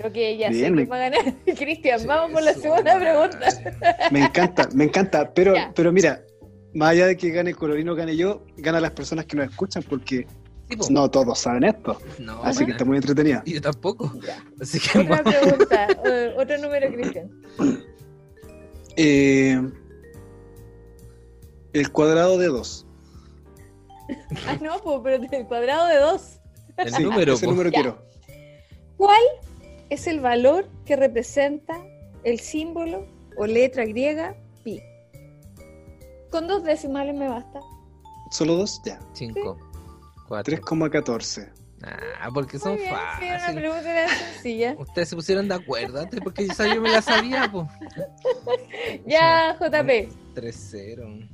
[0.00, 1.34] Creo que ya Bien, sé me- que va a ganar.
[1.58, 3.10] Cristian, sí, vamos por la segunda madre.
[3.10, 4.08] pregunta.
[4.10, 5.34] Me encanta, me encanta.
[5.34, 5.72] Pero, Ya.
[5.76, 6.22] pero mira,
[6.72, 9.82] más allá de que gane Colorín o gane yo, gana las personas que nos escuchan
[9.82, 10.26] porque
[10.70, 12.00] Sí, no todos saben esto.
[12.18, 13.42] No, Así que está muy entretenida.
[13.44, 14.10] yo tampoco.
[14.26, 14.42] Ya.
[14.60, 15.88] Así que Otra pregunta,
[16.38, 17.30] otro número, Cristian.
[18.96, 19.60] Eh,
[21.72, 22.86] el cuadrado de 2.
[24.46, 26.40] Ah, no, po, pero el cuadrado de 2.
[26.78, 27.50] el Sí, número, ese po.
[27.52, 27.74] número Ya.
[27.74, 28.02] quiero.
[28.96, 29.20] ¿Cuál
[29.90, 31.84] es el valor que representa
[32.24, 33.06] el símbolo
[33.36, 34.34] o letra griega
[34.64, 34.80] pi?
[36.30, 37.60] Con dos decimales me basta.
[38.30, 38.80] ¿Solo dos?
[38.84, 39.00] Ya.
[39.12, 39.58] 5,
[40.28, 41.52] 4, 3,14.
[41.82, 43.56] Ah, porque son bien, sí, una fáciles.
[43.56, 44.76] pregunta era sencilla.
[44.78, 47.66] Ustedes se pusieron de acuerdo antes porque esa yo me la sabía, pues.
[49.06, 50.12] Ya, JP.
[50.34, 51.28] 3-0.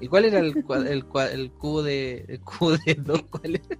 [0.00, 3.22] ¿Y cuál era el, el, el cubo de el cubo de 2?
[3.30, 3.76] ¿Cuál era?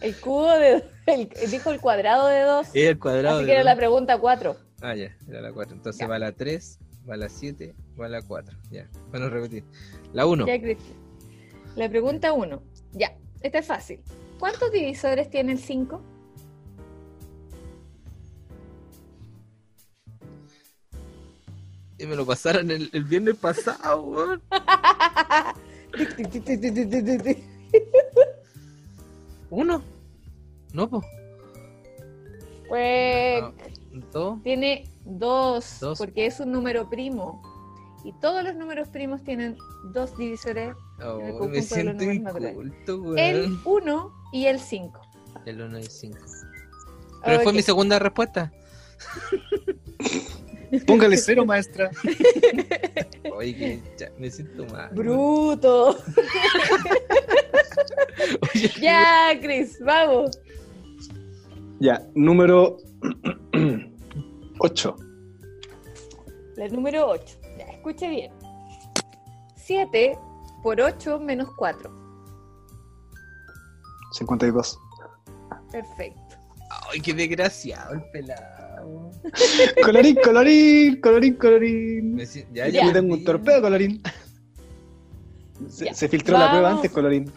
[0.00, 0.84] El cubo de.
[1.06, 2.68] el- dijo el cuadrado de 2.
[2.74, 3.66] Era el cuadrado Así de que era dos.
[3.72, 4.56] la pregunta 4.
[4.82, 5.76] Ah, ya, era la 4.
[5.76, 6.06] Entonces Ya.
[6.08, 6.78] va la 3,
[7.08, 8.56] va la 7, va la 4.
[8.70, 9.64] Ya, bueno, repetir.
[10.12, 10.46] La 1.
[10.46, 10.96] Ya, Cristian.
[11.76, 12.62] La pregunta 1.
[12.92, 14.00] Ya, esta es fácil.
[14.38, 16.02] ¿Cuántos divisores tiene el 5?
[21.98, 24.42] Y me lo pasaron el, el viernes pasado, weón.
[29.50, 29.82] ¿Uno?
[30.72, 31.04] No, pues.
[32.68, 33.44] Pues
[34.12, 34.42] ¿Dos?
[34.42, 35.98] tiene 2, Dos.
[35.98, 37.42] porque es un número primo.
[38.04, 39.58] Y todos los números primos tienen
[39.92, 45.00] dos divisores, Oh, el me conjunto de los siento inculto, el 1 y el 5.
[45.46, 46.18] El 1 y el 5.
[47.24, 48.52] Pero fue mi segunda respuesta.
[50.86, 51.90] Póngale cero, maestra.
[53.34, 54.88] Oye, que ya me siento mal.
[54.92, 55.98] Bruto.
[58.54, 60.38] Oye, ya, Chris, vamos.
[61.80, 62.76] Ya, número
[64.58, 64.96] 8.
[66.56, 67.38] La número 8.
[67.58, 68.32] Ya, escuche bien.
[69.56, 70.18] 7
[70.62, 71.90] por 8 menos 4.
[74.12, 74.78] 52.
[75.72, 76.20] Perfecto.
[76.92, 79.10] Ay, qué desgraciado el pelado.
[79.84, 82.14] Colorín, colorín, colorín, colorín.
[82.14, 82.86] Me ya, Ya.
[82.86, 84.02] Yo tengo un torpedo, colorín.
[85.68, 85.94] Se, Ya.
[85.94, 86.78] se filtró la prueba Vamos.
[86.78, 87.32] antes, colorín.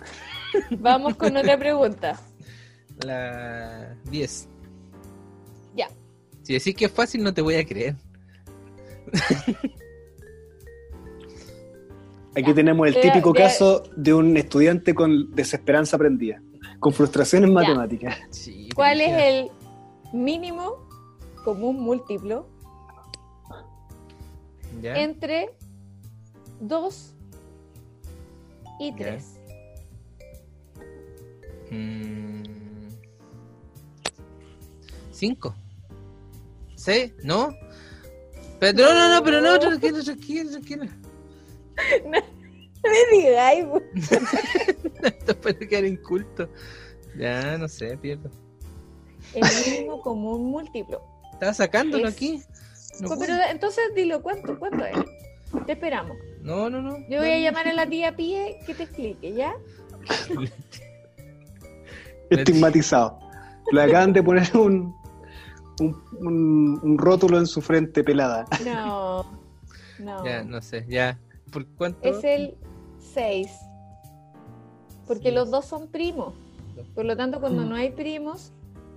[0.80, 2.20] Vamos con otra pregunta.
[3.06, 4.48] La 10.
[5.76, 5.88] Ya.
[6.44, 7.96] Si decís que es fácil, no te voy a creer.
[12.36, 12.54] Aquí Ya.
[12.56, 13.44] tenemos el Ya, típico ya.
[13.44, 16.42] caso de un estudiante con desesperanza aprendida,
[16.80, 18.18] con frustración en matemáticas.
[18.32, 19.52] Sí, ¿Cuál es el
[20.14, 20.78] mínimo
[21.44, 22.48] común múltiplo
[24.82, 24.96] ¿Ya?
[25.00, 25.50] entre
[26.62, 27.14] 2
[28.80, 28.98] y Ya.
[28.98, 29.33] 3?
[31.74, 32.44] Mm.
[35.12, 35.56] ¿Cinco?
[36.76, 37.14] ¿Seis?
[37.24, 37.56] ¿No?
[38.60, 40.86] Pero no, no, no, pero no, tranquilo, tranquilo, tranquilo.
[42.86, 43.82] No me digáis, po.
[45.08, 46.50] Esto puede quedar inculto.
[47.18, 48.30] Ya, no sé, pierdo.
[49.34, 51.02] el mínimo común múltiplo.
[51.32, 52.42] Estaba sacándolo Es- aquí.
[53.00, 54.98] No, Pues, pero entonces dilo, ¿cuánto, cuánto es?
[55.66, 56.18] Te esperamos.
[56.42, 56.98] no, no, no.
[57.08, 59.54] Yo voy a llamar a la tía Pie que te explique, ¿ya?
[62.40, 63.20] Estigmatizado.
[63.72, 64.96] Le acaban de poner un,
[65.80, 68.46] un, un- un rótulo en su frente pelada.
[68.66, 69.26] No,
[70.00, 70.26] no.
[70.26, 71.20] Ya, no sé, ya.
[71.52, 72.00] ¿Por cuánto?
[72.02, 72.56] Es el
[73.14, 73.48] 6.
[75.08, 75.36] Porque Sí.
[75.36, 76.34] los dos son primos.
[76.96, 78.52] Por lo tanto, cuando no hay primos,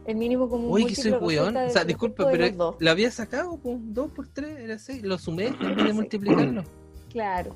[0.07, 1.57] el mínimo común Uy, que soy weón.
[1.57, 5.03] O sea, de pero lo había sacado, pues, 2 por 3 era 6.
[5.03, 6.63] Lo sumé en vez de multiplicarlo.
[7.11, 7.55] Claro.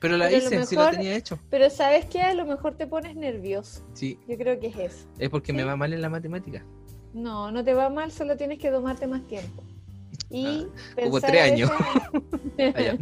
[0.00, 1.38] Pero la Pero hice, sí lo mejor- tenía hecho.
[1.50, 2.22] Pero ¿sabes qué?
[2.22, 3.82] A lo mejor te pones nervioso.
[3.92, 5.06] Sí, Yo creo que es eso.
[5.18, 6.64] es porque me va mal en la matemática.
[7.12, 9.62] No, no te va mal, solo tienes que tomarte más tiempo.
[10.30, 10.60] Y
[10.94, 11.70] como pensar tres años.
[11.72, 12.98] Ah, ya.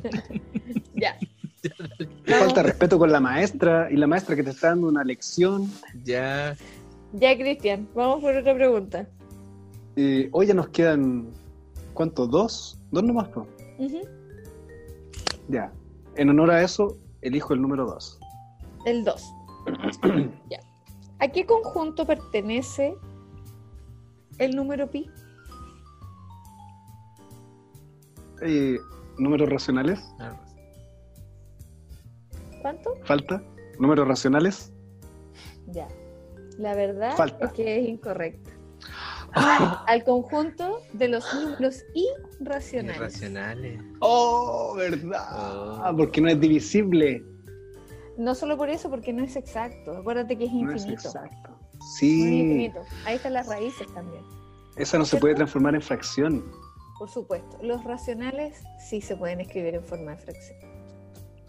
[0.94, 1.18] ya.
[2.38, 5.70] Falta respeto con la maestra y la maestra que te está dando una lección.
[6.04, 6.56] Ya,
[7.12, 9.06] Ya, Cristian, vamos por otra pregunta.
[9.96, 11.28] Eh, hoy ya nos quedan,
[11.94, 12.30] ¿cuántos?
[12.30, 12.78] ¿Dos?
[12.90, 13.28] ¿Dos nomás?
[13.28, 13.46] po?
[13.78, 14.00] Ujú.
[15.48, 15.72] Ya.
[16.18, 18.18] En honor a eso, elijo el número dos.
[18.84, 19.34] El 2.
[20.50, 20.58] ya.
[21.20, 22.96] ¿A qué conjunto pertenece
[24.38, 25.08] el número pi?
[28.42, 28.78] Eh,
[29.18, 30.12] ¿Números racionales?
[30.18, 30.36] Ah,
[32.62, 32.94] ¿Cuánto?
[33.04, 33.40] ¿Falta?
[33.78, 34.72] ¿Números racionales?
[35.68, 35.86] Ya.
[36.58, 37.46] La verdad Falta.
[37.46, 38.50] es que es incorrecta.
[39.86, 41.84] Al conjunto de los números
[42.40, 42.96] irracionales.
[42.96, 43.80] irracionales.
[44.00, 45.90] ¡Oh, verdad!
[45.92, 45.96] Oh.
[45.96, 47.24] Porque no es divisible.
[48.16, 49.96] No solo por eso, porque no es exacto.
[49.96, 51.08] Acuérdate que es No es infinito.
[51.08, 51.50] exacto.
[51.50, 52.80] No es Sí, infinito.
[53.04, 54.22] Ahí están las raíces también.
[54.76, 56.44] esa no se puede transformar en fracción.
[56.98, 57.58] Por supuesto.
[57.62, 60.58] Los racionales sí se pueden escribir en forma de fracción.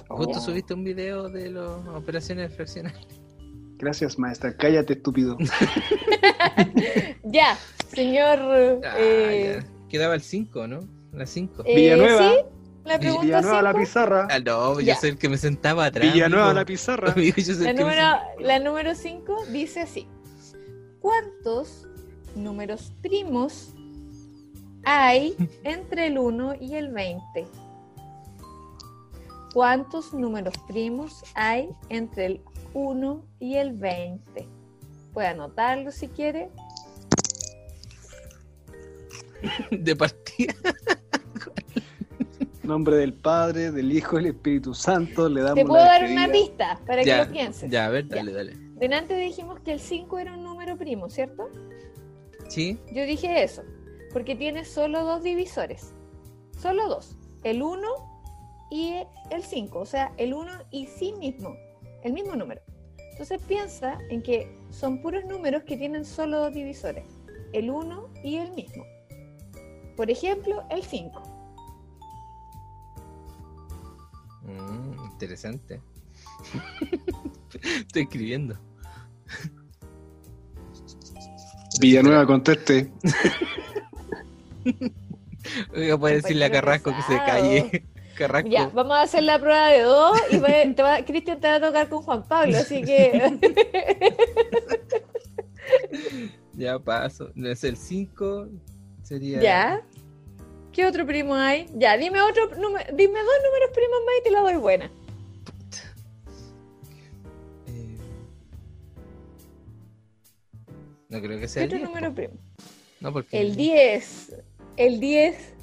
[0.10, 3.19] Justo Oh, subiste un video de las operaciones fraccionales.
[3.80, 4.56] Gracias, maestra.
[4.56, 5.38] Cállate, estúpido.
[7.24, 7.58] Ya,
[7.94, 8.82] señor.
[8.84, 9.88] Ah, eh, ya.
[9.88, 10.80] Quedaba el 5, ¿no?
[11.14, 11.64] La 5.
[11.66, 12.30] eh, Villanueva.
[12.32, 12.36] sí,
[12.86, 13.84] la pregunta Villanueva a la cinco.
[13.84, 14.28] pizarra.
[14.32, 14.94] Ah, no, Ya.
[14.96, 16.12] yo soy el que me sentaba atrás.
[16.14, 16.60] Villanueva a amigo.
[16.62, 17.12] la pizarra.
[17.16, 18.02] Amigo, yo soy La número,
[18.40, 20.08] la número 5 dice así.
[21.02, 21.88] ¿Cuántos
[22.36, 23.74] números primos
[24.86, 27.48] hay entre el 1 y el 20?
[29.54, 32.42] ¿Cuántos números primos hay entre el
[32.74, 34.48] 1 y el 20?
[35.14, 36.50] puede anotarlo si quiere.
[39.72, 40.54] De partida.
[42.64, 46.32] Nombre del Padre, del Hijo, del Espíritu Santo, le damos Te puedo la dar una
[46.32, 47.72] pista para que Ya, lo pienses.
[47.72, 48.54] ya, a ver, dale, dale.
[48.76, 51.50] Delante dijimos que el 5 era un número primo, ¿cierto?
[52.48, 52.80] ¿Sí?
[52.94, 53.64] Yo dije eso,
[54.14, 55.94] porque tiene solo dos divisores.
[56.58, 57.18] Solo dos.
[57.44, 57.88] El 1
[58.70, 58.94] y
[59.32, 59.80] el 5.
[59.80, 61.56] O sea, el 1 y sí mismo.
[62.04, 62.62] El mismo número.
[63.12, 67.04] Entonces piensa en que son puros números que tienen solo dos divisores.
[67.52, 68.86] El 1 y el mismo.
[69.98, 71.22] Por ejemplo, el 5.
[74.44, 75.82] Mm, interesante.
[77.54, 78.58] Estoy escribiendo.
[81.82, 82.92] Villanueva, conteste.
[85.76, 87.86] Oiga, puede decirle a Carrasco que se calle.
[88.50, 90.40] Ya, vamos a hacer la prueba de dos y
[91.06, 93.40] Cristian te va a tocar con Juan Pablo, así que
[96.54, 97.32] Ya paso.
[97.36, 98.48] No es el 5.
[99.04, 99.40] Sería.
[99.42, 99.82] ya.
[100.74, 101.66] ¿Qué otro primo hay?
[101.76, 104.92] Ya, dime otro número, dime dos números primos más y te la doy buena.
[107.68, 107.98] Eh,
[111.10, 111.90] No creo que ¿Qué sea el otro 10.
[111.90, 112.34] número primo?
[113.00, 113.40] No, porque.
[113.40, 114.36] El 10.
[114.78, 115.54] El 10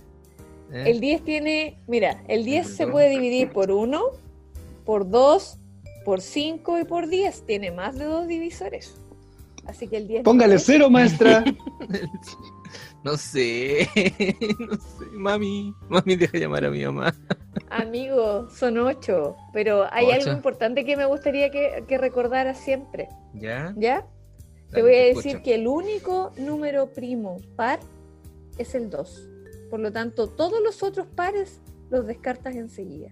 [0.72, 0.84] ¿eh?
[0.86, 4.00] El 10 tiene, mira, el 10 se puede dividir por 1,
[4.84, 5.58] por 2,
[6.04, 7.46] por 5 y por 10.
[7.46, 8.94] Tiene más de dos divisores.
[9.66, 10.22] Así que el 10...
[10.22, 10.64] Póngale no es.
[10.64, 11.44] cero, maestra.
[13.04, 13.88] No sé.
[14.58, 15.08] No sé.
[15.12, 15.72] Mami.
[15.88, 17.14] Mami, deja llamar a mi mamá.
[17.70, 19.36] Amigo, son 8.
[19.52, 20.14] Pero hay Ocho.
[20.14, 23.08] algo importante que me gustaría que, que recordaras siempre.
[23.34, 23.72] ¿Ya?
[23.76, 24.04] ¿Ya?
[24.70, 25.44] Te Dale, voy a te decir escucho.
[25.44, 27.78] que el único número primo par
[28.58, 29.28] es el 2.
[29.70, 31.60] Por lo tanto, todos los otros pares
[31.90, 33.10] los descartas enseguida.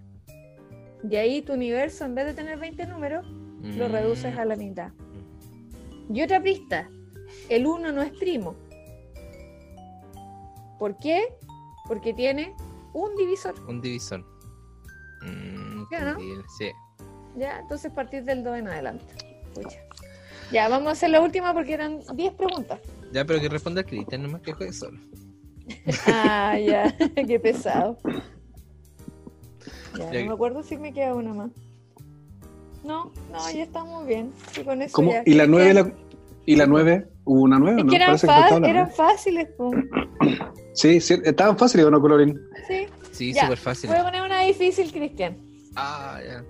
[1.09, 3.25] Y ahí tu universo, en vez de tener 20 números,
[3.61, 3.91] lo Mm.
[3.91, 4.91] reduces a la mitad.
[6.13, 6.89] Y otra pista,
[7.49, 8.55] el 1 no es primo.
[10.79, 11.23] ¿Por qué?
[11.87, 12.53] Porque tiene
[12.93, 13.55] un divisor.
[13.67, 14.23] Un divisor.
[15.21, 16.19] Mm, ¿Ya, no?
[16.57, 16.71] Sí.
[17.37, 19.13] Ya, entonces partir del 2 en adelante.
[19.53, 19.79] Pucha.
[20.51, 22.79] Ya, vamos a hacer la última porque eran 10 preguntas.
[23.11, 24.99] Ya, pero que responda Cristian, nomás que juegue solo.
[26.07, 26.95] Ah, ya,
[27.27, 27.97] qué pesado.
[29.97, 31.51] Ya, Ya- no me acuerdo si me queda una más.
[32.83, 34.31] No, no, ya estamos bien.
[34.51, 35.11] Sí, con eso ¿Cómo?
[35.11, 35.23] ya.
[35.25, 35.73] ¿Y la nueve?
[35.73, 35.91] La...
[36.45, 37.07] ¿Y la nueve?
[37.23, 37.79] ¿Hubo una nueve?
[37.79, 37.89] Es no?
[37.89, 39.71] que eran, que eran fáciles, po.
[40.73, 42.37] Sí, sí, estaban fáciles o no, Colorín.
[42.67, 42.85] Sí.
[43.13, 43.89] Sí, súper fácil.
[43.89, 45.37] Voy a poner una difícil, Cristian.
[45.77, 46.43] Ah, ya.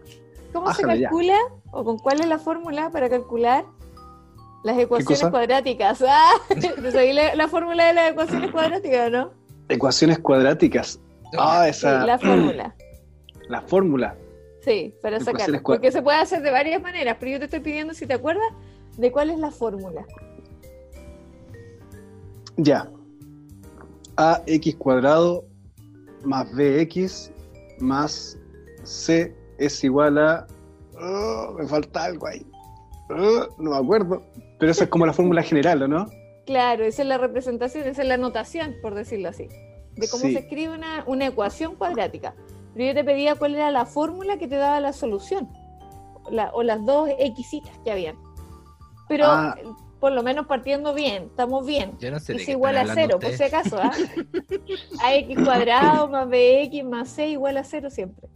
[0.52, 0.88] ¿Cómo se ya.
[0.88, 1.38] calcula
[1.72, 3.66] o con cuál es la fórmula para calcular
[4.66, 6.04] las ecuaciones cuadráticas?
[6.08, 9.32] Ah, ¿te la, la fórmula de las ecuaciones cuadráticas o no?
[9.70, 11.00] Ecuaciones cuadráticas.
[11.38, 12.06] Ah, Sí, esa.
[12.06, 12.76] la fórmula.
[13.48, 14.18] La fórmula.
[14.62, 15.62] Sí, para sacarla.
[15.62, 18.48] Porque se puede hacer de varias maneras, pero yo te estoy pidiendo si te acuerdas
[18.98, 20.04] de cuál es la fórmula.
[22.58, 22.90] Ya.
[24.16, 25.46] AX cuadrado
[26.24, 27.32] más BX
[27.78, 28.40] más
[28.84, 30.48] C es igual a.
[31.00, 32.44] Oh, me falta algo ahí.
[33.10, 34.24] Oh, no me acuerdo.
[34.60, 36.08] Pero esa es como la fórmula general, ¿o no?
[36.46, 39.48] Claro, esa es la representación, esa es la notación, por decirlo así,
[39.96, 40.34] de cómo Sí.
[40.34, 42.36] se escribe una, una ecuación cuadrática.
[42.74, 45.50] Pero yo te pedía cuál era la fórmula que te daba la solución,
[46.30, 48.16] la- o las dos Xitas que habían.
[49.08, 49.56] Pero Ah.
[49.60, 49.64] eh,
[50.00, 51.94] por lo menos partiendo bien, estamos bien.
[52.00, 53.92] Yo no sé de Es igual a cero, por si acaso, ¿ah?
[55.04, 58.28] AX cuadrado más BX más C igual a cero siempre.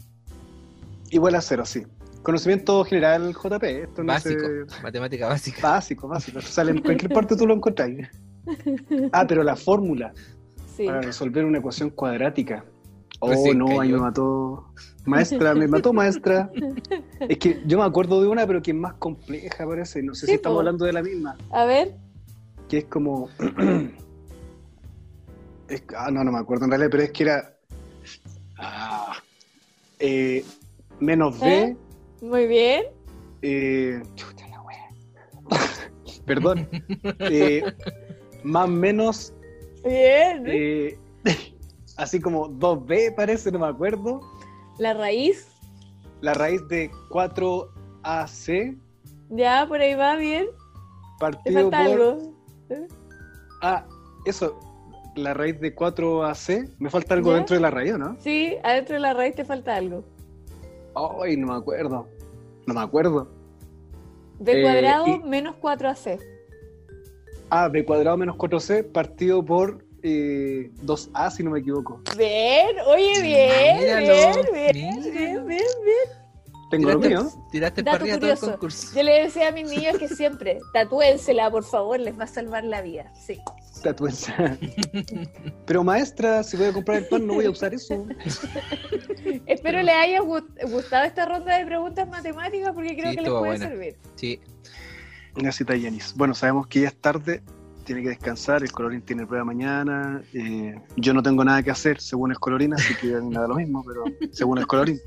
[1.12, 1.84] Igual a cero, sí.
[2.24, 3.64] Conocimiento general, JP.
[3.84, 4.41] Esto no Básico.
[4.68, 5.62] se- Matemática básica.
[5.70, 6.40] Básico, básico.
[6.40, 7.90] Esto Sale en cualquier parte tú lo encontrás.
[9.12, 10.14] Ah, pero la fórmula
[10.76, 10.86] Sí.
[10.86, 12.66] para resolver una ecuación cuadrática.
[13.22, 14.66] Oh, no, ahí me mató.
[15.06, 16.50] Maestra, me mató maestra.
[17.20, 20.02] Es que yo me acuerdo de una, pero que es más compleja, parece.
[20.04, 20.60] No sé Sí, si estamos po.
[20.60, 21.38] hablando de la misma.
[21.52, 21.96] A ver,
[22.70, 23.30] Que es como.
[25.68, 27.54] es- ah, no, no me acuerdo en realidad, pero es que era.
[28.58, 29.14] Ah,
[30.00, 30.44] eh,
[31.00, 31.76] menos B.
[32.22, 32.86] Muy bien.
[33.41, 34.90] eh, chuta la wea.
[36.26, 36.68] Perdón.
[37.20, 37.64] Eh,
[38.44, 39.34] más menos.
[39.84, 40.44] Bien.
[40.48, 40.98] eh,
[41.98, 44.20] así como 2B, parece, no me acuerdo.
[44.78, 45.48] La raíz,
[46.22, 48.78] La raíz de 4AC
[49.32, 50.48] ya por ahí va bien.
[51.20, 52.02] Partido falta por.
[52.02, 52.34] algo.
[53.62, 53.86] Ah,
[54.26, 54.58] eso.
[55.16, 56.72] La raíz de 4AC.
[56.80, 57.36] Me falta algo ¿Ya?
[57.38, 58.16] dentro de la raíz, ¿o ¿no?
[58.20, 60.04] Sí, adentro de la raíz te falta algo.
[60.95, 62.07] Ay, no me acuerdo.
[62.66, 63.28] No me acuerdo.
[64.40, 66.20] B Eh, cuadrado y- menos 4AC.
[67.49, 72.02] Ah, B cuadrado menos 4C partido por eh, 2A, si no me equivoco.
[72.18, 75.45] Bien, oye, bien, Míralo, bien, bien, bien, míralo.
[75.48, 76.19] bien, bien.
[76.70, 77.46] Tengo lo Tiraste, mío.
[77.52, 78.52] tiraste Dato para arriba todo el curioso.
[78.60, 78.96] concurso.
[78.96, 82.64] Yo le decía a mis niños que siempre, tatúensela, por favor, les va a salvar
[82.64, 83.12] la vida.
[83.20, 83.40] Sí.
[83.82, 84.34] Tatuense.
[85.66, 88.06] Pero maestra, si voy a comprar el pan, no voy a usar eso.
[89.46, 93.32] Espero les haya gust- gustado esta ronda de preguntas matemáticas porque creo Sí, que les
[93.32, 93.68] puede buena.
[93.70, 93.96] servir.
[94.16, 94.40] Sí,
[95.38, 96.14] Una cita de Yanis.
[96.16, 97.41] Bueno, sabemos que ya es tarde,
[97.86, 100.22] tiene que descansar, el colorín tiene prueba mañana.
[100.34, 103.36] eh, yo no tengo nada que hacer según el colorín, así que a mí me
[103.40, 105.00] da lo mismo, pero según el colorín.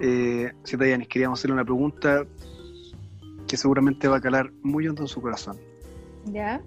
[0.00, 2.24] Eh, Yanis, queríamos hacerle una pregunta
[3.46, 5.58] que seguramente va a calar muy hondo en su corazón.
[6.26, 6.62] ¿Ya?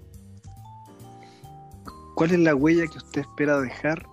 [2.16, 4.06] ¿Cuál es la huella que usted espera dejar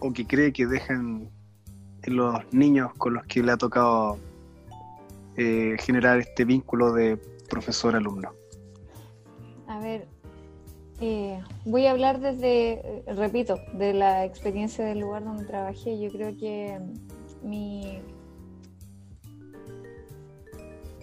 [0.00, 1.28] o que cree que dejan
[2.02, 4.18] en los niños con los que le ha tocado
[5.36, 7.18] eh, generar este vínculo de
[7.50, 8.32] profesor-alumno?
[9.66, 10.08] A ver,
[11.00, 16.00] eh, voy a hablar desde, eh, repito, de la experiencia del lugar donde trabajé.
[16.00, 16.78] Yo creo que
[17.42, 18.00] mi...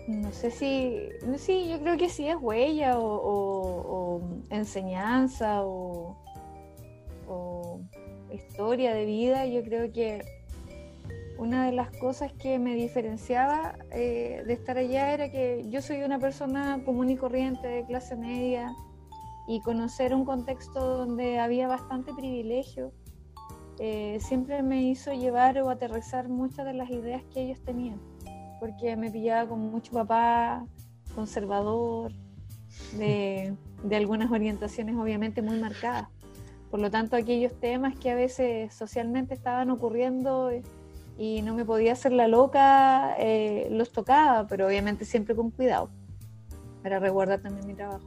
[0.08, 6.16] No sé si, no, yo creo que sí es huella o, enseñanza o,
[7.28, 7.82] o
[8.32, 9.46] historia de vida.
[9.46, 10.24] Yo creo que
[11.38, 16.04] una de las cosas que me diferenciaba eh, de estar allá era que yo soy
[16.04, 18.74] una persona común y corriente de clase media
[19.48, 22.92] y conocer un contexto donde había bastante privilegio
[23.80, 28.00] eh, siempre me hizo llevar o aterrizar muchas de las ideas que ellos tenían,
[28.60, 30.66] porque me pillaba con mucho papá
[31.16, 32.12] conservador,
[32.98, 36.08] de, de algunas orientaciones obviamente muy marcadas.
[36.70, 40.52] Por lo tanto, aquellos temas que a veces socialmente estaban ocurriendo
[41.18, 45.90] y no me podía hacer la loca, eh, los tocaba, pero obviamente siempre con cuidado,
[46.84, 48.06] para resguardar también mi trabajo.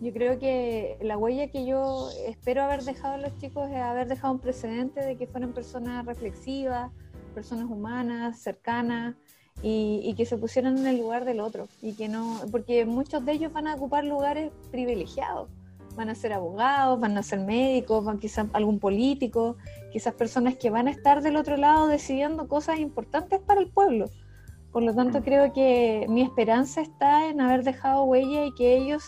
[0.00, 4.08] Yo creo que la huella que yo espero haber dejado a los chicos es haber
[4.08, 6.90] dejado un precedente de que fueran personas reflexivas,
[7.34, 9.14] personas humanas, cercanas,
[9.62, 11.68] y, y que se pusieran en el lugar del otro.
[11.80, 15.48] Y que no, porque muchos de ellos van a ocupar lugares privilegiados.
[15.96, 19.56] Van a ser abogados, van a ser médicos, van quizás algún político,
[19.92, 24.10] quizás personas que van a estar del otro lado decidiendo cosas importantes para el pueblo.
[24.72, 29.04] Por lo tanto, creo que mi esperanza está en haber dejado huella y que ellos,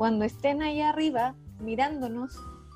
[0.00, 2.32] cuando estén ahí arriba, mirándonos,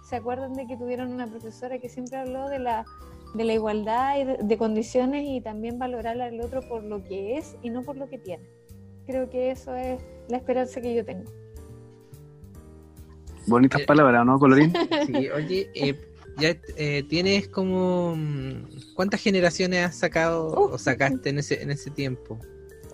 [0.07, 2.85] se acuerden de que tuvieron una profesora que siempre habló de la,
[3.33, 7.39] de la igualdad y de, de condiciones y también valorar al otro por lo que
[7.39, 8.45] es y no por lo que tiene.
[9.07, 11.25] Creo que eso es la esperanza que yo tengo.
[13.47, 14.75] Bonitas Eh, palabras, ¿no, Colorín?
[15.07, 15.31] sí.
[15.31, 15.99] Oye, eh,
[16.37, 18.17] ya eh, tienes como...
[18.17, 20.75] mm, ¿Cuántas generaciones has sacado Uh.
[20.75, 22.39] o sacaste en ese, en ese tiempo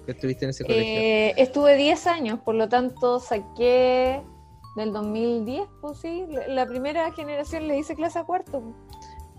[0.04, 0.84] que estuviste en ese colegio?
[1.00, 4.20] Eh, estuve 10 años, por lo tanto saqué
[4.76, 8.62] del 2010, pues sí, la- primera generación le hice clase a cuarto.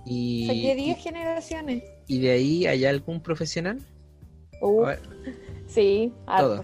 [0.06, 1.84] y, Saqué 10 y- generaciones.
[2.08, 3.80] y de ahí hay algún profesional?
[4.62, 4.86] Uh,
[5.68, 6.48] sí, harto.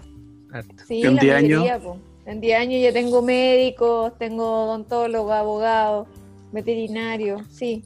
[0.52, 0.74] harto.
[0.86, 1.64] Sí, ¿En la 10 años?
[1.82, 1.98] po.
[2.26, 6.08] En 10 años ya tengo médicos, tengo odontólogos, abogados,
[6.52, 7.84] veterinarios, sí.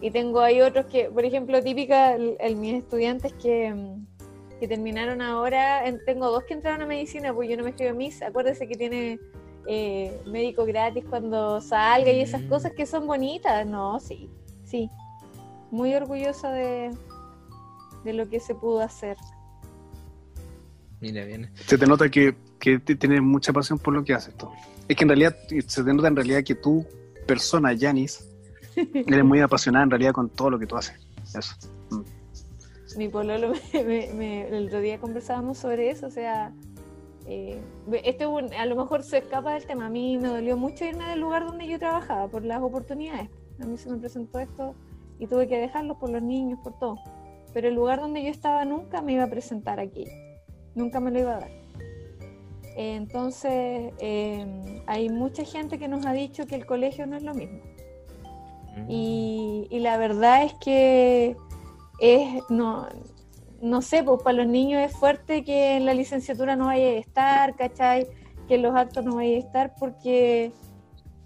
[0.00, 4.06] Y tengo hay otros que, por ejemplo, típica, el, el- mis estudiantes que, mm,
[4.60, 7.94] que terminaron ahora, en- tengo dos que entraron a medicina, pues yo no me escribo
[7.94, 9.18] mis, acuérdese que tiene
[9.68, 12.48] eh, médico gratis cuando salga y esas Mm.
[12.48, 14.30] cosas que son bonitas, no, sí,
[14.64, 14.88] sí.
[15.72, 16.90] Muy orgullosa de,
[18.04, 19.16] de lo que se pudo hacer.
[21.00, 21.50] Mira, bien.
[21.66, 24.48] Se te nota que, que tienes mucha pasión por lo que haces tú.
[24.88, 26.86] Es que en realidad, se te nota en realidad que tú,
[27.26, 28.26] persona, Yanis,
[28.76, 30.96] eres muy apasionada en realidad con todo lo que tú haces.
[31.36, 31.54] Eso.
[32.96, 36.52] Mi pololo me, me- me- el otro día conversábamos sobre eso, o sea,
[37.26, 37.60] eh,
[38.04, 39.86] este a lo mejor se escapa del tema.
[39.86, 43.28] A mí me dolió mucho irme del lugar donde yo trabajaba por las oportunidades.
[43.60, 44.74] A mí se me presentó esto
[45.18, 46.96] y tuve que dejarlo por los niños, por todo.
[47.52, 50.04] Pero el lugar donde yo estaba nunca me iba a presentar aquí,
[50.74, 51.50] nunca me lo iba a dar.
[52.76, 57.22] Eh, Entonces, eh, hay mucha gente que nos ha dicho que el colegio no es
[57.22, 57.60] lo mismo.
[58.76, 58.90] Mm.
[58.90, 61.34] Y, y la verdad es que
[61.98, 62.86] es, no,
[63.60, 66.98] no sé, pues para los niños es fuerte que en la licenciatura no vaya a
[66.98, 68.06] estar, ¿cachai?
[68.48, 70.52] Que en los actos no vaya a estar porque,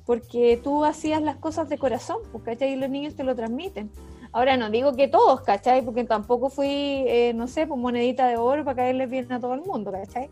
[0.07, 2.73] porque tú hacías las cosas de corazón, pues, ¿cachai?
[2.73, 3.91] Y los niños te lo transmiten.
[4.33, 5.85] Ahora no digo que todos, ¿cachai?
[5.85, 6.69] Porque tampoco fui,
[7.07, 10.31] eh, no sé, pues monedita de oro para caerles bien a todo el mundo, ¿cachai?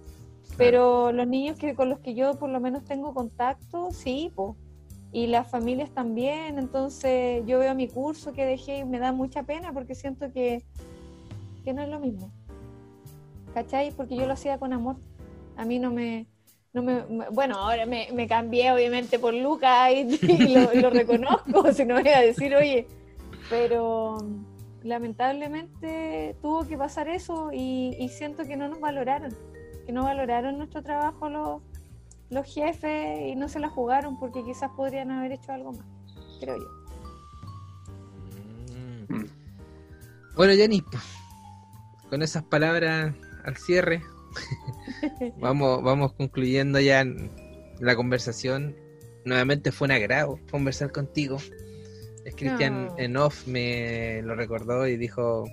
[0.57, 4.55] Pero los niños que con los que yo por lo menos tengo contacto, sí, pues.
[5.13, 9.43] Y las familias también, entonces yo veo mi curso que dejé y me da mucha
[9.43, 10.63] pena porque siento que,
[11.65, 12.31] que no es lo mismo.
[13.55, 13.91] ¿Cachai?
[13.93, 14.97] Porque yo lo hacía con amor.
[15.57, 16.27] A mí no me...
[16.75, 22.09] No me, bueno, ahora me, cambié obviamente por Lucas y, lo reconozco, si no voy
[22.09, 22.87] a decir, oye,
[23.49, 24.19] pero,
[24.83, 29.35] lamentablemente tuvo que pasar eso y, y siento que no nos valoraron,
[29.87, 31.63] que no valoraron nuestro trabajo los,
[32.31, 35.87] los jefes y no se la jugaron porque quizás podrían haber hecho algo más,
[36.41, 36.79] creo yo.
[39.09, 39.25] Mm.
[40.37, 40.53] Bueno,
[40.91, 41.03] pues,
[42.11, 43.15] con esas palabras
[43.45, 44.03] al cierre,
[45.41, 47.05] vamos, vamos concluyendo ya
[47.81, 48.77] la conversación.
[49.25, 51.39] Nuevamente fue un agrado conversar contigo.
[52.25, 52.99] Es Cristian No.
[52.99, 55.45] en off me lo recordó y dijo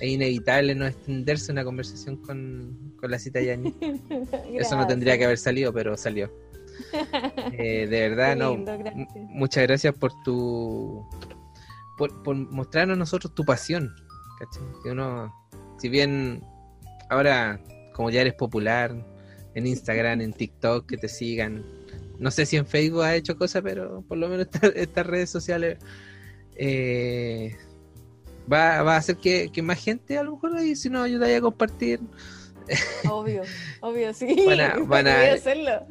[0.00, 3.74] es inevitable no extenderse una conversación con, con la cita Yani.
[4.58, 6.30] Eso no tendría que haber salido, pero salió.
[7.56, 8.56] Eh, de verdad, no.
[8.56, 9.08] Lindo, M- gracias.
[9.30, 11.06] Muchas gracias por tu.
[11.96, 13.94] Por, por mostrarnos a nosotros tu pasión.
[14.40, 14.62] ¿cachai?
[14.82, 15.32] Que uno,
[15.78, 16.42] si bien
[17.10, 17.60] ahora,
[17.92, 18.92] como ya eres popular
[19.54, 21.64] en Instagram, en TikTok, que te sigan.
[22.18, 25.30] No sé si en Facebook has hecho cosas, pero por lo menos esta- estas redes
[25.30, 25.78] sociales
[26.56, 27.56] eh,
[28.52, 31.38] va, va a hacer que, que más gente, a lo mejor, ahí, si nos ayudáis
[31.38, 32.00] a compartir,
[33.10, 33.42] Obvio,
[33.82, 34.42] obvio, sí.
[34.46, 35.86] Van a- van a- hacerlo.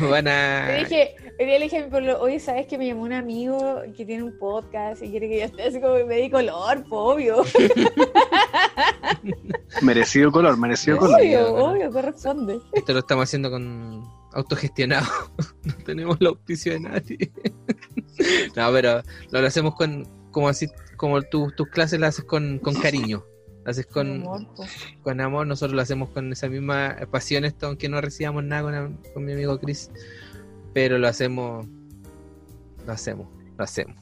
[0.10, 0.66] van a.
[0.72, 4.04] Le dije, le dije a mi pueblo, oye, ¿sabes que me llamó un amigo que
[4.04, 6.78] tiene un podcast y quiere que yo esté así como me di color?
[6.78, 7.44] Pues, obvio,
[9.80, 11.20] Merecido color, merecido color.
[11.20, 12.58] obvio, obvio, corresponde.
[12.72, 15.06] Esto lo estamos haciendo con autogestionado.
[15.64, 17.30] no tenemos el auspicio de nadie.
[18.56, 20.66] no, pero lo, lo hacemos con como así
[21.02, 23.24] como tú- tus clases las haces con, con cariño.
[23.64, 24.46] Las haces con, Amor,
[25.02, 28.98] con amor, nosotros lo hacemos con esa misma pasión esto, aunque no recibamos nada con,
[29.12, 29.90] con mi amigo Chris.
[30.72, 31.66] Pero lo hacemos.
[32.86, 33.26] Lo hacemos,
[33.58, 33.96] lo hacemos.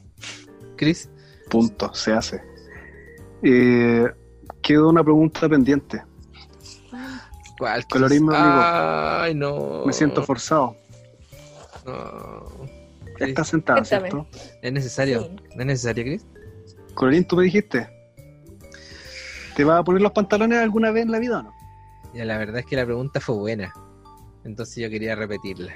[0.77, 1.09] Chris,
[1.49, 2.39] Punto, se hace.
[3.41, 4.05] Eh,
[4.61, 6.03] quedó una pregunta pendiente.
[7.57, 7.81] ¿cuál?
[7.81, 7.85] Chris?
[7.93, 8.61] Colorismo, amigo.
[8.63, 9.85] Ay, no.
[9.87, 10.75] Me siento forzado.
[11.83, 12.45] No.
[13.19, 14.09] Está sentada, Cuéntame.
[14.11, 14.27] ¿cierto?
[14.61, 15.23] ¿Es necesario?
[15.23, 15.35] Sí.
[15.59, 16.25] ¿Es necesario, Chris?
[16.93, 17.87] Colorín, tú me dijiste.
[19.55, 21.53] ¿Te vas a poner los pantalones alguna vez en la vida o no?
[22.13, 23.73] Ya, la verdad es que la pregunta fue buena.
[24.43, 25.73] Entonces yo quería repetirla.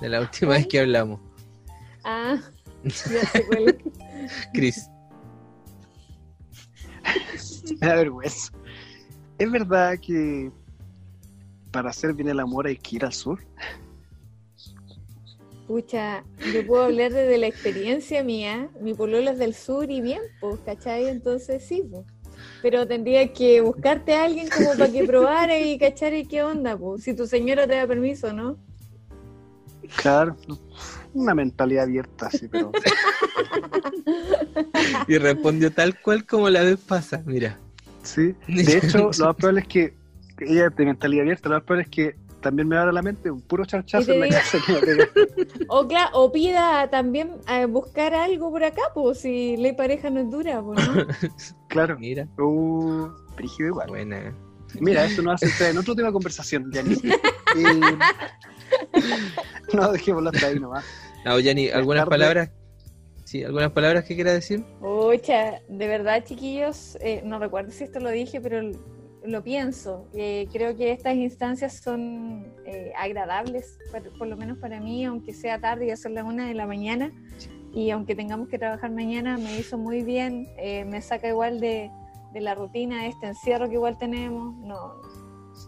[0.00, 1.20] De la última vez que hablamos.
[2.04, 2.36] Ah,
[2.84, 3.76] ya sé cuál es.
[4.52, 4.90] Chris,
[7.80, 8.52] Me da vergüenza.
[9.38, 10.50] ¿Es verdad que
[11.70, 13.40] para hacer bien el amor hay que ir al sur?
[15.68, 18.70] Pucha, yo puedo hablar desde la experiencia mía.
[18.80, 21.08] Mi pololo es del sur y bien, pues, ¿cachai?
[21.08, 22.06] Entonces sí, pues.
[22.62, 26.74] Pero tendría que buscarte a alguien como para que probara y cachara y qué onda,
[26.74, 27.02] pues.
[27.02, 28.56] Si tu señora te da permiso, ¿no?
[29.96, 30.36] Claro,
[31.12, 32.72] una mentalidad abierta, sí, pero
[35.06, 37.22] y respondió tal cual como la vez pasa.
[37.26, 37.58] Mira,
[38.02, 38.34] sí.
[38.46, 39.94] De hecho, lo más probable es que
[40.40, 43.02] ella es de mentalidad abierta, lo más probable es que también me va a la
[43.02, 45.08] mente un puro charchazo en la diga- casa que me pega.
[45.68, 50.20] O, cla- o pida también a buscar algo por acá, pues, si ley pareja no
[50.20, 51.06] es dura, pues, ¿no?
[51.68, 51.98] Claro.
[51.98, 53.88] mira, Uh, brígido igual.
[53.88, 54.34] buena.
[54.80, 56.96] Mira, eso nos hace entrar en otro tema de conversación, Yanni.
[57.56, 57.80] Eh,
[59.72, 60.84] no, dejémoslo hasta ahí nomás.
[61.24, 62.10] Ah, Yanni, ¿algunas tarde.
[62.10, 62.50] palabras?
[63.24, 64.64] Sí, ¿algunas palabras que quiera decir?
[64.80, 68.60] Pucha, de verdad, chiquillos, eh, no recuerdo si esto lo dije, pero
[69.28, 70.08] lo pienso.
[70.14, 75.32] Eh, creo que estas instancias son eh, agradables, por, por lo menos para mí, aunque
[75.32, 77.12] sea tarde y son las una de la mañana.
[77.72, 81.90] Y aunque tengamos que trabajar mañana, me hizo muy bien, eh, me saca igual de,
[82.32, 84.94] de la rutina, de este encierro que igual tenemos, no,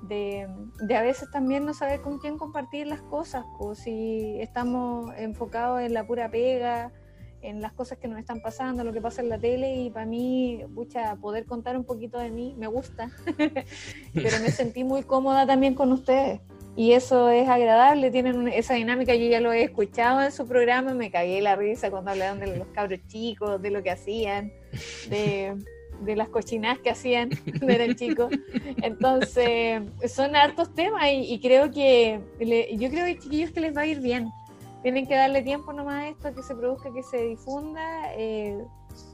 [0.08, 0.48] de,
[0.80, 5.82] de a veces también no saber con quién compartir las cosas, pues si estamos enfocados
[5.82, 6.92] en la pura pega,
[7.42, 10.06] en las cosas que nos están pasando, lo que pasa en la tele y para
[10.06, 13.10] mí, pucha, poder contar un poquito de mí me gusta,
[14.14, 16.40] pero me sentí muy cómoda también con ustedes.
[16.76, 20.94] Y eso es agradable, tienen esa dinámica, yo ya lo he escuchado en su programa,
[20.94, 24.52] me cagué la risa cuando hablaban de los cabros chicos, de lo que hacían,
[25.08, 25.56] de,
[26.00, 28.32] de las cochinadas que hacían cuando eran chicos,
[28.82, 33.86] entonces son hartos temas y, creo que, yo creo que chiquillos que les va a
[33.86, 34.30] ir bien,
[34.82, 38.14] tienen que darle tiempo nomás a esto, que se produzca, que se difunda.
[38.14, 38.58] eh,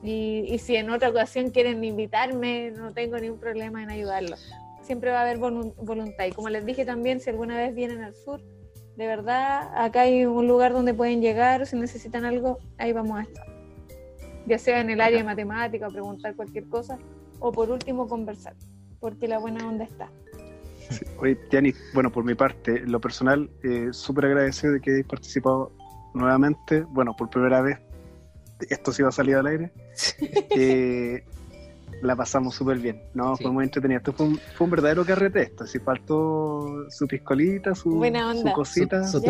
[0.03, 4.41] y, y si en otra ocasión quieren invitarme, no tengo ningún problema en ayudarlos.
[4.83, 6.25] Siempre va a haber volun- voluntad.
[6.27, 8.41] Y como les dije también, si alguna vez vienen al sur,
[8.97, 13.23] de verdad, acá hay un lugar donde pueden llegar, si necesitan algo, ahí vamos a
[13.23, 13.47] estar.
[14.47, 16.99] Ya sea en el área de matemática, o preguntar cualquier cosa,
[17.41, 18.55] o por último conversar,
[19.01, 20.09] porque la buena onda está.
[21.19, 25.07] Oye, Yanni, bueno, por mi parte, en lo personal, eh, súper agradecido de que hayáis
[25.07, 25.73] participado
[26.15, 26.83] nuevamente.
[26.83, 27.79] Bueno, por primera vez,
[28.71, 29.73] esto sí va a salir al aire.
[30.51, 31.25] Eh,
[32.03, 33.37] la pasamos súper bien, ¿no?
[33.37, 33.45] Sí.
[33.45, 33.99] Fue muy entretenido.
[33.99, 35.65] Esto fue un, fue un verdadero carrete esto.
[35.65, 37.99] Así faltó su piscolita, su,
[38.55, 39.05] cosita.
[39.05, 39.25] Su- su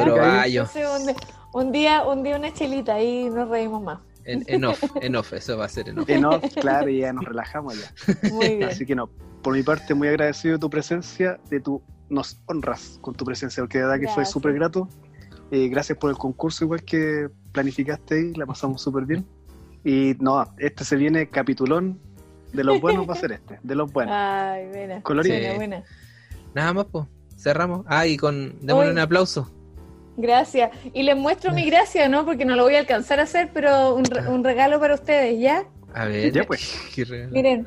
[1.52, 4.00] un, día, un día una chelita, ahí nos reímos más.
[4.26, 6.08] En, en off, en off, eso va a ser en off.
[6.08, 8.30] En off, claro, y ya nos relajamos ya.
[8.32, 8.64] Muy bien.
[8.64, 9.08] Así que no,
[9.42, 13.62] por mi parte, muy agradecido de tu presencia, de tu nos honras con tu presencia,
[13.62, 14.88] porque de verdad que fue súper grato.
[15.50, 19.24] Eh, gracias por el concurso, igual que planificaste ahí, la pasamos súper bien.
[19.84, 22.00] Y no, este se viene capitulón
[22.52, 24.14] de los buenos, va a ser este, de los buenos.
[24.16, 25.00] Ay, buena.
[25.04, 25.56] Buena, Sí.
[25.56, 25.84] buena.
[26.54, 27.06] Nada más, pues.
[27.36, 27.84] Cerramos.
[27.86, 28.56] Ah, y con.
[28.62, 29.52] Démosle un aplauso.
[30.16, 30.70] Gracias.
[30.94, 32.24] Y les muestro mi gracia, ¿no?
[32.24, 35.38] Porque no lo voy a alcanzar a hacer, pero un, re- un regalo para ustedes,
[35.40, 35.64] ¿ya?
[35.94, 36.32] A ver.
[36.32, 36.74] Ya, pues.
[36.94, 37.32] Qué regalo.
[37.32, 37.66] Miren,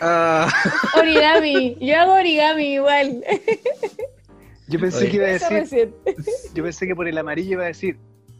[0.00, 0.48] Ah,
[0.98, 1.76] origami.
[1.80, 3.22] Yo hago origami igual.
[4.68, 5.10] Yo pensé Oye.
[5.10, 5.92] que iba a decir,
[6.54, 7.98] yo pensé que por el amarillo iba a decir,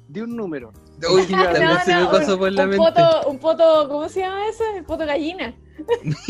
[0.09, 0.73] di un número.
[1.11, 2.85] uy, No, No, se me no, pasó un, por la un mente.
[2.85, 4.65] poto, un poto, ¿cómo se llama eso?
[4.77, 5.55] El poto gallina.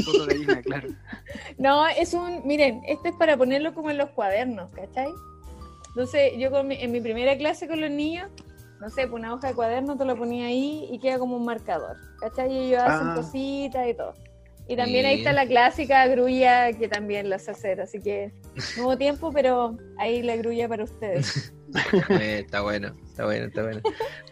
[0.05, 0.89] Foto de gallina, claro.
[1.59, 5.09] No, es un, miren, este es para ponerlo como en los cuadernos, ¿cachai?
[5.95, 8.31] Entonces, yo con mi- en mi primera clase con los niños,
[8.81, 11.45] no sé, pues una hoja de cuaderno te lo ponía ahí y queda como un
[11.45, 12.53] marcador, ¿cachai?
[12.53, 13.15] Y ellos hacen Ah.
[13.15, 14.15] cositas y todo.
[14.69, 18.33] Y también ahí está la clásica grulla que también la sé hacer, así que
[18.77, 21.53] no hubo tiempo, pero ahí la grulla para ustedes.
[22.11, 23.81] Eh, está bueno, está bueno, está bueno.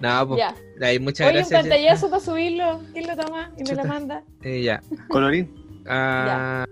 [0.01, 0.41] No, pues.
[0.41, 0.55] ya.
[0.87, 1.61] Ahí, muchas Oye, un gracias.
[1.62, 2.82] pantallazo para subirlo.
[2.93, 4.23] ¿Quién lo toma y me lo manda?
[4.43, 4.82] Eh, ya.
[5.09, 6.66] Colorín, Ah,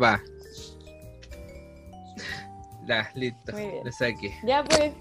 [0.00, 0.22] va.
[2.86, 3.52] Ya, listo.
[3.84, 4.34] Lo saqué.
[4.44, 4.92] Ya pues,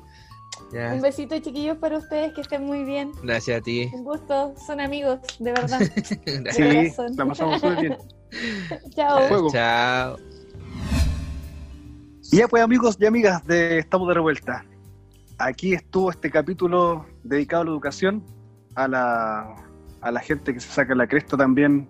[0.72, 0.94] Ya.
[0.94, 3.12] un besito chiquillos para ustedes, que estén muy bien.
[3.24, 3.90] Gracias a ti.
[3.94, 5.80] Un gusto, son amigos, de verdad.
[6.26, 6.96] Gracias.
[6.96, 7.98] sí, la pasamos súper bien.
[8.96, 9.52] Chao.
[9.52, 10.18] Chao.
[12.32, 14.66] Y ya pues amigos y amigas de Estamos de Revuelta,
[15.38, 18.24] aquí estuvo este capítulo dedicado a la educación,
[18.74, 19.56] a la,
[20.02, 21.88] a la gente que se saca la cresta también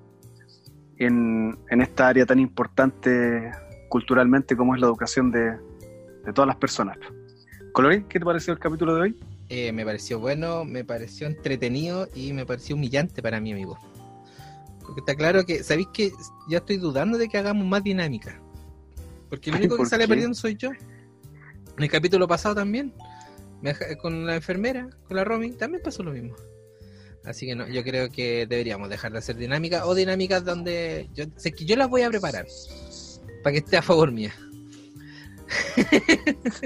[0.97, 3.51] en, en esta área tan importante
[3.87, 5.57] culturalmente como es la educación de,
[6.25, 6.97] de todas las personas.
[7.73, 9.17] Colorín, ¿qué te pareció el capítulo de hoy?
[9.49, 13.77] Eh, me pareció bueno, me pareció entretenido y me pareció humillante para mí, amigo.
[14.85, 16.11] Porque está claro que, ¿sabéis que
[16.49, 18.39] ya estoy dudando de que hagamos más dinámica?
[19.29, 20.09] Porque el único que ¿Por sale qué?
[20.09, 20.69] perdiendo soy yo.
[20.69, 22.93] En el capítulo pasado también,
[23.61, 26.35] deja- con la enfermera, con la Romy, también pasó lo mismo.
[27.25, 31.25] Así que no, yo creo que deberíamos dejar de hacer dinámica o dinámicas donde yo
[31.37, 32.45] sé que yo las voy a preparar
[33.43, 34.33] para que esté a favor mía.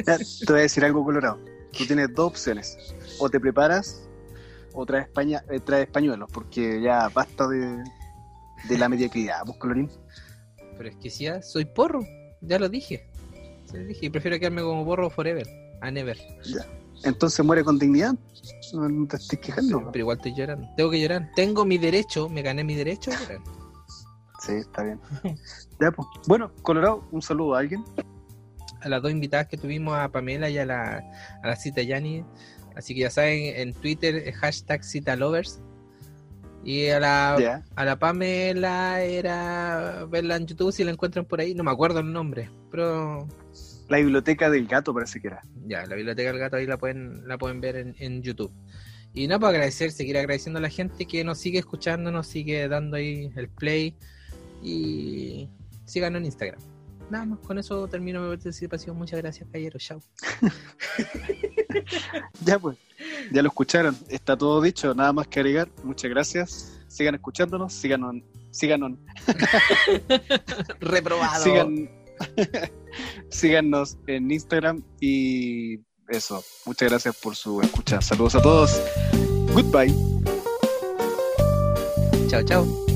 [0.06, 1.40] Ya, te voy a decir algo colorado.
[1.78, 2.78] Tú tienes dos opciones.
[3.20, 4.08] O te preparas
[4.74, 5.08] o traes,
[5.50, 7.84] eh, traes pañuelos, porque ya basta de,
[8.70, 9.90] de la mediocridad, pues colorín.
[10.78, 12.06] Pero es que si ya soy porro,
[12.42, 13.10] ya lo dije.
[13.72, 15.48] Sí, dije, y prefiero quedarme como porro forever,
[15.82, 16.18] a never.
[17.04, 18.16] Entonces muere con dignidad.
[18.74, 19.92] No, te estés quejando.
[19.92, 20.68] Pero igual estoy llorando.
[20.78, 21.30] Tengo que llorar.
[21.36, 23.40] Tengo mi derecho, me gané mi derecho a llorar.
[24.40, 25.00] Sí, está bien.
[25.80, 26.08] Ya, pues.
[26.28, 27.84] Bueno, Colorado, un saludo a alguien.
[28.82, 31.04] A las dos invitadas que tuvimos, a Pamela y a la,
[31.44, 32.24] a la cita Yani.
[32.76, 35.62] Así que ya saben, en Twitter, eh, hashtag citalovers.
[36.64, 41.56] Y a la, a la Pamela era verla en YouTube si la encuentran por ahí.
[41.56, 43.28] No me acuerdo el nombre, pero
[43.88, 45.42] La biblioteca del gato parece que era.
[45.66, 48.52] Ya, la biblioteca del gato ahí la pueden, la pueden ver en, en YouTube.
[49.14, 52.68] Y nada, para agradecer, seguir agradeciendo a la gente que nos sigue escuchando, nos sigue
[52.68, 53.96] dando ahí el play
[54.62, 55.50] y
[55.86, 56.60] síganos en Instagram.
[57.10, 58.98] Nada más, con eso termino mi participación.
[58.98, 59.80] Muchas gracias, Callero.
[59.80, 60.02] Chao.
[62.44, 62.78] Ya, pues.
[63.32, 63.96] Ya lo escucharon.
[64.10, 64.94] Está todo dicho.
[64.94, 65.70] Nada más que agregar.
[65.84, 66.80] Muchas gracias.
[66.88, 67.74] Sigan escuchándonos.
[67.74, 68.16] Síganos.
[68.52, 68.94] Síganos.
[70.80, 71.44] Reprobado.
[71.44, 71.90] Sigan,
[73.30, 74.84] síganos en Instagram.
[75.00, 76.44] Y eso.
[76.66, 78.02] Muchas gracias por su escucha.
[78.02, 78.82] Saludos a todos.
[79.54, 79.94] Goodbye.
[82.30, 82.87] Chao, chao.